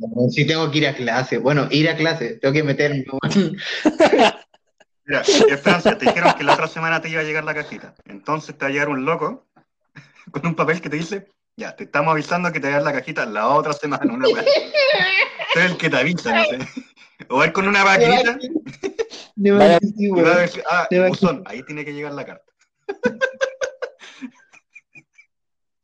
weón. 0.00 0.30
Si 0.30 0.46
tengo 0.46 0.70
que 0.70 0.78
ir 0.78 0.86
a 0.86 0.94
clase. 0.94 1.38
Bueno, 1.38 1.66
ir 1.72 1.88
a 1.88 1.96
clase. 1.96 2.34
Tengo 2.36 2.52
que 2.54 2.62
meterme. 2.62 3.04
Mira, 5.06 5.22
en 5.48 5.58
Francia 5.58 5.98
te 5.98 6.06
dijeron 6.06 6.34
que 6.38 6.44
la 6.44 6.54
otra 6.54 6.68
semana 6.68 7.00
te 7.02 7.08
iba 7.08 7.20
a 7.20 7.24
llegar 7.24 7.42
la 7.42 7.54
cajita. 7.54 7.94
Entonces 8.06 8.56
te 8.56 8.64
va 8.64 8.68
a 8.68 8.72
llegar 8.72 8.88
un 8.90 9.04
loco 9.04 9.46
con 10.34 10.46
un 10.48 10.54
papel 10.56 10.80
que 10.80 10.90
te 10.90 10.96
dice, 10.96 11.28
ya, 11.56 11.76
te 11.76 11.84
estamos 11.84 12.12
avisando 12.12 12.50
que 12.52 12.58
te 12.58 12.66
va 12.66 12.74
a 12.74 12.78
llegar 12.78 12.92
la 12.92 12.98
cajita 12.98 13.24
la 13.26 13.48
otra 13.48 13.72
semana, 13.72 14.12
una 14.12 14.28
weá. 14.28 14.42
Es 15.54 15.70
el 15.70 15.76
que 15.76 15.88
te 15.88 15.96
avisa, 15.96 16.34
no 16.34 16.44
sé. 16.44 16.58
O 17.28 17.44
ir 17.44 17.52
con 17.52 17.68
una 17.68 17.84
maquinita 17.84 18.36
De 19.36 19.52
va 19.52 19.64
a 19.64 19.78
decir, 20.40 20.64
ah, 20.68 20.88
buzón, 21.08 21.44
ahí 21.46 21.62
tiene 21.62 21.84
que 21.84 21.94
llegar 21.94 22.12
la 22.12 22.26
carta. 22.26 22.52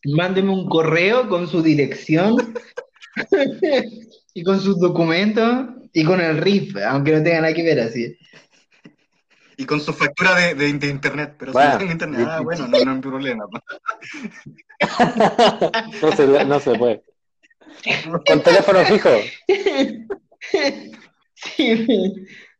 Mándeme 0.04 0.50
un 0.50 0.68
correo 0.68 1.28
con 1.28 1.46
su 1.46 1.62
dirección 1.62 2.36
y 4.34 4.42
con 4.42 4.60
sus 4.60 4.80
documentos 4.80 5.66
y 5.92 6.04
con 6.04 6.20
el 6.20 6.38
RIF, 6.38 6.76
aunque 6.88 7.12
no 7.12 7.22
tenga 7.22 7.42
nada 7.42 7.54
que 7.54 7.62
ver 7.62 7.80
así. 7.80 8.16
Y 9.60 9.66
con 9.66 9.78
su 9.78 9.92
factura 9.92 10.34
de, 10.36 10.54
de- 10.54 10.72
de 10.72 10.86
internet, 10.88 11.34
pero 11.38 11.52
Bueno, 11.52 11.78
si 11.78 11.84
no 11.84 11.92
internet, 11.92 12.26
ah, 12.26 12.40
bueno, 12.40 12.66
no, 12.68 12.78
no 12.82 12.92
hay 12.92 12.98
problema. 13.00 13.44
No 16.00 16.12
se, 16.16 16.44
no 16.46 16.60
se 16.60 16.74
puede. 16.78 17.02
Con 18.26 18.42
teléfono 18.42 18.82
fijo. 18.86 19.10
Sí, 21.34 21.86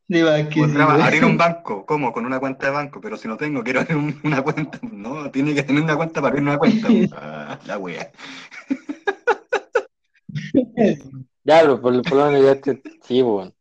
de 0.08 0.22
sí, 0.52 0.60
abrir 0.60 1.24
un 1.24 1.38
banco, 1.38 1.86
¿cómo? 1.86 2.12
Con 2.12 2.26
una 2.26 2.38
cuenta 2.38 2.66
de 2.66 2.72
banco, 2.72 3.00
pero 3.00 3.16
si 3.16 3.28
no 3.28 3.38
tengo, 3.38 3.64
quiero 3.64 3.80
abrir 3.80 3.96
un- 3.96 4.20
una 4.22 4.42
cuenta. 4.42 4.78
No, 4.82 5.30
tiene 5.30 5.54
que 5.54 5.62
tener 5.62 5.82
una 5.82 5.96
cuenta 5.96 6.20
para 6.20 6.28
abrir 6.32 6.42
una 6.42 6.58
cuenta. 6.58 6.88
Ah, 7.12 7.58
la 7.64 7.78
wea. 7.78 8.10
Ya, 11.44 11.60
pero 11.62 11.80
por, 11.80 12.02
por 12.02 12.18
lo 12.18 12.26
menos 12.30 12.44
ya 12.44 12.60
te. 12.60 12.82
Sí, 13.06 13.22
weón. 13.22 13.54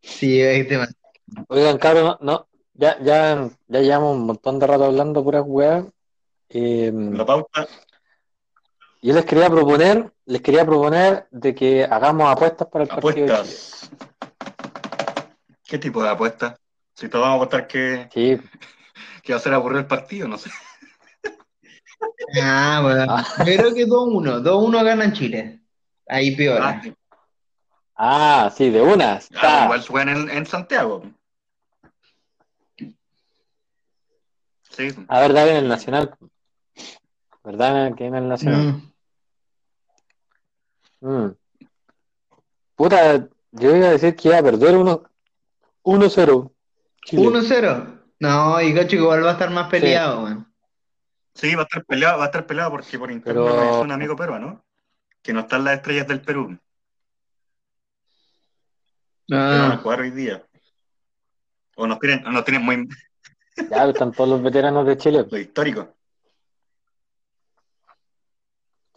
Sí, 0.00 0.40
es 0.40 0.68
demasiado. 0.68 1.01
Oigan, 1.48 1.78
cabrón, 1.78 2.04
no, 2.04 2.18
no, 2.20 2.48
ya, 2.74 2.98
ya, 3.00 3.48
ya 3.68 3.80
llevamos 3.80 4.16
un 4.16 4.26
montón 4.26 4.58
de 4.58 4.66
rato 4.66 4.84
hablando 4.84 5.22
puras 5.24 5.44
weas. 5.46 5.84
Eh, 6.48 6.92
La 6.94 7.24
pauta, 7.24 7.66
yo 9.00 9.14
les 9.14 9.24
quería 9.24 9.48
proponer, 9.50 10.12
les 10.26 10.40
quería 10.42 10.64
proponer 10.64 11.26
de 11.30 11.54
que 11.54 11.84
hagamos 11.84 12.30
apuestas 12.30 12.68
para 12.68 12.84
el 12.84 12.88
partido 12.88 13.12
de 13.12 13.14
Chile. 13.14 13.34
apuestas. 13.34 13.90
¿Qué 15.64 15.78
tipo 15.78 16.02
de 16.02 16.10
apuestas? 16.10 16.54
Si 16.94 17.08
todos 17.08 17.24
vamos 17.24 17.34
a 17.40 17.44
apostar 17.44 17.66
que, 17.66 18.08
Sí, 18.12 18.38
que 19.22 19.32
va 19.32 19.38
a 19.38 19.42
ser 19.42 19.54
aburrido 19.54 19.80
el 19.80 19.86
partido, 19.86 20.28
no 20.28 20.36
sé. 20.38 20.50
Ah, 22.42 22.80
bueno. 22.82 23.06
Ah. 23.08 23.24
Yo 23.38 23.44
creo 23.56 23.74
que 23.74 23.86
2-1. 23.86 24.40
2-1 24.42 24.84
ganan 24.84 25.12
Chile. 25.12 25.60
Ahí 26.06 26.34
peor. 26.36 26.60
Ah, 26.62 26.82
ah, 27.96 28.52
sí, 28.54 28.70
de 28.70 28.82
unas. 28.82 29.28
ah, 29.36 29.62
igual 29.64 29.86
juegan 29.86 30.08
en, 30.10 30.30
en 30.30 30.46
Santiago. 30.46 31.02
Sí, 34.76 34.88
A 35.08 35.20
verdad 35.20 35.44
que 35.44 35.50
en 35.50 35.56
el 35.56 35.68
Nacional. 35.68 36.14
¿Verdad 37.44 37.94
que 37.94 38.06
en 38.06 38.14
el 38.14 38.28
Nacional? 38.28 38.82
Mm. 41.00 41.08
Mm. 41.08 41.36
Puta, 42.76 43.28
yo 43.52 43.76
iba 43.76 43.88
a 43.88 43.90
decir 43.92 44.14
que 44.16 44.28
iba 44.28 44.38
a 44.38 44.42
perder 44.42 44.76
uno- 44.76 45.02
1-0. 45.82 46.52
Chile. 47.04 47.22
1-0. 47.26 48.00
No, 48.20 48.60
y 48.60 48.72
cacho 48.74 48.96
igual 48.96 49.24
va 49.24 49.30
a 49.30 49.32
estar 49.32 49.50
más 49.50 49.68
peleado, 49.68 50.24
weón. 50.24 50.46
sí, 51.34 51.54
va 51.54 51.62
a 51.62 51.64
estar 51.64 51.84
peleado, 51.84 52.18
va 52.18 52.24
a 52.24 52.26
estar 52.26 52.46
peleado 52.46 52.70
porque 52.70 52.98
por 52.98 53.10
interno 53.10 53.44
Pero- 53.44 53.62
dice 53.68 53.80
un 53.80 53.90
amigo 53.92 54.14
peruano 54.14 54.64
que 55.22 55.32
no 55.32 55.40
están 55.40 55.64
las 55.64 55.74
estrellas 55.76 56.06
del 56.06 56.20
Perú, 56.20 56.56
que 59.26 59.34
van 59.34 59.60
a 59.60 59.74
Ah, 59.74 59.76
jugar 59.78 60.00
hoy 60.00 60.10
día. 60.12 60.44
O 61.76 61.86
nos 61.86 61.98
tienen, 61.98 62.24
o 62.26 62.30
nos 62.30 62.44
tienen 62.44 62.62
muy 62.64 62.88
Ya 63.56 63.84
están 63.84 64.12
todos 64.12 64.30
los 64.30 64.42
veteranos 64.42 64.86
de 64.86 64.96
Chile. 64.96 65.26
lo 65.30 65.38
histórico. 65.38 65.94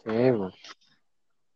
Sí, 0.04 0.32
pues. 0.36 0.54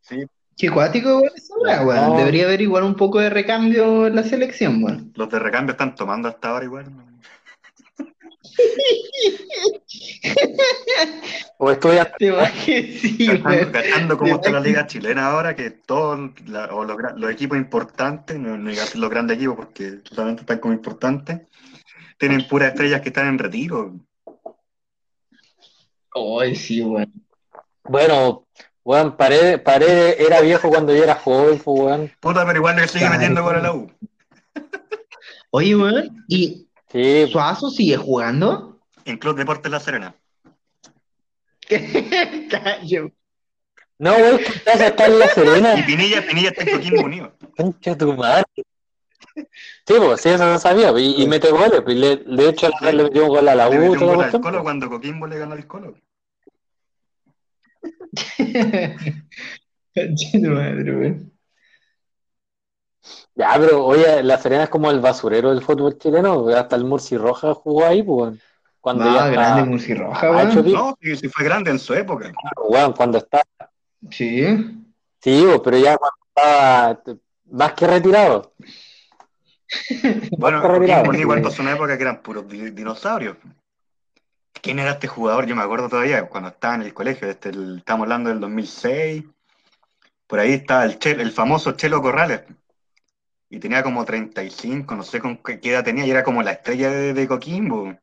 Sí, 0.01 0.25
qué 0.57 0.69
cuático 0.69 1.09
igual 1.09 1.31
esa 1.35 1.55
weá, 1.55 1.85
weón. 1.85 2.09
No. 2.09 2.17
Debería 2.17 2.45
haber 2.45 2.61
igual 2.61 2.83
un 2.83 2.95
poco 2.95 3.19
de 3.19 3.29
recambio 3.29 4.07
en 4.07 4.15
la 4.15 4.23
selección, 4.23 4.83
weón. 4.83 5.13
los 5.15 5.29
de 5.29 5.39
recambio 5.39 5.71
están 5.71 5.95
tomando 5.95 6.27
hasta 6.27 6.49
ahora 6.49 6.65
igual. 6.65 6.85
O 11.57 11.71
estudian. 11.71 12.07
Te 12.17 12.31
va 12.31 12.51
que 12.51 12.97
sí, 12.97 13.29
weón. 13.29 13.71
cómo 14.17 14.25
De 14.25 14.35
está 14.35 14.51
la 14.51 14.59
liga 14.59 14.85
chilena 14.87 15.27
ahora, 15.27 15.55
que 15.55 15.71
todos 15.71 16.31
o 16.71 16.83
los, 16.83 16.97
los 17.15 17.31
equipos 17.31 17.57
importantes, 17.57 18.37
no, 18.37 18.57
no 18.57 18.71
los 18.95 19.09
grandes 19.09 19.37
equipos 19.37 19.55
porque 19.55 19.99
solamente 20.03 20.41
están 20.41 20.59
como 20.59 20.73
importantes, 20.73 21.41
tienen 22.21 22.47
puras 22.47 22.69
estrellas 22.69 23.01
que 23.01 23.09
están 23.09 23.27
en 23.29 23.39
retiro. 23.39 23.95
Ay, 26.13 26.55
sí, 26.55 26.83
weón. 26.83 27.11
Bueno, 27.83 28.45
weón, 28.83 29.17
Paredes, 29.17 29.59
Paredes 29.61 30.19
era 30.19 30.39
viejo 30.39 30.69
cuando 30.69 30.95
yo 30.95 31.03
era 31.03 31.15
joven, 31.15 31.59
weón. 31.65 32.11
Puta, 32.19 32.45
pero 32.45 32.59
igual 32.59 32.75
le 32.75 32.87
sigue 32.87 33.09
metiendo 33.09 33.49
a 33.49 33.57
la 33.57 33.73
U. 33.73 33.91
Oye, 35.49 35.75
weón, 35.75 36.23
¿y 36.27 36.67
Sí, 36.91 37.25
Suazo 37.31 37.71
sigue 37.71 37.97
jugando? 37.97 38.79
En 39.05 39.17
Club 39.17 39.37
Deportes 39.37 39.71
La 39.71 39.79
Serena. 39.79 40.15
Callo. 42.51 43.11
no, 43.97 44.13
weón, 44.13 44.39
estás 44.41 44.81
acá 44.81 45.07
en 45.07 45.17
La 45.17 45.25
Y 45.25 45.29
Serena. 45.29 45.85
Pinilla, 45.87 46.21
Pinilla 46.21 46.49
está 46.49 46.63
en 46.69 46.77
Coquimbo 46.77 47.01
Unido. 47.01 47.33
Concha 47.57 47.97
tu 47.97 48.13
madre. 48.13 48.43
Sí, 49.35 49.93
pues, 49.97 50.21
sí, 50.21 50.29
eso 50.29 50.45
no 50.45 50.57
sabía. 50.59 50.91
Y, 50.99 51.21
y 51.23 51.27
mete 51.27 51.49
goles. 51.51 51.81
pues, 51.81 51.95
le- 51.97 52.17
de 52.17 52.49
hecho, 52.49 52.69
le 52.81 52.93
metió 53.03 53.23
un 53.23 53.29
gol 53.29 53.47
a 53.47 53.55
la 53.55 53.69
Le 53.69 53.77
U. 53.77 53.81
metió 53.81 53.91
un 53.93 53.99
toda 53.99 54.15
gol 54.15 54.25
al. 54.25 54.41
Colo 54.41 54.63
cuando 54.63 54.89
Coquimbo 54.89 55.27
le 55.27 55.37
ganó 55.39 55.53
al 55.53 55.67
Colo. 55.67 55.95
Ya, 63.35 63.53
pero 63.57 63.85
oye, 63.85 64.21
La 64.23 64.37
Serena 64.37 64.63
es 64.65 64.69
como 64.69 64.91
el 64.91 64.99
basurero 64.99 65.49
del 65.49 65.63
fútbol 65.63 65.97
chileno. 65.97 66.43
pues, 66.43 66.55
Hasta 66.55 66.75
el 66.75 66.83
Murci 66.85 67.17
Roja 67.17 67.53
jugó 67.53 67.85
ahí, 67.85 68.03
pues. 68.03 68.37
Cuando 68.79 69.05
No, 69.05 69.13
ya 69.15 69.27
grande 69.29 69.59
está 69.61 69.65
Murci 69.71 69.93
Roja, 69.93 70.27
Ah, 70.27 70.31
weón. 70.31 70.71
No, 70.71 70.97
sí, 71.01 71.15
sí 71.15 71.29
fue 71.29 71.45
grande 71.45 71.71
en 71.71 71.79
su 71.79 71.93
época. 71.93 72.31
weón, 72.67 72.93
cuando 72.93 73.17
está. 73.19 73.41
Sí. 74.09 74.43
Sí, 75.21 75.43
pues, 75.45 75.61
pero 75.63 75.77
ya 75.77 75.97
cuando 75.97 76.17
estaba 76.35 77.01
más 77.51 77.73
que 77.73 77.87
retirado. 77.87 78.53
Bueno, 80.37 80.61
igual 81.17 81.41
pasó 81.41 81.61
una 81.61 81.73
época 81.73 81.97
que 81.97 82.03
eran 82.03 82.21
puros 82.21 82.47
di- 82.47 82.71
dinosaurios. 82.71 83.37
¿Quién 84.61 84.79
era 84.79 84.91
este 84.91 85.07
jugador? 85.07 85.45
Yo 85.45 85.55
me 85.55 85.63
acuerdo 85.63 85.89
todavía, 85.89 86.27
cuando 86.27 86.49
estaba 86.49 86.75
en 86.75 86.83
el 86.83 86.93
colegio, 86.93 87.29
este, 87.29 87.49
el- 87.49 87.79
estamos 87.79 88.03
hablando 88.05 88.29
del 88.29 88.39
2006. 88.39 89.23
Por 90.27 90.39
ahí 90.39 90.53
estaba 90.53 90.85
el, 90.85 91.31
famoso 91.31 91.73
Chelo 91.73 92.01
Corrales. 92.01 92.41
Y 93.49 93.59
tenía 93.59 93.83
como 93.83 94.05
35, 94.05 94.95
no 94.95 95.03
sé 95.03 95.19
con 95.19 95.37
qué, 95.37 95.59
edad 95.63 95.83
tenía, 95.83 96.05
y 96.05 96.11
era 96.11 96.23
como 96.23 96.41
la 96.41 96.51
estrella 96.51 96.89
de, 96.89 97.13
de 97.13 97.27
Coquimbo. 97.27 97.97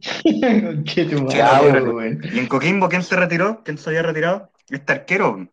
¿Y 2.32 2.38
en 2.38 2.46
Coquimbo 2.46 2.88
quién 2.88 3.02
se 3.02 3.16
retiró? 3.16 3.62
¿Quién 3.64 3.78
se 3.78 3.90
había 3.90 4.02
retirado? 4.02 4.52
Este 4.70 4.92
arquero. 4.92 5.48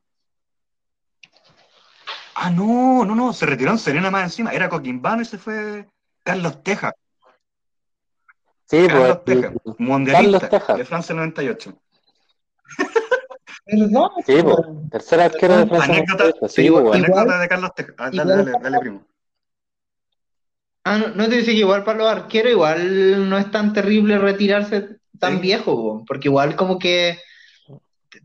Ah, 2.36 2.50
no, 2.50 3.06
no, 3.06 3.16
no, 3.16 3.32
se 3.34 3.46
retiró 3.46 3.72
en 3.72 3.78
Serena 3.80 4.12
más 4.12 4.24
encima. 4.24 4.52
Era 4.52 4.68
Coquimbano 4.70 5.22
y 5.22 5.26
se 5.26 5.38
fue 5.38 5.88
Carlos 6.24 6.62
Teja. 6.64 6.94
Sí, 8.68 8.88
Carlos 8.88 9.20
pues. 9.26 9.42
Teja, 9.42 9.54
y- 9.78 9.84
mundialista 9.84 10.40
Carlos 10.50 10.50
Teja. 10.68 10.78
de 10.78 10.86
Francia 10.86 11.16
98. 11.16 11.82
¿Verdad? 13.68 14.08
Sí, 14.26 14.36
pues. 14.44 14.58
Tercer 14.92 15.22
arquero 15.22 15.58
de 15.58 15.66
Francia. 15.68 15.94
Anécdota, 15.94 16.24
98, 16.26 16.48
Sí, 16.54 16.62
sí, 16.64 16.70
pues, 16.72 16.84
bueno. 16.84 17.06
igual- 17.06 17.20
anécdota 17.22 17.40
de 17.42 17.48
Carlos 17.48 17.76
Teja. 17.76 17.94
Ah, 17.98 18.10
dale, 18.12 18.22
igual- 18.34 18.46
dale, 18.46 18.60
dale, 18.64 18.80
primo. 18.80 19.06
Ah, 20.84 20.98
no, 21.00 21.08
no 21.10 21.30
te 21.30 21.36
dice 21.38 21.52
que 21.52 21.58
igual 21.58 21.84
para 21.84 21.98
los 22.00 22.08
arqueros, 22.12 22.52
igual 22.52 23.28
no 23.30 23.38
es 23.40 23.50
tan 23.50 23.74
terrible 23.74 24.20
retirarse 24.20 24.98
tan 25.20 25.36
Sí. 25.36 25.40
viejo, 25.42 25.76
po, 25.76 26.06
porque 26.06 26.28
igual 26.28 26.56
como 26.56 26.78
que 26.78 27.18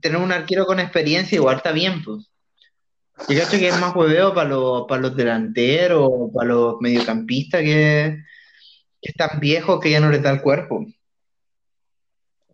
tener 0.01 0.19
un 0.21 0.31
arquero 0.33 0.67
con 0.67 0.79
experiencia 0.81 1.37
igual 1.37 1.57
está 1.57 1.73
bien, 1.73 2.03
pues. 2.05 2.30
Yo 3.29 3.39
cacho 3.39 3.59
que 3.59 3.69
es 3.69 3.79
más 3.81 3.95
hueveo 3.95 4.35
para 4.35 4.49
los, 4.49 4.87
para 4.89 5.03
los 5.03 5.17
delanteros, 5.17 6.11
para 6.35 6.49
los 6.49 6.81
mediocampistas 6.81 7.61
que, 7.63 8.19
que 9.01 9.11
están 9.11 9.39
viejos 9.41 9.81
que 9.81 9.91
ya 9.91 10.01
no 10.01 10.11
les 10.11 10.23
da 10.23 10.31
el 10.31 10.41
cuerpo. 10.43 10.85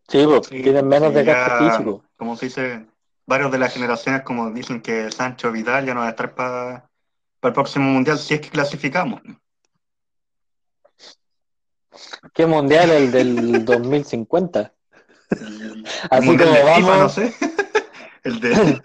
Sí, 0.08 0.24
pues. 0.24 0.46
Sí, 0.48 0.62
Tienen 0.62 0.86
menos 0.86 1.12
ya, 1.24 1.56
físico. 1.58 2.04
Como 2.16 2.36
se 2.36 2.46
dice, 2.46 2.86
varios 3.26 3.50
de 3.50 3.58
las 3.58 3.72
generaciones, 3.72 4.22
como 4.22 4.50
dicen 4.50 4.80
que 4.80 5.10
Sancho 5.10 5.50
Vidal 5.50 5.86
ya 5.86 5.94
no 5.94 6.00
va 6.00 6.06
a 6.06 6.10
estar 6.10 6.34
para 6.34 6.88
el 7.42 7.52
próximo 7.52 7.86
mundial 7.90 8.18
si 8.18 8.34
es 8.34 8.40
que 8.40 8.50
clasificamos. 8.50 9.20
¿Qué 12.34 12.46
mundial? 12.46 12.90
El 12.90 13.10
del 13.10 13.64
2050. 13.64 14.72
El, 15.30 15.86
Así 16.10 16.26
como 16.26 16.38
de 16.38 16.74
FIFA, 16.74 16.80
vamos- 16.80 16.98
no 16.98 17.08
sé. 17.08 17.34
El 18.24 18.40
de, 18.40 18.82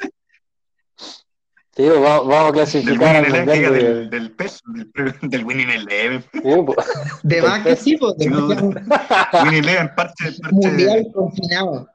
Sí, 1.74 1.84
pues, 1.88 2.02
vamos, 2.02 2.28
vamos 2.28 2.50
a 2.50 2.54
clasificar 2.54 3.16
al 3.16 3.24
Winning 3.32 3.50
Eleven, 3.50 3.74
de- 3.74 3.84
del, 3.94 4.10
del 4.10 4.32
PES, 4.32 4.62
del, 4.66 4.92
del 5.30 5.46
Winning 5.46 5.70
Eleven. 5.70 6.22
Sí, 6.34 6.42
pues. 6.66 6.78
De 7.24 7.42
más 7.42 7.64
que 7.64 7.76
sí, 7.78 7.96
pues, 7.98 8.14
Winning 8.20 9.64
Eleven, 9.64 9.96
parte, 9.96 10.26
parte 10.42 10.52
mundial 10.52 11.08
confinado. 11.14 11.90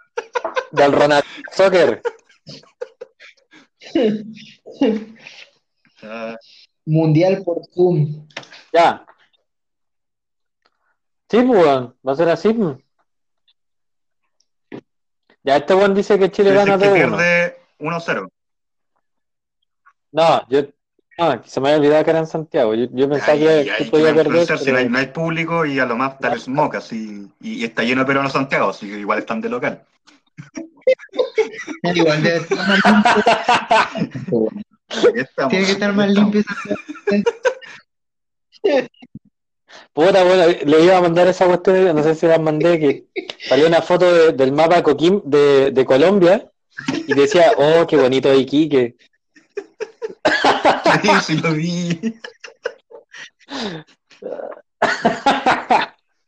Del 0.72 0.92
Ronald 0.92 1.24
Soccer. 1.52 2.00
Mundial 6.84 7.42
por 7.44 7.62
Zoom. 7.74 8.26
Ya. 8.72 9.04
Sí, 11.28 11.42
pues, 11.42 11.48
weón, 11.64 11.96
va 12.06 12.12
a 12.12 12.16
ser 12.16 12.28
así. 12.28 12.52
pues. 12.52 12.76
Ya, 15.42 15.56
este 15.56 15.74
buen 15.74 15.94
dice 15.94 16.18
que 16.18 16.30
Chile 16.30 16.52
dice 16.52 16.64
gana 16.64 16.78
que 16.78 16.88
2-1. 16.90 16.94
pierde 16.94 17.56
1-0. 17.78 18.28
No, 20.16 20.42
yo. 20.48 20.62
No, 21.18 21.42
que 21.42 21.48
se 21.48 21.60
me 21.60 21.68
había 21.68 21.78
olvidado 21.80 22.04
que 22.04 22.10
era 22.10 22.18
en 22.20 22.26
Santiago. 22.26 22.74
Yo, 22.74 22.86
yo 22.92 23.08
pensaba 23.08 23.32
Ay, 23.32 23.38
que, 23.40 23.48
ay, 23.48 23.64
que 23.64 23.70
ay, 23.84 23.90
podía 23.90 24.14
perder. 24.14 24.46
si 24.46 24.52
no 24.52 24.58
hay, 24.78 24.84
pero- 24.84 24.90
no 24.90 24.98
hay 24.98 25.06
público 25.06 25.66
y 25.66 25.78
a 25.78 25.86
lo 25.86 25.96
más 25.96 26.14
el 26.22 26.40
smoke 26.40 26.74
así. 26.76 27.26
Y, 27.40 27.60
y 27.60 27.64
está 27.64 27.82
lleno 27.82 28.02
de 28.02 28.06
peruanos 28.06 28.32
Santiago, 28.32 28.70
así 28.70 28.86
que 28.88 28.98
igual 28.98 29.18
están 29.20 29.40
de 29.40 29.48
local. 29.50 29.82
Igual 31.94 32.22
debe 32.22 32.36
estar 32.38 32.58
más 32.58 32.80
limpio. 32.84 33.12
Aquí 34.88 35.20
estamos, 35.20 35.50
Tiene 35.50 35.66
que 35.66 35.72
estar 35.72 35.92
más 35.92 36.08
limpio. 36.10 36.42
Puta, 39.92 40.24
bueno, 40.24 40.44
le 40.64 40.84
iba 40.84 40.96
a 40.98 41.02
mandar 41.02 41.26
esa 41.28 41.46
cuestión, 41.46 41.94
no 41.96 42.02
sé 42.02 42.14
si 42.14 42.26
la 42.26 42.38
mandé, 42.38 42.78
que 42.78 43.04
salió 43.48 43.66
una 43.66 43.80
foto 43.82 44.12
de- 44.12 44.32
del 44.32 44.52
mapa 44.52 44.82
Coquim 44.82 45.20
de, 45.24 45.70
de 45.72 45.84
Colombia 45.84 46.50
y 47.06 47.14
decía, 47.14 47.52
oh, 47.56 47.86
qué 47.86 47.96
bonito 47.96 48.32
Iquique. 48.34 48.96
Sí, 51.02 51.08
sí 51.24 51.36
lo 51.38 51.52
vi. 51.52 52.00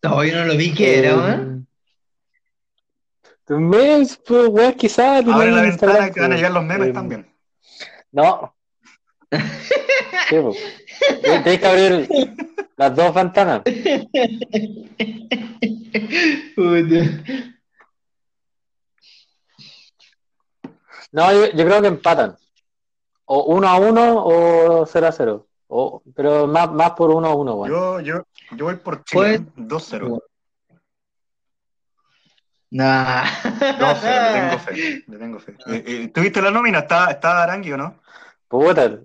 No, 0.03 0.25
yo 0.25 0.37
no 0.37 0.45
lo 0.45 0.57
vi 0.57 0.73
que 0.75 0.99
era, 0.99 1.35
¿eh? 1.35 1.59
Un 3.49 3.69
mes, 3.69 4.21
pues, 4.27 4.49
weón, 4.49 4.75
quizás. 4.75 5.25
Abre 5.27 5.51
la 5.51 5.65
en 5.65 5.71
ventana 5.71 6.11
que 6.11 6.21
van 6.21 6.33
a 6.33 6.37
llegar 6.37 6.53
los 6.53 6.65
memes 6.65 6.89
Eh, 6.89 6.93
también. 6.93 7.27
No. 8.13 8.55
Sí, 9.31 10.37
pues. 10.43 10.59
Tienes 11.23 11.59
que 11.59 11.67
abrir 11.67 12.09
las 12.77 12.95
dos 12.95 13.15
ventanas. 13.15 13.63
No, 21.11 21.33
yo, 21.33 21.47
yo 21.53 21.65
creo 21.65 21.81
que 21.81 21.89
empatan. 21.89 22.37
O 23.31 23.55
1 23.55 23.69
a 23.69 23.77
1 23.79 24.25
o 24.25 24.87
0 24.87 25.07
a 25.07 25.13
0. 25.13 25.47
O, 25.69 26.03
pero 26.15 26.47
más, 26.47 26.73
más 26.73 26.93
por 26.93 27.11
1 27.11 27.29
a 27.29 27.35
1, 27.35 27.55
weón. 27.55 27.71
Yo, 27.71 28.01
yo, 28.01 28.25
yo 28.57 28.65
voy 28.65 28.77
por 28.77 29.05
Pues- 29.05 29.39
Chile, 29.41 29.47
2-0. 29.57 30.23
Nah. 32.71 33.25
2-0, 33.79 34.27
le 34.27 34.41
tengo 34.41 34.59
fe. 34.59 35.05
Le 35.07 35.19
tengo 35.19 35.39
fe. 35.41 35.53
Eh, 35.67 35.85
eh, 35.87 36.09
¿Tuviste 36.09 36.43
la 36.43 36.51
nómina? 36.51 36.81
¿Está, 36.81 37.11
está 37.11 37.43
Arangui 37.43 37.73
o 37.73 37.77
no? 37.77 38.01
Puta. 38.47 38.89
No, 38.89 38.97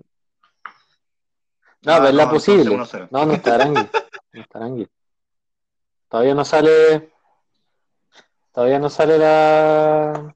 Ah, 1.92 1.96
pero 1.98 2.08
es 2.08 2.14
la 2.14 2.24
no, 2.24 2.30
posible. 2.30 2.62
entonces 2.62 3.00
1-0. 3.02 3.08
No, 3.10 3.26
no 3.26 3.32
está 3.34 3.54
Arangui. 3.56 3.88
No 4.32 4.40
está 4.40 4.58
Arangui. 4.58 4.88
Todavía 6.08 6.34
no 6.34 6.44
sale. 6.44 7.12
Todavía 8.52 8.78
no 8.78 8.88
sale 8.90 9.18
la. 9.18 10.34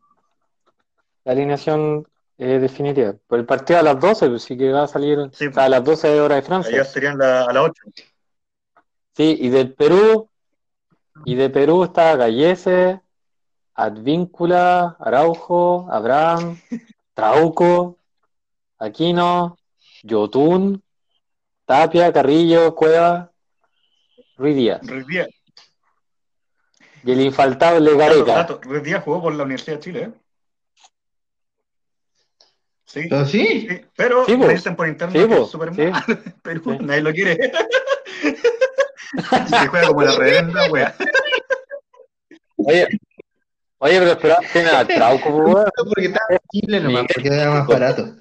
La 1.25 1.33
alineación 1.33 2.07
eh, 2.39 2.59
definitiva. 2.61 3.15
Por 3.27 3.41
el 3.41 3.45
partido 3.47 3.81
a 3.81 3.83
las 3.83 3.99
12, 4.01 4.29
pues 4.29 4.43
sí 4.43 4.57
que 4.57 4.71
va 4.73 4.85
a 4.85 4.89
salir. 4.89 5.29
Sí, 5.33 5.47
a 5.55 5.69
las 5.69 5.85
12 5.85 6.09
de 6.09 6.21
hora 6.21 6.37
de 6.37 6.41
Allá 6.41 6.47
Francia. 6.47 6.85
serían 6.85 7.19
la, 7.19 7.43
a 7.43 7.53
las 7.53 7.65
8. 7.65 7.83
Sí, 9.17 9.37
y 9.41 9.49
del 9.49 9.75
Perú. 9.75 10.31
Y 11.25 11.35
de 11.35 11.51
Perú 11.51 11.83
está 11.83 12.15
Gallese, 12.15 13.01
Advíncula, 13.75 14.97
Araujo, 15.01 15.89
Abraham, 15.91 16.61
Trauco, 17.15 17.99
Aquino, 18.79 19.59
Yotun, 20.05 20.81
Tapia, 21.65 22.13
Carrillo, 22.13 22.73
Cueva, 22.77 23.33
Ruiz 24.37 24.55
Díaz. 24.55 24.81
Ruiz 24.87 25.07
Díaz. 25.09 25.29
Y 27.03 27.11
el 27.13 27.21
infaltable 27.21 27.97
Gareca. 27.97 28.47
Ruiz 28.63 28.83
Díaz 28.85 29.03
jugó 29.03 29.23
por 29.23 29.35
la 29.35 29.43
Universidad 29.43 29.79
de 29.79 29.83
Chile, 29.83 30.03
¿eh? 30.05 30.13
Sí, 32.91 33.03
¿Pero 33.11 33.27
sí? 33.27 33.67
sí, 33.69 33.81
pero 33.95 34.25
Sí, 34.25 34.35
me 34.39 34.49
dicen 34.49 34.75
por 34.75 34.89
internet 34.89 35.23
Sí, 35.23 35.29
que 35.29 35.37
po, 35.37 35.43
es 35.45 35.51
súper 35.51 35.75
sí. 35.75 35.83
mal. 35.83 36.05
Perú, 36.43 36.63
Sí. 36.73 36.79
nadie 36.87 37.03
lo 37.03 37.13
quiere. 37.13 37.53
Se 39.49 39.67
juega 39.69 39.89
como 39.89 40.03
la 40.03 40.13
reverenda, 40.13 40.71
wea. 40.71 40.95
Oye, 42.57 42.89
oye, 43.79 43.99
pero 43.99 44.11
espera, 44.13 44.39
tiene 44.53 44.69
a 44.71 44.87
Trauco, 44.89 45.31
pues, 45.31 45.55
weón. 45.55 45.71
Porque 45.87 46.07
está 46.07 46.21
en 46.31 46.39
Chile 46.51 46.81
nomás, 46.81 47.03
Miguel. 47.03 47.15
porque 47.15 47.29
era 47.29 47.51
más 47.51 47.67
barato. 47.67 48.17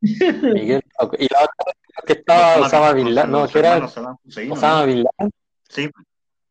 Miguel. 0.00 0.82
Y 1.18 1.26
la 1.32 1.40
otra 1.42 2.04
que 2.06 2.12
estaba 2.12 2.56
Osama 2.66 2.92
Bin 2.92 3.14
Laden. 3.16 3.30
No, 3.32 3.48
que 3.48 3.58
era 3.58 3.80
Bin 4.86 5.02
Laden. 5.04 5.30
Sí, 5.68 5.90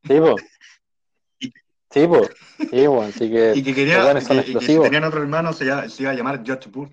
Sí, 0.05 0.19
po. 0.19 0.35
Sí, 1.91 2.07
po. 2.07 2.27
Sí, 2.69 2.85
po. 2.85 3.01
Así 3.01 3.29
que. 3.31 3.53
y 3.55 3.63
que 3.63 3.73
quería, 3.75 4.19
son 4.21 4.37
y 4.39 4.43
que- 4.43 4.51
y 4.51 4.55
que 4.55 4.65
si 4.65 4.79
tenían 4.79 5.03
otro 5.03 5.21
hermano 5.21 5.53
se 5.53 5.65
iba, 5.65 5.87
se 5.89 6.03
iba 6.03 6.11
a 6.11 6.15
llamar 6.15 6.41
George 6.45 6.69
Bush. 6.69 6.91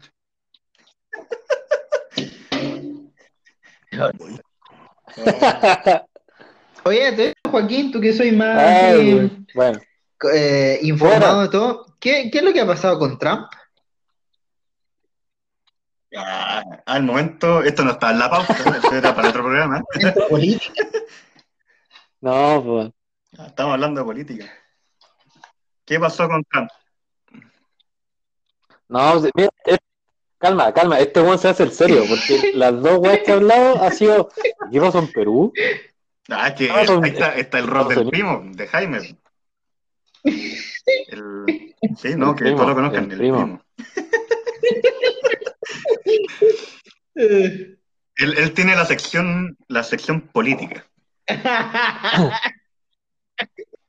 Oye, 6.85 7.13
te- 7.13 7.35
Joaquín, 7.51 7.93
tú 7.93 8.01
que 8.01 8.13
soy 8.13 8.33
más 8.33 8.57
Ay, 8.57 9.11
eh, 9.11 9.31
bueno, 9.55 9.81
eh, 10.33 10.79
informado 10.83 11.21
Bueno. 11.37 11.43
de 11.43 11.49
todo, 11.49 11.97
¿qué, 12.01 12.31
qué 12.31 12.39
es 12.39 12.45
lo 12.45 12.53
que 12.53 12.61
ha 12.61 12.67
pasado 12.67 12.99
con 12.99 13.19
Trump? 13.19 13.47
Ah, 16.17 16.63
al 16.87 17.03
momento, 17.03 17.63
esto 17.63 17.85
no 17.85 17.93
está 17.93 18.11
en 18.13 18.19
la 18.21 18.31
pauta, 18.31 18.55
esto 18.77 18.95
era 18.95 19.15
para 19.15 19.31
otro 19.31 19.43
programa. 19.43 19.83
Política. 20.29 20.87
no, 22.21 22.63
pues. 22.65 22.91
Estamos 23.49 23.73
hablando 23.75 24.01
de 24.01 24.05
política. 24.05 24.45
¿Qué 25.85 25.99
pasó 26.01 26.29
con 26.29 26.43
Trump? 26.45 26.69
No, 28.89 29.21
mira, 29.35 29.49
es- 29.67 29.79
calma, 30.39 30.73
calma, 30.73 30.99
este 30.99 31.21
weón 31.21 31.39
se 31.39 31.49
hace 31.49 31.63
el 31.65 31.73
serio, 31.73 32.05
porque 32.09 32.53
las 32.55 32.81
dos 32.83 32.99
weas 32.99 33.21
que 33.25 33.31
he 33.31 33.35
hablado 33.35 33.83
ha 33.83 33.91
sido. 33.91 34.29
¿Qué 34.71 34.81
pasó 34.81 34.99
en 35.01 35.13
Perú? 35.13 35.53
Ah, 36.29 36.49
es 36.49 36.55
que 36.55 36.71
Ah, 36.71 36.87
son- 36.87 37.05
ahí 37.05 37.11
está, 37.11 37.35
está 37.37 37.59
el 37.59 37.67
rol 37.67 37.89
del 37.89 38.09
primo, 38.09 38.43
de 38.45 38.67
Jaime. 38.67 39.19
El- 40.25 41.75
sí, 41.97 42.15
no, 42.17 42.31
El 42.31 42.37
que 42.37 42.45
primo, 42.45 42.57
todos 42.57 42.69
lo 42.71 42.75
conozcan, 42.75 43.05
el 43.05 43.13
el 43.13 43.19
primo. 43.19 43.39
primo. 43.43 43.61
Él, 48.17 48.39
él 48.39 48.53
tiene 48.55 48.75
la 48.77 48.87
sección, 48.87 49.57
la 49.69 49.83
sección 49.83 50.21
política. 50.23 50.87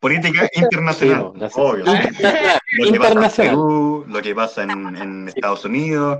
Política 0.06 0.48
internacional, 0.54 1.32
Sí, 1.34 1.40
no, 1.40 1.50
sí. 1.50 1.56
obvio. 1.60 1.86
Lo 2.78 2.92
que 2.92 3.00
pasa 3.00 3.44
en. 3.44 3.50
Perú, 3.50 4.06
lo 4.08 4.22
que 4.22 4.36
pasa 4.36 4.64
en, 4.64 4.96
en 4.96 5.28
Estados 5.30 5.66
Unidos, 5.66 6.20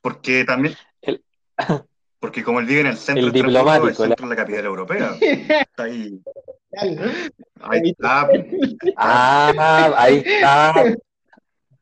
porque 0.00 0.44
también, 0.46 0.74
El- 1.02 1.22
porque 2.18 2.42
como 2.42 2.60
él 2.60 2.66
vive 2.66 2.80
en 2.80 2.86
el 2.86 2.96
centro, 2.96 3.26
El 3.26 3.32
diplomático, 3.32 3.88
el 3.88 3.94
centro 3.94 4.26
de 4.26 4.34
la 4.34 4.36
capital 4.36 4.64
europea, 4.64 5.10
está 5.20 5.82
ahí, 5.82 6.18
ahí 7.60 7.90
está, 7.90 8.30
Ah, 8.96 9.92
ahí 9.98 10.22
está. 10.24 10.74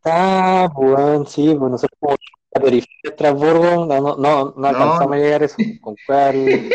Está, 0.05 0.66
weón, 0.75 1.29
sí, 1.29 1.55
pues 1.57 1.70
nosotros 1.70 1.97
como 2.01 2.16
la 2.55 2.61
periferia 2.61 2.98
de 3.03 3.09
Estrasburgo, 3.11 3.86
no, 3.86 4.00
no, 4.00 4.16
no, 4.16 4.55
no 4.57 4.66
alcanzamos 4.66 5.12
a 5.12 5.18
llegar 5.18 5.42
a 5.42 5.44
eso. 5.46 5.57
¿Con 5.80 5.96
cuál? 6.07 6.68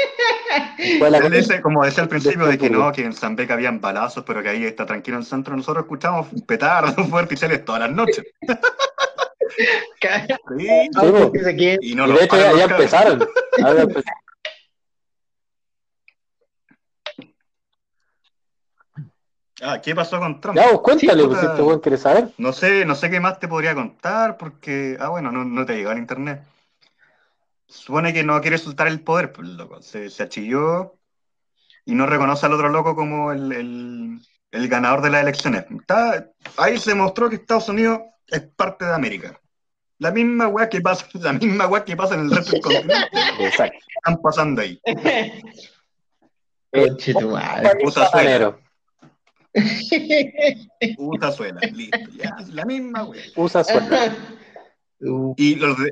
con 1.21 1.61
como 1.61 1.85
decía 1.85 2.03
al 2.03 2.09
principio, 2.09 2.45
de 2.45 2.57
que 2.57 2.65
Estrasburgo. 2.65 2.85
no, 2.85 2.91
que 2.91 3.03
en 3.03 3.13
San 3.13 3.35
Beca 3.35 3.53
habían 3.53 3.79
balazos, 3.79 4.23
pero 4.25 4.41
que 4.41 4.49
ahí 4.49 4.63
está 4.65 4.85
tranquilo 4.85 5.17
en 5.17 5.21
el 5.21 5.27
centro. 5.27 5.55
Nosotros 5.55 5.83
escuchamos 5.83 6.27
petardos 6.45 6.95
fuertes 7.09 7.65
todas 7.65 7.81
las 7.81 7.91
noches. 7.91 8.25
Sí, 9.99 10.07
Sí, 10.57 11.31
que 11.33 11.43
se 11.43 11.55
quede. 11.55 11.77
y 11.81 11.95
no 11.95 12.07
Y 12.07 12.11
de 12.13 12.23
hecho 12.25 12.37
ya, 12.37 12.53
ya 12.55 12.63
empezaron. 12.65 13.27
Ahora 13.63 13.81
empezaron. 13.81 14.26
Ah, 19.61 19.81
¿qué 19.81 19.95
pasó 19.95 20.19
con 20.19 20.39
Trump? 20.39 20.55
Ya, 20.57 20.71
vos 20.71 20.81
cuéntale, 20.81 21.21
Sí, 21.23 21.27
pues 21.27 21.39
si 21.39 21.45
este 21.47 21.61
weón 21.63 21.79
quiere 21.79 21.97
saber. 21.97 22.29
No 22.37 22.53
sé, 22.53 22.85
no 22.85 22.93
sé 22.95 23.09
qué 23.09 23.19
más 23.19 23.39
te 23.39 23.47
podría 23.47 23.73
contar 23.73 24.37
porque, 24.37 24.97
ah, 24.99 25.09
bueno, 25.09 25.31
no, 25.31 25.43
no 25.43 25.65
te 25.65 25.75
llegó 25.75 25.89
al 25.89 25.97
internet. 25.97 26.43
Supone 27.67 28.13
que 28.13 28.23
no 28.23 28.39
quiere 28.41 28.57
soltar 28.57 28.87
el 28.87 29.01
poder, 29.01 29.31
pues, 29.33 29.47
loco. 29.47 29.81
Se, 29.81 30.09
se 30.09 30.23
achilló 30.23 30.95
y 31.85 31.95
no 31.95 32.05
reconoce 32.05 32.45
al 32.45 32.53
otro 32.53 32.69
loco 32.69 32.95
como 32.95 33.31
el, 33.31 33.51
el- 33.51 34.19
el 34.51 34.67
ganador 34.69 35.01
de 35.01 35.09
las 35.09 35.23
elecciones. 35.23 35.65
Está- 35.69 36.29
ahí 36.57 36.77
se 36.77 36.95
mostró 36.95 37.29
que 37.29 37.35
Estados 37.37 37.67
Unidos 37.69 37.99
es 38.27 38.41
parte 38.55 38.85
de 38.85 38.93
América. 38.93 39.39
La 39.99 40.11
misma 40.11 40.47
weá 40.47 40.69
que 40.69 40.79
pasa, 40.81 41.05
la 41.13 41.33
misma 41.33 41.65
weá 41.67 41.83
que 41.83 41.97
pasa 41.97 42.13
en 42.13 42.21
el 42.21 42.31
resto 42.31 42.51
del 42.51 42.61
continente, 42.61 43.07
Exacto. 43.39 43.77
están 43.95 44.21
pasando 44.21 44.61
ahí. 44.61 44.79
Conche 46.71 47.13
tu 47.13 47.31
madre. 47.31 47.71
Puta 47.83 48.07
suela, 48.09 48.57
Puta 50.95 51.31
suela, 51.31 51.59
listo, 51.61 51.97
ya, 52.15 52.35
la 52.51 52.65
misma 52.65 53.03
weá. 53.05 53.23
Usa 53.35 53.63
sueldo. 53.63 53.95
Uh, 54.99 55.33
Y 55.37 55.55
los 55.55 55.77
de. 55.77 55.91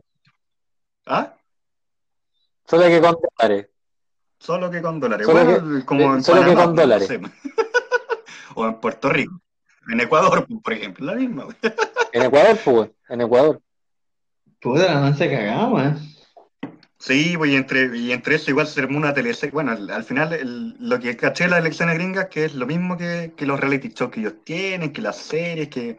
¿Ah? 1.06 1.36
Solo 2.68 2.84
que 2.86 3.02
con 3.02 3.16
dólares. 3.38 3.68
Solo 4.40 4.72
que 4.72 4.82
con 4.82 5.00
dólares. 5.00 5.28
Solo 5.28 5.44
Bueno, 5.46 5.80
que- 5.80 5.86
como 5.86 6.16
en 6.16 6.24
solo 6.24 6.42
que 6.42 6.48
Panamá, 6.48 6.66
con 6.66 6.76
no 6.76 6.82
dólares. 6.82 7.08
sé. 7.08 7.20
o 8.56 8.66
en 8.68 8.80
Puerto 8.80 9.10
Rico. 9.10 9.40
En 9.92 10.00
Ecuador, 10.00 10.48
por 10.64 10.74
ejemplo, 10.74 11.06
la 11.06 11.14
misma. 11.14 11.44
güey. 11.46 11.56
En 12.12 12.24
Ecuador, 12.24 12.58
pues, 12.66 12.90
en 13.10 13.22
Ecuador. 13.22 13.62
Puta, 14.60 14.86
la 14.94 15.00
mansa 15.00 15.26
cagada, 15.30 15.68
weón. 15.68 16.00
Sí, 17.06 17.36
pues 17.38 17.52
y 17.52 17.56
entre, 17.56 17.96
y 17.96 18.12
entre 18.12 18.36
eso 18.36 18.50
igual 18.50 18.66
se 18.66 18.82
armó 18.82 18.98
una 18.98 19.14
teleserie. 19.14 19.52
Bueno, 19.54 19.74
al, 19.74 19.92
al 19.92 20.04
final 20.04 20.34
el- 20.34 20.76
lo 20.80 21.00
que 21.00 21.16
caché 21.16 21.44
de 21.44 21.52
las 21.52 21.60
elecciones 21.60 21.94
gringas 21.96 22.30
que 22.30 22.46
es 22.46 22.56
lo 22.56 22.66
mismo 22.66 22.98
que, 22.98 23.32
que 23.38 23.46
los 23.46 23.60
reality 23.60 23.90
shows 23.90 24.12
que 24.12 24.22
ellos 24.22 24.34
tienen, 24.44 24.92
que 24.92 25.04
las 25.04 25.18
series, 25.18 25.68
que 25.70 25.98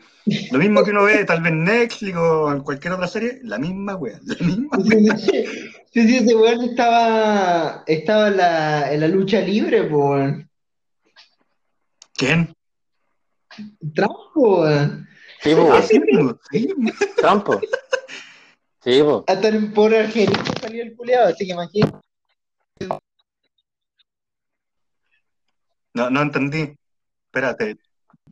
lo 0.51 0.59
mismo 0.59 0.83
que 0.83 0.91
uno 0.91 1.05
ve 1.05 1.25
tal 1.25 1.43
vez 1.43 1.53
en 1.53 1.63
Netflix 1.63 2.17
o 2.17 2.51
en 2.51 2.61
cualquier 2.61 2.95
otra 2.95 3.07
serie, 3.07 3.39
la 3.45 3.57
misma 3.59 3.95
wea, 3.95 4.19
la 4.25 4.35
misma 4.47 4.79
wea. 4.79 5.17
Sí, 5.17 5.45
sí, 5.93 6.09
sí, 6.09 6.17
ese 6.17 6.35
weón 6.35 6.63
estaba, 6.63 7.85
estaba 7.87 8.27
en 8.29 8.37
la, 8.39 8.93
en 8.93 9.01
la 9.01 9.07
lucha 9.09 9.41
libre, 9.43 9.85
po, 9.85 10.11
weón. 10.11 10.51
¿Quién? 12.15 12.53
Trump, 13.95 14.11
weón. 14.35 15.07
Sí, 15.41 15.53
Ah, 15.53 15.57
weón. 15.57 15.83
sí, 15.85 16.01
sí. 16.51 16.75
Trump. 17.17 17.47
Sí, 18.83 19.03
pues. 19.03 19.23
Hasta 19.27 19.49
en 19.49 19.73
por 19.73 19.95
Argentina 19.95 20.43
salió 20.67 20.83
el 20.83 20.97
culiado, 20.97 21.29
así 21.29 21.47
que 21.47 21.53
imagínate. 21.53 21.99
No, 25.95 26.11
no 26.11 26.23
entendí. 26.23 26.77
Espérate. 27.27 27.77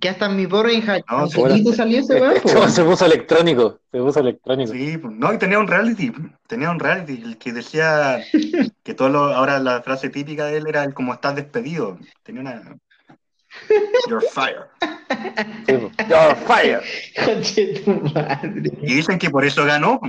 Que 0.01 0.09
hasta 0.09 0.26
en 0.26 0.37
mi 0.37 0.47
pobre 0.47 0.74
hija, 0.74 0.99
No, 1.09 1.18
Angelito 1.18 1.72
salió 1.72 2.01
ese 2.01 2.20
weón, 2.20 2.35
Este 2.45 2.68
se 2.68 2.85
puso 2.85 3.07
electrónico. 3.07 3.78
Se 3.93 3.99
puso 3.99 4.20
electrónico. 4.20 4.72
Sí, 4.72 4.99
no, 5.03 5.32
y 5.32 5.39
tenía 5.39 5.59
un 5.61 5.68
reality, 5.68 6.12
tenía 6.49 6.70
un 6.70 6.80
reality, 6.80 7.22
el 7.22 7.39
que 7.39 7.53
decía 7.53 8.20
que 8.82 8.95
todo 8.95 9.09
lo, 9.09 9.32
ahora 9.32 9.61
la 9.61 9.82
frase 9.82 10.11
típica 10.11 10.47
de 10.47 10.57
él 10.59 10.64
era 10.66 10.82
el 10.82 10.95
como 10.95 11.14
estás 11.14 11.37
despedido. 11.37 11.99
Tenía 12.24 12.41
una 12.41 12.76
You're 14.09 14.26
pues. 14.35 14.57
You're 16.09 16.35
fire. 16.47 16.82
Y 18.82 18.95
dicen 18.95 19.18
que 19.18 19.30
por 19.30 19.45
eso 19.45 19.64
ganó, 19.64 20.01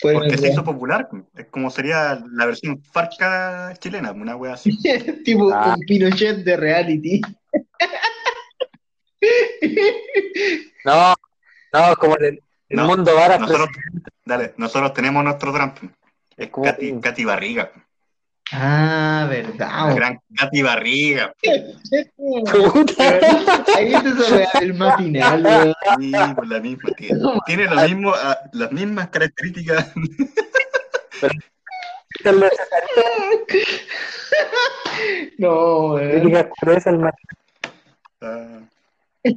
porque 0.00 0.38
se 0.38 0.48
hizo 0.48 0.64
popular. 0.64 1.08
Es 1.34 1.46
como 1.46 1.70
sería 1.70 2.22
la 2.32 2.46
versión 2.46 2.82
farca 2.82 3.74
chilena, 3.78 4.12
una 4.12 4.36
wea 4.36 4.54
así. 4.54 4.76
Tipo 5.24 5.50
Ah. 5.52 5.74
un 5.78 5.84
Pinochet 5.86 6.38
de 6.44 6.56
reality. 6.56 7.20
No, 10.84 11.14
no, 11.72 11.96
como 11.96 12.16
en 12.18 12.24
el, 12.24 12.42
el 12.68 12.76
No, 12.76 12.86
mundo 12.86 13.14
varas 13.14 13.40
Nosotros, 13.40 13.68
dale, 14.24 14.54
nosotros 14.56 14.92
tenemos 14.94 15.24
nuestro 15.24 15.52
Trump. 15.52 15.76
Es 16.36 16.50
Barriga. 17.24 17.72
Ah, 18.52 19.26
La 19.28 19.28
verdad. 19.28 19.94
gran 19.94 20.20
Katy 20.34 20.62
Barriga. 20.62 21.34
Puta. 22.16 23.18
Ahí 23.76 23.92
está 23.94 24.58
del 24.60 24.74
matinal, 24.74 25.44
weón. 25.44 25.74
Sí, 26.00 26.12
pues 26.34 26.48
la 26.48 26.60
misma. 26.60 26.90
Tiene, 26.96 27.20
tiene 27.46 27.64
lo 27.66 27.76
mismo, 27.82 28.12
ah, 28.14 28.38
las 28.52 28.72
mismas 28.72 29.08
características. 29.08 29.92
No. 35.38 35.96
Ah, 38.20 38.60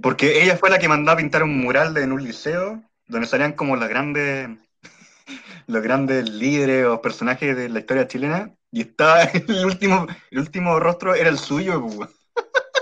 Porque 0.02 0.42
ella 0.44 0.58
fue 0.58 0.70
la 0.70 0.80
que 0.80 0.88
mandó 0.88 1.12
a 1.12 1.18
pintar 1.18 1.44
un 1.44 1.60
mural 1.60 1.96
en 1.98 2.12
un 2.12 2.24
liceo 2.24 2.82
donde 3.08 3.28
salían 3.28 3.54
como 3.54 3.76
los 3.76 3.90
grandes, 3.90 4.50
los 5.68 5.82
grandes 5.84 6.30
líderes 6.30 6.86
o 6.86 7.02
personajes 7.02 7.56
de 7.56 7.70
la 7.70 7.80
historia 7.80 8.08
chilena. 8.08 8.52
Y 8.72 8.82
estaba 8.82 9.24
el 9.24 9.66
último, 9.66 10.08
el 10.32 10.40
último 10.40 10.80
rostro 10.80 11.14
era 11.16 11.30
el 11.30 11.38
suyo. 11.38 11.86
pues. 11.86 12.10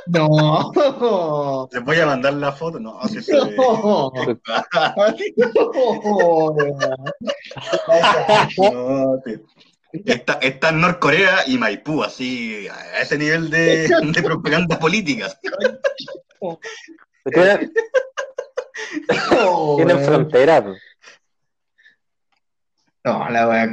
No. 0.08 0.72
Les 1.72 1.84
voy 1.84 2.00
a 2.00 2.06
mandar 2.06 2.34
la 2.34 2.52
foto. 2.52 2.80
No, 2.80 3.02
si 3.08 3.22
se 3.22 3.34
ve. 3.34 3.56
No. 3.56 4.12
No, 8.58 9.20
tío. 9.24 9.40
Está, 10.06 10.34
está 10.34 10.70
en 10.70 10.82
Norcorea 10.82 11.48
y 11.48 11.58
Maipú, 11.58 12.04
así, 12.04 12.68
a 12.68 13.02
ese 13.02 13.18
nivel 13.18 13.50
de, 13.50 13.88
de 13.88 14.22
propaganda 14.24 14.78
política. 14.78 15.28
Tienen, 17.24 17.72
tienen 19.78 20.00
frontera. 20.06 20.64
pues. 20.64 20.80
No, 23.04 23.30
la 23.30 23.48
weá 23.48 23.72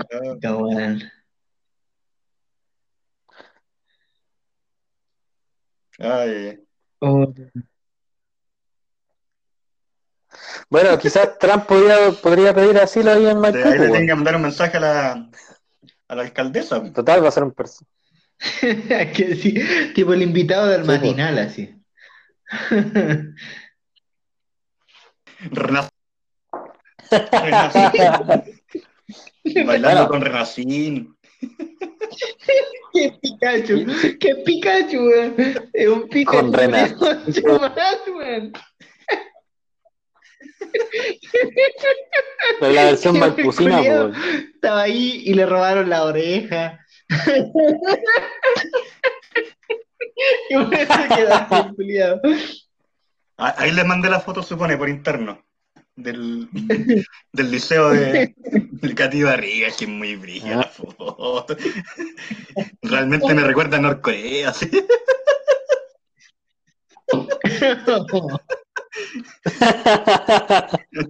Oh, 5.98 7.32
Bueno, 10.68 10.98
quizás 10.98 11.38
Trump 11.38 11.66
podría, 11.66 12.10
podría 12.22 12.54
pedir 12.54 12.78
asilo 12.78 13.12
ahí 13.12 13.26
en 13.26 13.38
Maipú. 13.38 13.58
ahí 13.58 13.64
le 13.72 13.76
pues, 13.78 13.92
tengo 13.92 14.06
que 14.06 14.14
mandar 14.14 14.36
un 14.36 14.42
mensaje 14.42 14.76
a 14.76 14.80
la, 14.80 15.30
a 16.08 16.14
la 16.14 16.22
alcaldesa. 16.22 16.92
Total, 16.92 17.24
va 17.24 17.28
a 17.28 17.32
ser 17.32 17.44
un 17.44 17.52
perso. 17.52 17.86
que 18.60 19.36
sí, 19.40 19.54
tipo 19.94 20.12
el 20.12 20.22
invitado 20.22 20.66
del 20.66 20.82
Sí, 20.82 20.86
matinal, 20.88 21.38
así. 21.38 21.74
Renac- 25.50 25.90
Renacín. 27.32 27.90
Bailando 29.66 29.88
Bueno. 29.88 30.08
con 30.08 30.20
Renacín. 30.20 31.16
¡Qué 32.92 33.12
Pikachu! 33.20 33.86
¡Qué 34.18 34.34
Pikachu, 34.36 34.98
weón! 34.98 35.34
Es 35.72 35.88
un 35.88 36.08
Pikachu. 36.08 36.36
Con 36.38 36.54
weón, 36.54 38.16
weón. 38.16 38.52
Pero 42.60 42.72
la 42.72 42.84
versión 42.84 43.18
culiao. 43.42 44.10
pues. 44.10 44.18
Estaba 44.54 44.82
ahí 44.82 45.22
y 45.24 45.34
le 45.34 45.46
robaron 45.46 45.88
la 45.88 46.04
oreja. 46.04 46.78
y 50.50 50.54
por 50.54 50.74
eso 50.74 50.94
quedó. 51.14 52.20
Ah, 53.38 53.54
Ahí 53.58 53.70
les 53.72 53.84
mandé 53.84 54.08
la 54.08 54.20
foto, 54.20 54.42
supone, 54.42 54.76
por 54.76 54.88
interno. 54.88 55.45
Del, 55.96 56.48
del 57.32 57.50
liceo 57.50 57.90
de, 57.90 58.34
de 58.36 58.94
Katy 58.94 59.22
Barriga, 59.22 59.68
que 59.76 59.84
es 59.84 59.90
muy 59.90 60.16
brilla 60.16 60.56
la 60.56 60.62
foto. 60.64 61.46
Realmente 62.82 63.34
me 63.34 63.42
recuerda 63.42 63.78
a 63.78 63.80
Norcorea, 63.80 64.52
sí. 64.52 64.70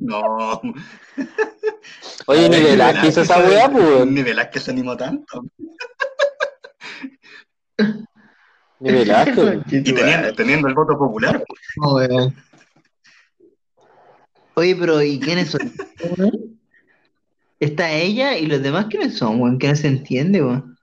No. 0.00 0.60
Oye, 2.26 2.48
ni 2.48 2.60
Velázquez 2.60 3.10
hizo 3.10 3.22
esa 3.22 3.38
weá, 3.38 3.70
pues. 3.70 4.06
Ni 4.06 4.22
Velázquez 4.22 4.64
se 4.64 4.70
animó 4.72 4.96
tanto. 4.96 5.44
Ni 8.80 8.92
Velázquez. 8.92 9.60
Y 9.70 9.94
teniendo, 9.94 10.34
teniendo 10.34 10.68
el 10.68 10.74
voto 10.74 10.98
popular. 10.98 11.42
No, 11.76 11.94
weón. 11.94 12.34
Oye, 14.58 14.74
pero 14.74 15.02
¿y 15.02 15.20
quiénes 15.20 15.50
son? 15.50 15.70
Está 17.60 17.92
ella 17.92 18.38
y 18.38 18.46
los 18.46 18.62
demás 18.62 18.86
quiénes 18.86 19.18
son, 19.18 19.38
weón, 19.38 19.58
que 19.58 19.68
no 19.68 19.76
se 19.76 19.86
entiende, 19.86 20.42
weón. 20.42 20.78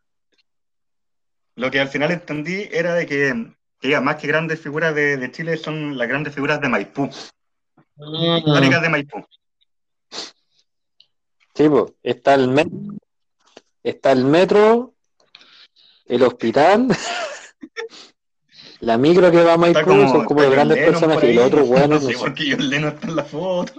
Lo 1.55 1.71
que 1.71 1.79
al 1.79 1.87
final 1.87 2.11
entendí 2.11 2.67
era 2.71 2.93
de 2.93 3.07
que, 3.07 3.51
que 3.79 3.89
ya, 3.89 3.99
más 3.99 4.17
que 4.17 4.27
grandes 4.27 4.61
figuras 4.61 4.93
de, 4.93 5.17
de 5.17 5.31
Chile 5.31 5.57
son 5.57 5.97
las 5.97 6.07
grandes 6.07 6.35
figuras 6.35 6.61
de 6.61 6.69
Maipú, 6.69 7.09
históricas 8.37 8.81
de 8.83 8.89
Maipú. 8.89 9.25
Sí, 11.55 11.69
pues. 11.69 11.93
Está 12.03 12.35
el 12.35 12.49
metro, 12.49 12.77
está 13.81 14.11
el 14.11 14.25
metro, 14.25 14.93
el 16.05 16.21
hospital, 16.21 16.89
la 18.83 18.97
micro 18.97 19.31
que 19.31 19.43
va 19.43 19.53
a 19.53 19.57
Maipú, 19.57 20.07
son 20.07 20.25
como 20.25 20.41
está 20.41 20.43
los 20.43 20.51
grandes 20.51 20.77
Lennon 20.77 20.91
personajes 20.91 21.21
por 21.21 21.29
y 21.29 21.33
los 21.33 21.45
otros 21.45 21.69
weones 21.69 21.89
No 21.89 21.99
no 21.99 22.01
sé 22.01 22.13
son. 22.13 22.21
por 22.21 22.33
qué 22.33 22.51
John 22.51 22.69
Lennon 22.69 22.93
está 22.93 23.07
en 23.07 23.15
la 23.15 23.23
foto. 23.25 23.73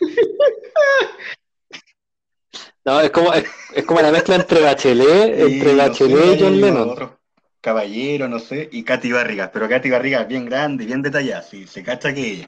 No, 2.86 3.00
es 3.00 3.10
como, 3.10 3.32
es, 3.32 3.44
es 3.74 3.84
como 3.84 4.02
la 4.02 4.12
mezcla 4.12 4.34
entre 4.36 4.60
Bachelet, 4.60 5.38
Y 5.38 5.42
entre 5.42 5.74
no 5.74 5.82
sé, 5.84 5.88
Bachelet 5.88 6.38
y 6.38 6.42
John 6.42 6.60
Lennon. 6.60 7.10
Caballero, 7.60 8.28
no 8.28 8.38
sé, 8.38 8.68
y 8.72 8.82
Katy 8.82 9.10
Barriga. 9.12 9.50
Pero 9.50 9.68
Katy 9.68 9.88
Barriga 9.88 10.20
es 10.22 10.28
bien 10.28 10.44
grande, 10.44 10.84
bien 10.84 11.00
detallada, 11.00 11.42
sí, 11.42 11.66
se 11.66 11.82
cacha 11.82 12.12
que 12.12 12.30
ella. 12.32 12.46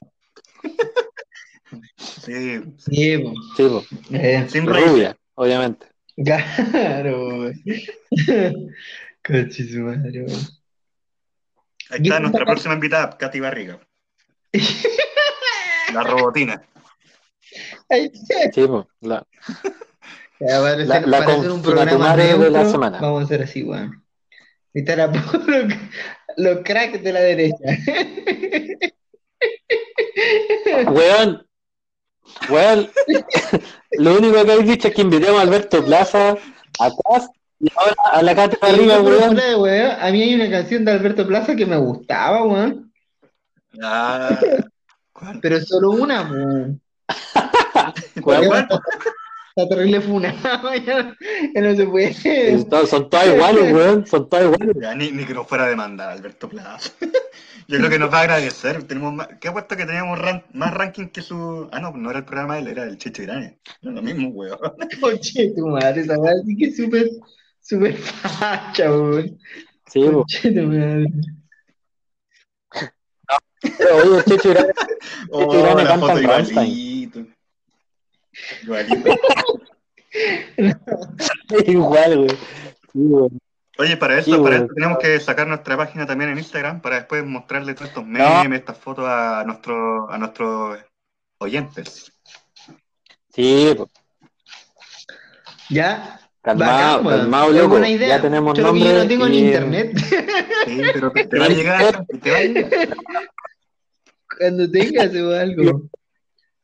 Sí, 1.97 2.61
Sí. 2.77 3.23
Sí. 3.57 3.67
Eh, 4.11 4.45
sin. 4.47 4.65
Rubia, 4.67 5.17
obviamente. 5.35 5.87
claro. 6.71 7.51
Coche 9.23 9.67
su 9.67 9.79
madre. 9.79 10.25
Ahí 11.89 11.99
está 12.03 12.19
nuestra 12.19 12.45
próxima 12.45 12.73
invitada, 12.73 13.17
Katy 13.17 13.39
Barriga. 13.39 13.79
La 15.93 16.03
robotina. 16.03 16.61
Sí, 17.89 18.67
pues. 18.67 18.85
La, 19.01 19.25
Ya, 20.39 20.59
para 20.59 20.75
La- 20.77 20.95
hacer, 20.95 21.07
la 21.07 21.19
para 21.19 21.33
hacer 21.37 21.51
un 21.51 21.61
programa 21.61 22.15
de 22.15 22.49
la 22.49 22.65
semana. 22.69 22.99
vamos 22.99 23.21
a 23.21 23.25
hacer 23.25 23.43
así, 23.43 23.63
weón. 23.63 24.03
Invitar 24.73 24.99
a 25.01 25.07
los, 25.07 25.25
los 26.37 26.57
cracks 26.63 27.01
de 27.01 27.13
la 27.13 27.21
derecha. 27.21 27.55
Weón, 30.91 31.47
weón, 32.49 32.89
lo 33.91 34.17
único 34.17 34.33
que 34.33 34.51
habéis 34.51 34.67
dicho 34.67 34.87
es 34.89 34.93
que 34.95 35.01
invitemos 35.01 35.39
a 35.39 35.43
Alberto 35.43 35.83
Plaza 35.83 36.31
atrás 36.79 37.29
y 37.59 37.67
ahora 37.75 37.95
a 38.13 38.21
la 38.21 38.35
Cata 38.35 38.57
Oye, 38.61 38.73
arriba, 38.73 39.01
weón. 39.01 39.35
weón, 39.61 39.91
a 39.99 40.11
mí 40.11 40.21
hay 40.21 40.35
una 40.35 40.49
canción 40.49 40.85
de 40.85 40.91
Alberto 40.91 41.25
Plaza 41.27 41.55
que 41.55 41.65
me 41.65 41.77
gustaba, 41.77 42.43
weón. 42.45 42.91
Ah, 43.81 44.39
¿cuál? 45.13 45.39
Pero 45.41 45.59
solo 45.61 45.91
una, 45.91 46.21
weón. 46.23 46.81
Weón, 48.23 48.45
¿Cuál? 48.47 48.67
Está 49.55 49.69
terrible 49.69 50.01
funada, 50.01 50.75
ya, 50.85 51.15
no 51.61 51.75
se 51.75 51.85
puede. 51.87 52.13
son, 52.69 52.87
son 52.87 53.09
todas 53.09 53.27
iguales, 53.27 53.73
weón, 53.73 54.05
son 54.05 54.29
todas 54.29 54.45
iguales. 54.45 54.75
Ya, 54.79 54.93
ni, 54.93 55.11
ni 55.11 55.25
que 55.25 55.33
nos 55.33 55.47
fuera 55.47 55.65
a 55.65 55.69
demandar, 55.69 56.09
Alberto 56.11 56.47
Plaza. 56.49 56.91
Yo 57.67 57.77
creo 57.79 57.89
que 57.89 57.97
nos 57.99 58.13
va 58.13 58.19
a 58.19 58.21
agradecer. 58.21 58.83
Tenemos 58.83 59.13
más, 59.13 59.27
¿Qué 59.41 59.47
apuesto 59.47 59.75
que 59.75 59.85
teníamos 59.85 60.19
ran- 60.19 60.45
más 60.53 60.73
ranking 60.73 61.07
que 61.07 61.21
su. 61.21 61.67
Ah, 61.71 61.79
no, 61.79 61.91
no 61.91 62.09
era 62.11 62.19
el 62.19 62.25
programa 62.25 62.55
de 62.55 62.61
él, 62.61 62.67
era 62.67 62.83
el 62.83 62.97
Chicho 62.97 63.23
Irane. 63.23 63.59
Era 63.81 63.91
lo 63.93 64.01
mismo, 64.03 64.29
weón. 64.29 64.59
Coche 65.01 65.51
tu 65.55 65.67
madre, 65.67 66.01
esa 66.01 66.19
weá 66.19 66.33
sí 66.45 66.55
que 66.55 66.71
súper, 66.71 67.09
súper 67.67 67.95
facha, 67.97 68.91
weón. 68.91 69.37
Sí, 69.87 69.99
madre. 70.01 71.07
Pero, 73.77 73.95
oye, 73.97 74.23
Checho 74.25 74.51
Irán, 74.51 74.67
Oh, 75.31 75.53
Irane 75.59 75.83
la 75.83 75.89
canta 75.89 76.07
foto 76.07 76.17
en 76.17 76.23
igualito. 76.23 77.25
Igualito. 78.63 79.09
igual, 81.67 82.17
weón. 82.19 82.29
Sí, 82.91 82.99
weón. 82.99 83.39
Oye, 83.79 83.97
para 83.97 84.21
Sí, 84.23 84.31
eso, 84.31 84.43
para 84.43 84.55
weón. 84.55 84.65
eso 84.65 84.73
tenemos 84.73 84.97
que 84.99 85.19
sacar 85.19 85.47
nuestra 85.47 85.77
página 85.77 86.05
también 86.05 86.31
en 86.31 86.37
Instagram 86.39 86.81
para 86.81 86.97
después 86.97 87.23
mostrarle 87.25 87.73
todos 87.73 87.89
estos 87.89 88.05
No. 88.05 88.43
memes, 88.43 88.59
estas 88.59 88.77
fotos 88.77 89.05
a, 89.07 89.43
nuestro, 89.45 90.09
a 90.11 90.17
nuestros 90.17 90.79
oyentes. 91.39 92.11
Sí. 93.33 93.75
Ya, 95.69 96.19
calmado, 96.55 97.03
bacán, 97.03 97.19
calmado, 97.19 97.49
loco. 97.51 97.67
buena 97.69 97.89
idea. 97.89 98.07
Ya 98.09 98.21
tenemos 98.21 98.53
que 98.53 98.61
nombre. 98.61 98.83
yo 98.85 98.93
no 99.03 99.07
tengo 99.07 99.27
ni 99.29 99.37
y- 99.37 99.45
internet. 99.45 99.97
Sí, 100.65 100.81
pero 100.93 101.11
te, 101.11 101.25
te 101.25 101.39
va 101.39 101.45
a 101.45 101.49
llegar, 101.49 102.05
te 102.21 102.31
va 102.31 102.37
a 102.37 102.41
llegar. 102.41 102.97
Cuando 104.37 104.71
tengas 104.71 105.15
o 105.15 105.31
algo. 105.35 105.81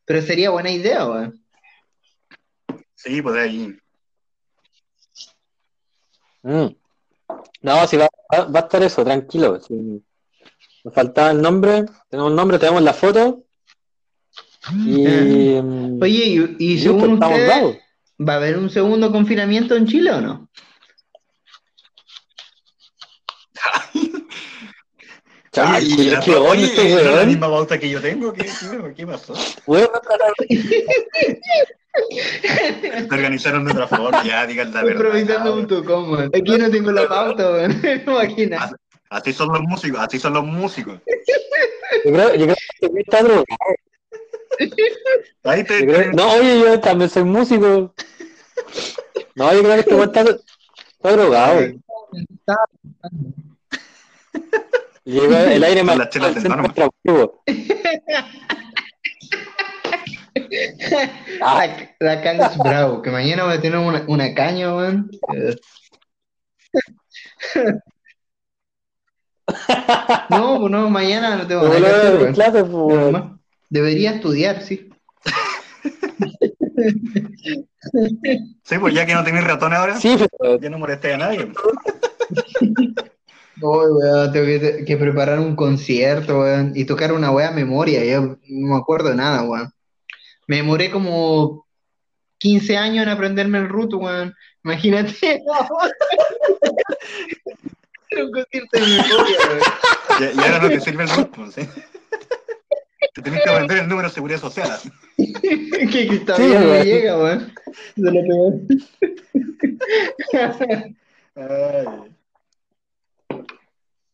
Pero 0.04 0.22
sería 0.22 0.50
buena 0.50 0.70
idea, 0.70 1.06
weón. 1.08 1.40
Sí, 2.94 3.20
pues 3.22 3.34
de 3.34 3.40
ahí. 3.40 3.76
Mm. 6.42 6.66
No, 7.62 7.86
si 7.86 7.96
va, 7.96 8.08
va- 8.32 8.44
va 8.44 8.60
a 8.60 8.62
estar 8.62 8.82
eso, 8.82 9.04
tranquilo. 9.04 9.58
sí. 9.60 10.02
Nos 10.84 10.92
faltaba 10.94 11.30
el 11.30 11.40
nombre, 11.40 11.84
tenemos 12.10 12.30
el 12.30 12.36
nombre, 12.36 12.58
tenemos 12.58 12.82
la 12.82 12.92
foto. 12.92 13.44
Y. 14.86 15.04
Oye, 16.02 16.24
y, 16.26 16.56
y 16.58 16.78
según 16.78 17.14
estamos 17.14 17.38
ustedes. 17.38 17.78
¿Va 18.20 18.34
a 18.34 18.36
haber 18.36 18.58
un 18.58 18.70
segundo 18.70 19.10
confinamiento 19.12 19.74
en 19.76 19.86
Chile 19.86 20.10
o 20.12 20.20
no? 20.20 20.48
Chale, 25.52 25.78
Oye, 25.78 25.86
y 26.02 26.10
la 26.10 26.20
qué 26.20 26.32
este 26.64 26.94
¿es 26.94 27.04
la 27.14 27.24
misma 27.24 27.48
pauta 27.48 27.78
que 27.78 27.88
yo 27.88 28.00
tengo? 28.00 28.32
¿Qué, 28.32 28.42
qué, 28.44 28.94
qué 28.96 29.06
pasó? 29.06 29.34
Te 33.08 33.14
organizaron 33.14 33.64
de 33.64 33.70
otra 33.72 33.86
forma, 33.86 34.24
ya 34.24 34.46
digan 34.46 34.72
la 34.74 34.82
verdad. 34.82 35.00
Improvisando.com, 35.04 36.10
weón. 36.10 36.30
Aquí 36.34 36.58
no 36.58 36.70
tengo 36.70 36.90
la 36.90 37.08
pauta, 37.08 37.52
weón. 37.52 37.80
Imagina. 38.06 38.72
Así 39.10 39.32
son 39.32 39.52
los 39.52 39.60
músicos, 39.62 40.00
así 40.00 40.18
son 40.18 40.32
los 40.34 40.44
músicos. 40.44 40.98
Yo 42.04 42.12
creo, 42.12 42.34
yo 42.34 42.46
creo 42.46 42.56
que 42.92 43.00
está 43.00 43.22
drogado. 43.22 43.44
Ahí 45.44 45.62
te, 45.62 45.86
creo- 45.86 46.12
no, 46.12 46.32
oye, 46.32 46.60
yo 46.60 46.80
también 46.80 47.08
soy 47.10 47.22
músico. 47.24 47.94
No, 49.34 49.52
yo 49.52 49.60
creo 49.60 49.74
que 49.74 49.80
este 49.80 49.94
weón 49.94 50.08
está, 50.08 50.20
está 50.22 51.12
drogado. 51.12 51.60
Llegó 55.04 55.36
el 55.36 55.64
aire 55.64 55.82
más 55.82 55.98
al 56.00 56.12
centro. 56.12 57.42
Ah, 61.40 61.66
La, 61.66 61.94
la 62.00 62.22
Carlos 62.22 62.58
Bravo, 62.58 63.02
que 63.02 63.10
mañana 63.10 63.44
va 63.44 63.52
a 63.52 63.60
tener 63.60 63.78
una, 63.78 64.04
una 64.08 64.34
caña, 64.34 64.74
weón. 64.74 65.10
No, 70.30 70.58
pues 70.60 70.70
no, 70.70 70.90
mañana 70.90 71.36
no 71.36 71.46
tengo 71.46 71.64
nada 71.68 71.80
que 71.80 71.86
hacer, 71.86 72.32
clase, 72.32 72.64
pues. 72.64 73.14
Debería 73.68 74.12
estudiar, 74.12 74.62
sí. 74.62 74.88
Sí, 78.62 78.78
pues 78.78 78.94
ya 78.94 79.06
que 79.06 79.14
no 79.14 79.24
tenés 79.24 79.44
ratón 79.44 79.72
ahora, 79.72 80.00
Sí, 80.00 80.16
pero 80.38 80.58
ya 80.60 80.70
no 80.70 80.78
molesté 80.78 81.14
a 81.14 81.18
nadie. 81.18 81.52
Uy, 83.60 83.86
weón, 83.88 84.32
tengo 84.32 84.46
que, 84.46 84.84
que 84.84 84.96
preparar 84.96 85.38
un 85.38 85.54
concierto, 85.54 86.40
weón, 86.40 86.72
y 86.74 86.84
tocar 86.84 87.12
una 87.12 87.30
weá 87.30 87.52
memoria, 87.52 88.04
yo 88.04 88.20
no 88.22 88.38
me 88.48 88.76
acuerdo 88.76 89.10
de 89.10 89.16
nada, 89.16 89.42
weón. 89.44 89.72
Me 90.46 90.56
demoré 90.56 90.90
como 90.90 91.66
15 92.38 92.76
años 92.76 93.04
en 93.04 93.10
aprenderme 93.10 93.58
el 93.58 93.68
root, 93.68 93.94
weón. 93.94 94.34
Imagínate. 94.64 95.14
Era 98.10 98.24
un 98.24 98.32
concierto 98.32 98.80
de 98.80 98.86
memoria, 98.86 99.38
weón. 99.48 99.62
Y, 100.20 100.24
y 100.36 100.40
ahora 100.42 100.58
no 100.60 100.68
te 100.68 100.80
sirve 100.80 101.04
el 101.04 101.10
rostro, 101.10 101.50
¿sí? 101.50 101.62
Te 103.12 103.22
tenés 103.22 103.42
que 103.42 103.50
aprender 103.50 103.78
el 103.78 103.88
número 103.88 104.08
de 104.08 104.14
seguridad 104.14 104.40
social. 104.40 104.70
así. 104.70 104.90
que, 105.16 106.08
que 106.08 106.18
todavía 106.20 106.58
Sí, 106.60 106.64
no 106.64 106.70
me 106.72 106.84
llega, 106.84 107.18
weón. 107.18 107.52
Se 107.94 108.00
lo 108.00 108.52
Ay. 111.36 111.86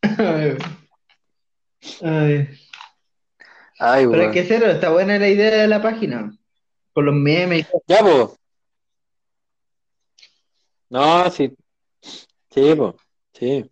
Ay, 0.02 0.56
Ay. 2.02 2.48
Ay, 3.78 4.06
Pero 4.06 4.18
weón. 4.22 4.32
que 4.32 4.40
hacerlo, 4.40 4.66
está 4.70 4.90
buena 4.90 5.18
la 5.18 5.28
idea 5.28 5.62
de 5.62 5.68
la 5.68 5.80
página. 5.82 6.32
Con 6.92 7.06
los 7.06 7.14
memes. 7.14 7.66
Ya, 7.86 8.00
pues. 8.00 8.28
No, 10.90 11.30
sí. 11.30 11.54
Sí, 12.50 12.74
pues. 12.76 12.94
Sí. 13.32 13.70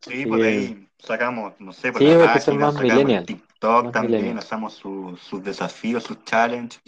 Sí, 0.00 0.26
pues 0.26 0.40
de 0.42 0.48
ahí. 0.48 0.88
sacamos, 0.98 1.52
no 1.58 1.72
sé, 1.72 1.92
por 1.92 2.00
Sí, 2.00 2.08
la 2.08 2.18
porque 2.18 2.40
son 2.40 2.58
página, 2.58 2.66
más 2.66 2.74
sacamos 2.74 2.82
millennial. 2.94 3.24
en 3.28 3.42
TikTok 3.58 3.92
también, 3.92 4.38
hacemos 4.38 4.74
su- 4.74 5.18
sus 5.20 5.42
desafíos, 5.42 6.04
sus 6.04 6.24
challenges. 6.24 6.80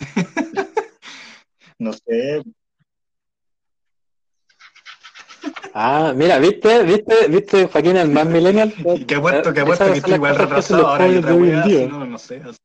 No 1.80 1.92
sé, 1.92 2.42
Ah, 5.74 6.12
mira, 6.16 6.38
¿viste? 6.40 6.82
¿Viste? 6.82 7.28
¿Viste 7.28 7.68
Joaquín 7.68 7.96
el 7.96 8.08
más 8.10 8.26
millennial? 8.26 8.74
apuesto, 9.14 9.52
que 9.52 9.60
Esas 9.60 9.62
apuesto 9.62 9.84
que 9.92 9.98
estoy 9.98 10.10
las 10.10 10.16
igual 10.16 10.34
retrasado 10.36 10.86
ahora 10.88 11.04
y 11.06 11.16
jóvenes 11.18 11.24
otra 11.24 11.34
weá, 11.34 11.62
si 11.64 11.86
no, 11.86 12.04
no 12.04 12.18
sé. 12.18 12.42
así. 12.44 12.58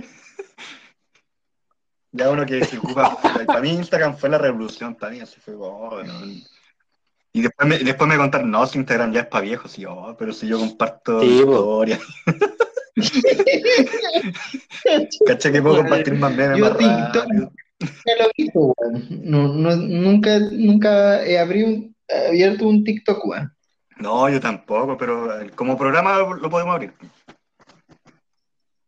Ya 2.12 2.28
uno 2.30 2.44
que 2.46 2.64
se 2.64 2.78
ocupa, 2.78 3.16
para 3.46 3.60
mí 3.60 3.70
Instagram 3.70 4.16
fue 4.16 4.30
la 4.30 4.38
revolución, 4.38 4.96
así 5.22 5.38
fue, 5.40 5.54
oh, 5.56 6.02
no. 6.02 6.20
Y 7.32 7.42
después 7.42 7.68
me, 7.68 7.78
después 7.78 8.08
me 8.08 8.16
contaron, 8.16 8.50
no, 8.50 8.66
si 8.66 8.78
Instagram 8.78 9.12
ya 9.12 9.20
es 9.20 9.26
para 9.28 9.44
viejos, 9.44 9.78
y 9.78 9.84
oh, 9.84 10.16
pero 10.18 10.32
si 10.32 10.48
yo 10.48 10.58
comparto 10.58 11.20
Sí, 11.20 11.38
historias, 11.38 12.00
caché 15.26 15.52
que 15.52 15.62
puedo 15.62 15.76
compartir 15.76 16.14
más 16.14 16.34
memes 16.34 16.58
Yo 16.58 16.64
más 16.70 16.78
TikTok. 16.78 17.26
lo. 17.32 17.52
No, 19.22 19.48
no, 19.54 19.76
nunca, 19.76 20.38
nunca 20.52 21.24
he 21.24 21.38
un- 21.64 21.94
abierto 22.28 22.66
un 22.66 22.82
TikTok, 22.84 23.24
weón. 23.24 23.52
No, 23.98 24.28
yo 24.28 24.40
tampoco, 24.40 24.96
pero 24.98 25.40
eh, 25.40 25.50
como 25.54 25.78
programa 25.78 26.18
lo, 26.18 26.34
lo 26.34 26.50
podemos 26.50 26.74
abrir. 26.74 26.92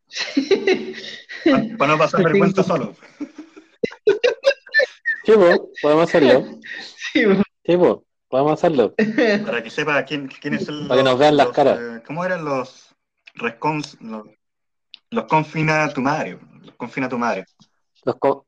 Para 1.78 1.92
no 1.92 1.98
pasar 1.98 2.22
vergüenza 2.24 2.62
solo. 2.62 2.94
Sí, 5.24 5.32
po, 5.32 5.70
podemos 5.80 6.04
hacerlo. 6.08 6.44
Sí, 7.12 7.24
weón. 7.26 7.42
Sí, 7.64 7.76
po, 7.76 8.04
podemos 8.32 8.52
hacerlo. 8.54 8.94
Para 9.46 9.62
que 9.62 9.68
sepa 9.70 10.02
quién, 10.04 10.26
quién 10.26 10.54
es 10.54 10.66
el. 10.66 10.88
Para 10.88 11.00
que 11.02 11.04
nos 11.04 11.18
vean 11.18 11.36
las 11.36 11.50
caras. 11.50 11.78
eh, 11.78 12.02
¿Cómo 12.06 12.24
eran 12.24 12.44
los. 12.44 12.88
Rescons, 13.34 13.98
los, 14.00 14.26
los 15.10 15.24
confina 15.24 15.84
a 15.84 15.92
tu 15.92 16.00
madre? 16.00 16.38
Los 16.62 16.74
confina 16.76 17.06
a 17.06 17.10
tu 17.10 17.18
madre. 17.18 17.44
Los, 18.04 18.16
co- 18.16 18.44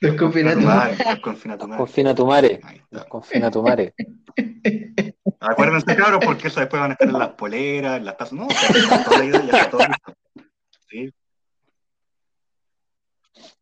Los 0.00 0.14
Confina 0.16 0.50
a 0.50 0.54
tu 0.54 0.60
madre. 0.60 0.96
Los 0.98 1.20
confina 1.20 1.54
a 1.54 1.58
tu 1.58 1.66
madre. 1.68 1.78
confina 1.78 2.10
a 2.10 2.14
tu 2.14 2.26
madre. 2.26 2.60
Ahí 2.64 2.82
Los 2.90 3.04
confina 3.06 3.46
a 3.46 3.50
tu 3.50 3.62
madre. 3.62 3.94
Acuérdense, 5.40 5.96
cabros, 5.96 6.20
porque 6.24 6.48
eso 6.48 6.60
después 6.60 6.80
van 6.80 6.90
a 6.90 6.94
estar 6.94 7.08
en 7.08 7.18
las 7.18 7.28
poleras, 7.30 7.96
en 7.98 8.04
las 8.04 8.16
tazas. 8.16 8.32
No, 8.34 8.48
está 8.48 9.24
idea, 9.24 9.42
ya 9.44 9.52
está 9.52 9.70
todo 9.70 9.86
listo. 9.86 10.12
Sí, 10.88 11.10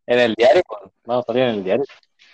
En 0.07 0.19
el 0.19 0.35
diario, 0.35 0.63
vamos 1.05 1.25
a 1.25 1.27
salir 1.27 1.43
en 1.45 1.49
el 1.57 1.65
diario. 1.65 1.85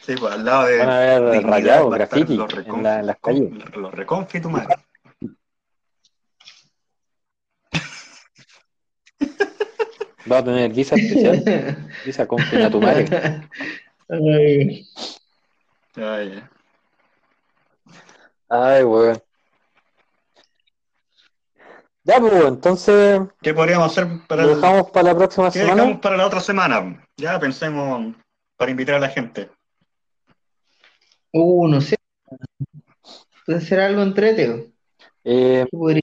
Sí, 0.06 0.14
pues 0.18 0.32
al 0.32 0.44
lado 0.44 0.66
de. 0.66 0.78
Van 0.78 0.90
a 0.90 0.98
ver 0.98 1.22
dignidad 1.32 1.50
rayado, 1.50 1.90
va 1.90 1.96
a 1.96 2.02
estar 2.02 2.18
graffiti 2.18 2.36
los 2.36 2.66
en, 2.66 2.82
la- 2.82 3.00
en 3.00 3.06
las 3.06 3.16
calles. 3.18 3.50
Los 3.76 3.92
reconfi 3.94 4.40
tu 4.40 4.50
madre. 4.50 4.74
Va 10.30 10.38
a 10.38 10.44
tener 10.44 10.72
visa 10.72 10.94
especial. 10.96 11.86
Visa 12.04 12.26
confina 12.26 12.66
a 12.66 12.70
tu 12.70 12.80
madre. 12.80 13.06
Ay, 14.08 14.86
Ay, 15.96 16.34
ya. 16.34 16.50
Ay, 18.48 18.84
weón. 18.84 19.22
Ya, 22.04 22.20
pues, 22.20 22.32
entonces 22.44 23.20
¿Qué 23.40 23.54
podríamos 23.54 23.90
hacer 23.90 24.06
para 24.26 24.44
lo 24.44 24.50
el- 24.52 24.60
dejamos 24.60 24.90
para 24.90 25.08
la 25.12 25.16
próxima 25.16 25.50
¿Qué 25.50 25.58
semana. 25.60 25.74
dejamos 25.82 26.00
para 26.00 26.16
la 26.16 26.26
otra 26.26 26.40
semana? 26.40 27.06
Ya 27.16 27.38
pensemos 27.40 28.14
para 28.56 28.70
invitar 28.70 28.96
a 28.96 29.00
la 29.00 29.08
gente. 29.08 29.50
Uh, 31.36 31.66
no 31.66 31.80
sé. 31.80 31.96
Puede 33.44 33.60
ser 33.60 33.80
algo 33.80 34.02
entrete. 34.02 34.70
Eh, 35.24 35.66
¿Qué 35.68 35.76
podría- 35.76 36.00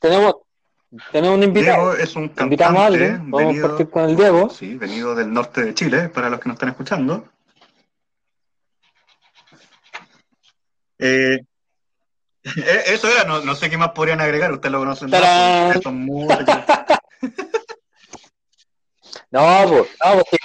tenemos, 0.00 0.34
tenemos 1.12 1.36
un 1.38 1.42
invitado. 1.44 1.92
Diego 1.92 2.02
es 2.02 2.16
un 2.16 2.24
Invitamos 2.40 2.80
a 2.82 2.84
cantante 2.88 3.04
alguien. 3.04 3.30
Vamos 3.30 3.40
a 3.40 3.46
venido, 3.46 3.68
partir 3.68 3.90
con 3.90 4.04
el 4.04 4.16
Diego. 4.16 4.50
sí, 4.50 4.74
venido 4.74 5.14
del 5.14 5.32
norte 5.32 5.62
de 5.64 5.74
Chile, 5.74 6.08
para 6.08 6.28
los 6.28 6.40
que 6.40 6.48
nos 6.48 6.56
están 6.56 6.70
escuchando. 6.70 7.28
Eh, 10.98 11.38
eh, 12.44 12.82
eso 12.86 13.08
era, 13.08 13.24
no, 13.24 13.40
no 13.42 13.54
sé 13.54 13.70
qué 13.70 13.76
más 13.78 13.90
podrían 13.90 14.20
agregar, 14.20 14.50
ustedes 14.52 14.72
lo 14.72 14.78
conocen 14.80 15.10
más, 15.10 15.80
son 15.82 16.04
músicos. 16.04 16.46
No, 19.30 19.40
pues, 19.68 19.90
no, 20.04 20.12
pues, 20.12 20.24
sí, 20.30 20.36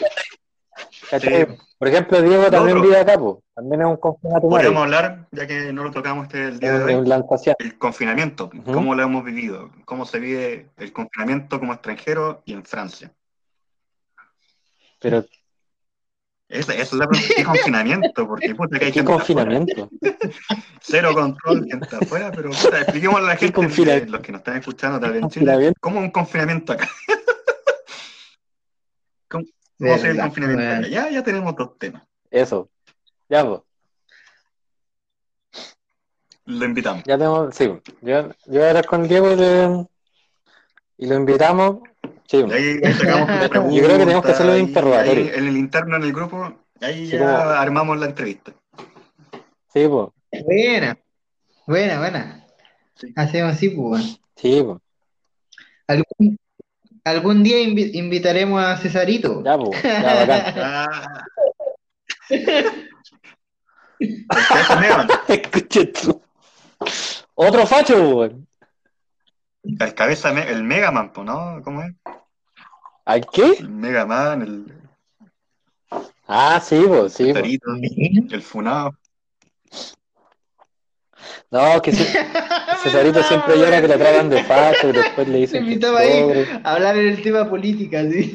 ¿cachai? 1.12 1.46
Sí. 1.46 1.58
Por 1.80 1.88
ejemplo, 1.88 2.22
Diego 2.22 2.52
también 2.52 2.82
vive 2.82 2.98
acá, 2.98 3.18
pues. 3.18 3.38
También 3.56 3.82
es 3.82 3.88
un 3.88 3.96
confina 3.96 4.38
a 4.38 4.42
tu 4.42 4.50
madre. 4.50 4.66
Podríamos 4.66 4.84
hablar, 4.84 5.28
ya 5.32 5.48
que 5.48 5.72
no 5.72 5.86
lo 5.86 5.92
tocamos 5.92 6.26
este 6.26 6.50
el 6.50 6.60
día 6.60 6.78
de 6.78 6.96
hoy, 6.96 7.10
el 7.58 7.78
confinamiento, 7.78 8.50
cómo 8.66 8.96
lo 8.96 9.04
hemos 9.04 9.24
vivido, 9.24 9.72
cómo 9.86 10.06
se 10.06 10.20
vive 10.20 10.70
el 10.76 10.92
confinamiento 10.92 11.58
como 11.58 11.72
extranjero 11.72 12.42
y 12.44 12.52
en 12.52 12.66
Francia. 12.66 13.14
Pero, 15.00 15.26
Esa, 16.50 16.74
esa 16.74 16.82
es 16.82 16.94
la 16.94 17.08
pregunta, 17.08 17.34
¿qué 17.38 17.44
confinamiento? 17.46 18.28
Porque 18.28 18.56
puta 18.56 18.78
que 18.78 18.86
hay 18.86 18.92
¿qué 18.92 19.00
gente 19.00 19.14
confinamiento? 19.14 19.90
Cero 20.82 21.14
control, 21.14 21.66
gente 21.66 21.96
afuera, 21.96 22.30
pero 22.36 22.50
puta, 22.50 22.82
expliquémosle 22.82 23.26
a 23.26 23.30
la 23.30 23.38
¿Qué 23.38 23.54
gente, 23.54 24.06
los 24.08 24.20
que 24.20 24.32
nos 24.34 24.40
están 24.40 24.58
escuchando 24.58 25.00
también 25.00 25.24
en 25.24 25.30
Chile, 25.30 25.46
confinamiento? 25.46 25.80
¿cómo 25.80 26.00
un 26.02 26.12
confinamiento 26.12 26.74
acá? 26.74 26.90
¿Cómo, 29.30 29.46
Verdad, 29.80 30.24
confinamiento 30.24 30.64
weón. 30.64 30.78
acá? 30.80 30.88
Ya, 30.90 31.10
ya 31.10 31.24
tenemos 31.24 31.56
dos 31.56 31.78
temas. 31.78 32.04
Eso. 32.30 32.70
Ya, 33.30 33.46
pues. 33.48 33.62
Lo 36.46 36.66
invitamos. 36.66 37.04
Ya 37.06 37.18
tenemos, 37.18 37.56
sí. 37.56 37.66
Yo, 38.02 38.30
yo 38.30 38.32
voy 38.48 38.62
a 38.62 38.68
hablar 38.70 38.86
con 38.88 39.08
Diego 39.08 39.32
y, 39.32 39.36
le- 39.36 39.86
y 40.98 41.06
lo 41.08 41.16
invitamos. 41.16 41.78
Sí. 42.28 42.38
Y 42.48 42.52
ahí, 42.52 42.80
ahí 42.84 42.94
Yo 43.76 43.84
creo 43.84 43.98
que 43.98 44.06
tenemos 44.06 44.26
que 44.26 44.32
hacerlo 44.32 44.54
de 44.54 44.60
interrogatorio. 44.60 45.24
ahí 45.26 45.32
en 45.40 45.48
el 45.48 45.58
interno, 45.58 45.96
en 45.98 46.04
el 46.04 46.14
grupo, 46.14 46.54
ahí 46.82 47.06
Sí, 47.06 47.12
ya 47.14 47.20
como- 47.20 47.50
armamos 47.52 48.00
la 48.00 48.08
entrevista. 48.08 48.52
Sí, 49.74 49.88
pues. 49.88 50.08
Buena. 50.46 50.98
Buena, 51.68 52.00
buena. 52.00 52.48
Sí. 52.96 53.14
Hacemos 53.16 53.54
así, 53.54 53.70
pues. 53.70 54.20
Sí, 54.36 54.64
pues. 54.64 54.80
Algún, 55.88 56.38
algún 57.04 57.44
día 57.44 57.58
invi- 57.58 57.92
invitaremos 57.94 58.64
a 58.64 58.78
Cesarito. 58.78 59.44
Ya, 59.44 59.58
pues. 59.58 59.82
Ya, 59.84 60.26
bacán. 60.26 60.88
Ah. 64.30 65.08
El. 65.28 66.22
Otro 67.36 67.66
facho, 67.68 68.12
pues. 68.14 68.32
el 69.64 69.94
cabeza, 69.94 70.30
el 70.44 70.64
Megaman, 70.64 71.12
po, 71.12 71.24
¿no? 71.24 71.62
¿Cómo 71.64 71.82
es? 71.84 71.92
¿Ay 73.06 73.22
qué? 73.34 73.58
El 73.60 73.70
Megaman, 73.70 74.42
el 74.42 74.74
Ah, 76.28 76.62
sí, 76.64 76.82
pues, 76.88 77.14
sí. 77.14 77.24
pues. 77.24 77.36
Cesarito, 77.36 77.72
el 78.36 78.42
Funado. 78.42 78.96
No, 81.52 81.82
que 81.82 81.92
sí. 81.92 82.06
Cesarito 82.84 83.22
siempre 83.28 83.58
llora 83.58 83.82
que 83.82 83.88
lo 83.88 83.98
tratan 83.98 84.30
de 84.30 84.44
facho 84.44 84.90
y 84.90 84.92
después 84.94 85.28
le 85.28 85.34
Se 85.34 85.40
dicen 85.40 85.64
que 85.64 85.70
es 85.70 85.74
invitaba 85.74 86.00
ahí 86.00 86.22
pobre. 86.22 86.48
a 86.64 86.74
hablar 86.76 86.98
en 86.98 87.08
el 87.10 87.22
tema 87.22 87.50
política, 87.50 88.04
sí. 88.04 88.34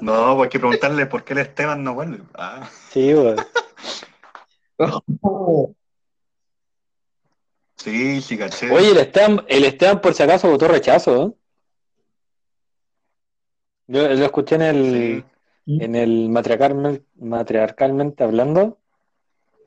No, 0.00 0.36
pues 0.36 0.44
hay 0.46 0.48
que 0.50 0.58
preguntarle 0.58 1.06
por 1.06 1.24
qué 1.24 1.32
el 1.34 1.40
Esteban 1.40 1.82
no 1.84 1.94
vuelve. 1.94 2.20
Ah, 2.34 2.68
Sí, 2.90 3.12
pues. 3.14 3.40
sí, 7.76 8.20
sí, 8.22 8.38
caché. 8.38 8.70
Oye, 8.70 8.90
el 8.90 8.98
Esteban, 8.98 9.44
el 9.48 9.64
Esteban 9.64 10.00
por 10.00 10.14
si 10.14 10.22
acaso 10.22 10.48
votó 10.50 10.68
rechazo, 10.68 11.26
¿eh? 11.26 11.32
Yo 13.86 14.08
lo 14.08 14.24
escuché 14.24 14.54
en 14.56 14.62
el, 14.62 15.24
Sí. 15.66 15.74
en 15.80 15.94
el 15.94 16.28
matriarcal- 16.30 17.04
matriarcalmente 17.16 18.24
hablando 18.24 18.78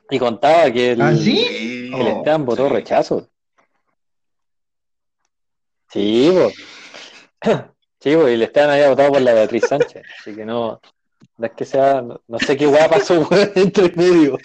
y 0.09 0.19
contaba 0.19 0.71
que 0.71 0.91
el, 0.91 1.01
¿Ah, 1.01 1.15
sí? 1.15 1.91
Votó 2.39 2.67
sí. 2.67 2.73
rechazo. 2.73 3.27
Sí, 5.89 6.33
pues. 6.33 7.57
Sí, 7.99 8.15
pues, 8.15 8.29
y 8.29 8.33
el 8.35 8.43
Esteban 8.43 8.69
había 8.69 8.89
votado 8.89 9.13
por 9.13 9.21
la 9.21 9.33
Beatriz 9.33 9.65
Sánchez, 9.67 10.03
así 10.19 10.35
que 10.35 10.45
no, 10.45 10.79
no 11.37 11.45
es 11.47 11.51
que 11.53 11.65
sea, 11.65 11.99
no, 11.99 12.21
no 12.27 12.37
sé 12.37 12.55
qué 12.55 12.67
hueá 12.67 12.87
pasó, 12.87 13.21
weón, 13.31 13.51
entre 13.55 13.91
medio. 13.95 14.37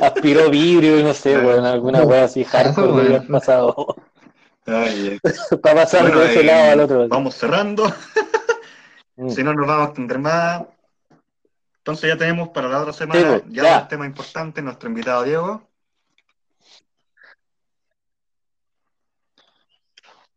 Aspiró 0.00 0.48
vidrio 0.48 1.00
y 1.00 1.02
no 1.02 1.12
sé, 1.12 1.36
weón, 1.38 1.64
alguna 1.64 2.04
hueá 2.04 2.24
así 2.24 2.44
hardcore 2.44 2.92
que 2.92 3.00
había 3.16 3.28
pasado. 3.28 3.96
Ay, 4.66 5.18
eh. 5.22 5.30
Para 5.62 5.82
pasar 5.82 6.02
Bueno, 6.02 6.20
de 6.20 6.30
ese 6.30 6.40
eh, 6.40 6.44
lado 6.44 6.70
al 6.70 6.80
otro. 6.80 7.08
Vamos 7.08 7.34
cerrando. 7.34 7.92
Mm. 9.16 9.30
Si 9.30 9.42
no 9.42 9.54
nos 9.54 9.66
vamos 9.66 9.86
a 9.86 9.88
extender 9.88 10.18
más. 10.18 10.62
Entonces 11.82 12.10
ya 12.10 12.16
tenemos 12.16 12.50
para 12.50 12.68
la 12.68 12.80
otra 12.80 12.92
semana 12.92 13.20
Sí, 13.20 13.26
pues, 13.26 13.42
ya, 13.54 13.62
ya. 13.64 13.78
el 13.80 13.88
tema 13.88 14.06
importante, 14.06 14.62
nuestro 14.62 14.88
invitado 14.88 15.24
Diego. 15.24 15.68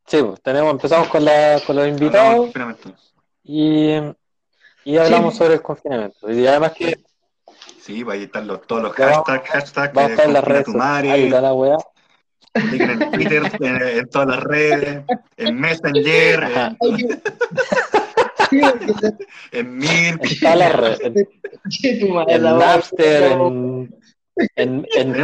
Sí, 0.08 0.24
pues, 0.24 0.42
tenemos, 0.42 0.72
empezamos 0.72 1.08
con, 1.10 1.24
la, 1.24 1.62
con 1.68 1.76
los 1.76 1.88
invitados 1.88 2.50
y, 3.44 3.92
y 4.86 4.98
hablamos 4.98 5.34
Sí. 5.34 5.38
sobre 5.38 5.54
el 5.56 5.62
confinamiento. 5.62 6.32
Y 6.32 6.48
además 6.48 6.72
que 6.74 7.00
Sí, 7.80 8.04
pues 8.04 8.18
ahí 8.18 8.24
están 8.24 8.48
los, 8.48 8.66
todos 8.66 8.82
los 8.82 8.94
hashtags, 8.94 9.48
hashtags, 9.48 9.94
Vamos 9.94 10.10
a 10.10 10.14
estar 10.14 10.26
en 10.28 10.34
las 10.34 10.44
redes 10.44 10.66
tu 10.66 10.74
madre, 10.74 11.10
sociales. 11.10 11.14
Ahí 11.14 11.26
está 11.26 11.42
la 11.42 11.54
weá. 11.54 11.78
En 12.56 13.12
Twitter, 13.12 13.52
en, 13.60 13.82
en 14.00 14.10
todas 14.10 14.28
las 14.30 14.44
redes, 14.44 15.04
en 15.38 15.56
Messenger, 15.60 16.44
en, 16.44 16.78
en 19.52 19.78
Mir. 19.78 20.20
En 20.22 20.40
todas 20.40 20.58
las 20.58 20.76
redes. 20.76 21.28
En, 22.28 22.44
la. 22.44 22.54
Napster, 22.54 23.32
en, 23.32 23.98
en, 24.56 24.88
en, 24.96 25.16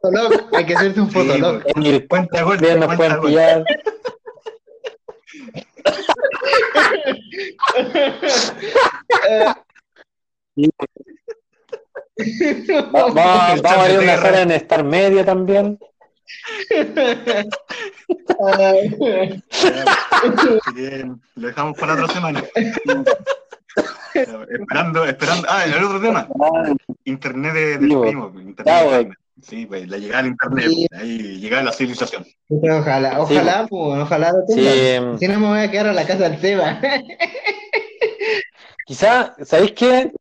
Fotolog, 0.00 0.32
Hay 0.52 0.66
que 0.66 0.74
hacerse 0.74 1.00
un 1.00 1.08
Sí, 1.08 1.14
fotolog. 1.14 1.62
en 1.64 1.82
Ircon 1.82 2.08
Cuenta 2.08 2.42
gol, 2.42 2.56
también 2.58 2.80
nos 2.80 2.96
cuenta 2.96 3.20
pueden 3.20 3.20
pillar. 3.20 3.64
Vamos 12.92 13.16
a 13.16 13.82
abrir 13.82 13.98
una 14.00 14.16
sala 14.16 14.42
en 14.42 14.50
Star 14.52 14.84
Media 14.84 15.24
también. 15.24 15.78
Lo 21.34 21.48
dejamos 21.48 21.78
para 21.78 21.94
otra 21.94 22.08
semana. 22.08 22.42
esperando, 24.14 25.04
esperando. 25.04 25.46
Ah, 25.48 25.64
el 25.64 25.84
otro 25.84 26.00
tema. 26.00 26.28
Internet 27.04 27.54
de, 27.54 27.66
del 27.78 27.78
primo. 27.78 28.32
Internet 28.38 28.84
bo. 28.84 28.90
Jaime. 28.90 29.14
Sí, 29.42 29.66
pues 29.66 29.88
la 29.88 29.98
llegada 29.98 30.20
al 30.20 30.26
internet, 30.28 30.66
Sí. 30.68 30.86
ahí 30.92 31.18
llegaba 31.40 31.64
la 31.64 31.72
civilización. 31.72 32.24
Pero 32.48 32.78
ojalá, 32.78 33.20
ojalá, 33.20 33.66
pues, 33.68 34.00
ojalá 34.02 34.30
lo 34.30 34.38
Sí, 34.46 34.54
tengan. 34.62 35.18
Si 35.18 35.26
no 35.26 35.40
me 35.40 35.48
voy 35.48 35.58
a 35.58 35.70
quedar 35.70 35.88
a 35.88 35.92
la 35.92 36.06
casa 36.06 36.28
del 36.28 36.40
Seba. 36.40 36.80
quizá, 38.86 39.34
¿sabéis 39.44 39.72
qué? 39.72 40.12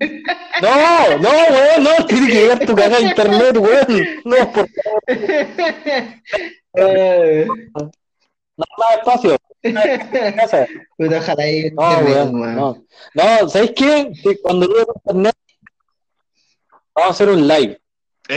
No, 0.62 1.18
no, 1.18 1.28
weón, 1.30 1.82
no, 1.84 2.06
tiene 2.06 2.26
que 2.28 2.34
llegar 2.34 2.58
tu 2.66 2.74
cagada 2.74 2.98
de 2.98 3.02
internet, 3.08 3.56
weón. 3.56 4.06
No, 4.24 4.52
por 4.52 4.68
Eh, 6.74 7.46
no 7.74 7.90
más 8.56 8.96
espacio. 8.98 9.36
Puta, 10.96 11.18
ojalá 11.18 11.44
llegue 11.44 11.70
No, 11.72 11.90
internet, 11.92 12.14
weón, 12.16 12.40
weón. 12.40 12.56
no. 12.56 12.84
No, 13.14 13.48
¿sabéis 13.48 13.72
qué? 13.76 14.12
Que 14.22 14.38
Cuando 14.40 14.66
llegue 14.66 14.84
internet, 14.96 15.34
vamos 16.94 17.08
a 17.10 17.12
hacer 17.12 17.28
un 17.28 17.48
live. 17.48 17.80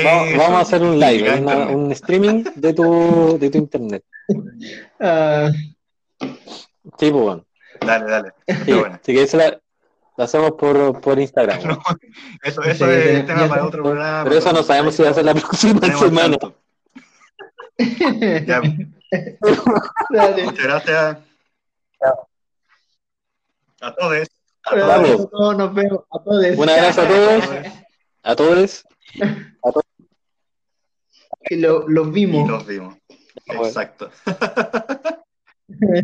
Vamos, 0.04 0.28
Eso, 0.30 0.38
vamos 0.38 0.58
a 0.58 0.62
hacer 0.62 0.82
un 0.82 1.00
live, 1.00 1.40
una- 1.40 1.68
un 1.68 1.92
streaming 1.92 2.44
de 2.56 2.74
tu, 2.74 3.38
de 3.40 3.50
tu 3.50 3.58
internet. 3.58 4.04
Ah, 5.00 5.50
Sí, 6.20 7.12
pues, 7.12 7.14
weón. 7.14 7.46
Dale, 7.82 8.06
dale. 8.12 8.32
Sí, 8.66 8.72
así 8.72 9.14
que 9.14 9.22
eso 9.24 9.38
la, 9.38 9.60
la 10.18 10.26
hacemos 10.26 10.52
por, 10.54 11.00
por 11.02 11.20
Instagram. 11.20 11.60
Eso, 12.44 12.62
eso 12.64 12.86
Sí, 12.86 12.92
es 12.92 13.26
tema 13.26 13.48
para 13.48 13.66
otro 13.66 13.84
programa. 13.84 14.24
Pero 14.26 14.36
eso 14.38 14.52
no 14.54 14.64
sabemos 14.64 14.96
si 14.96 15.04
va 15.04 15.10
a 15.10 15.14
ser 15.14 15.26
la 15.26 15.34
próxima 15.34 15.80
semana. 15.98 16.38
tanto. 16.38 16.58
Ya, 18.46 18.62
dale. 20.12 20.44
muchas 20.46 20.64
gracias 20.64 20.98
a 21.00 21.20
todos. 22.02 22.28
A 23.82 23.96
todos. 23.96 24.28
A 24.66 25.28
todos 25.30 25.58
nos 25.58 25.74
vemos, 25.74 26.00
a 26.12 26.20
todos. 26.20 26.46
Un 26.58 26.70
abrazo 26.70 27.02
a 27.02 27.08
todos. 27.08 27.44
A 28.24 28.36
todos. 28.36 28.84
Lo- 31.50 31.88
los 31.88 32.08
Y 32.08 32.12
vimos. 32.12 32.50
los 32.50 32.66
vimos. 32.66 32.96
Exacto. 33.46 34.10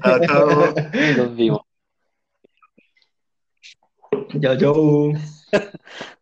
Chao, 0.03 0.19
chao. 0.25 0.73
Los 1.17 1.35
vimos. 1.35 1.61
Chao, 4.41 4.55
chao. 4.57 5.13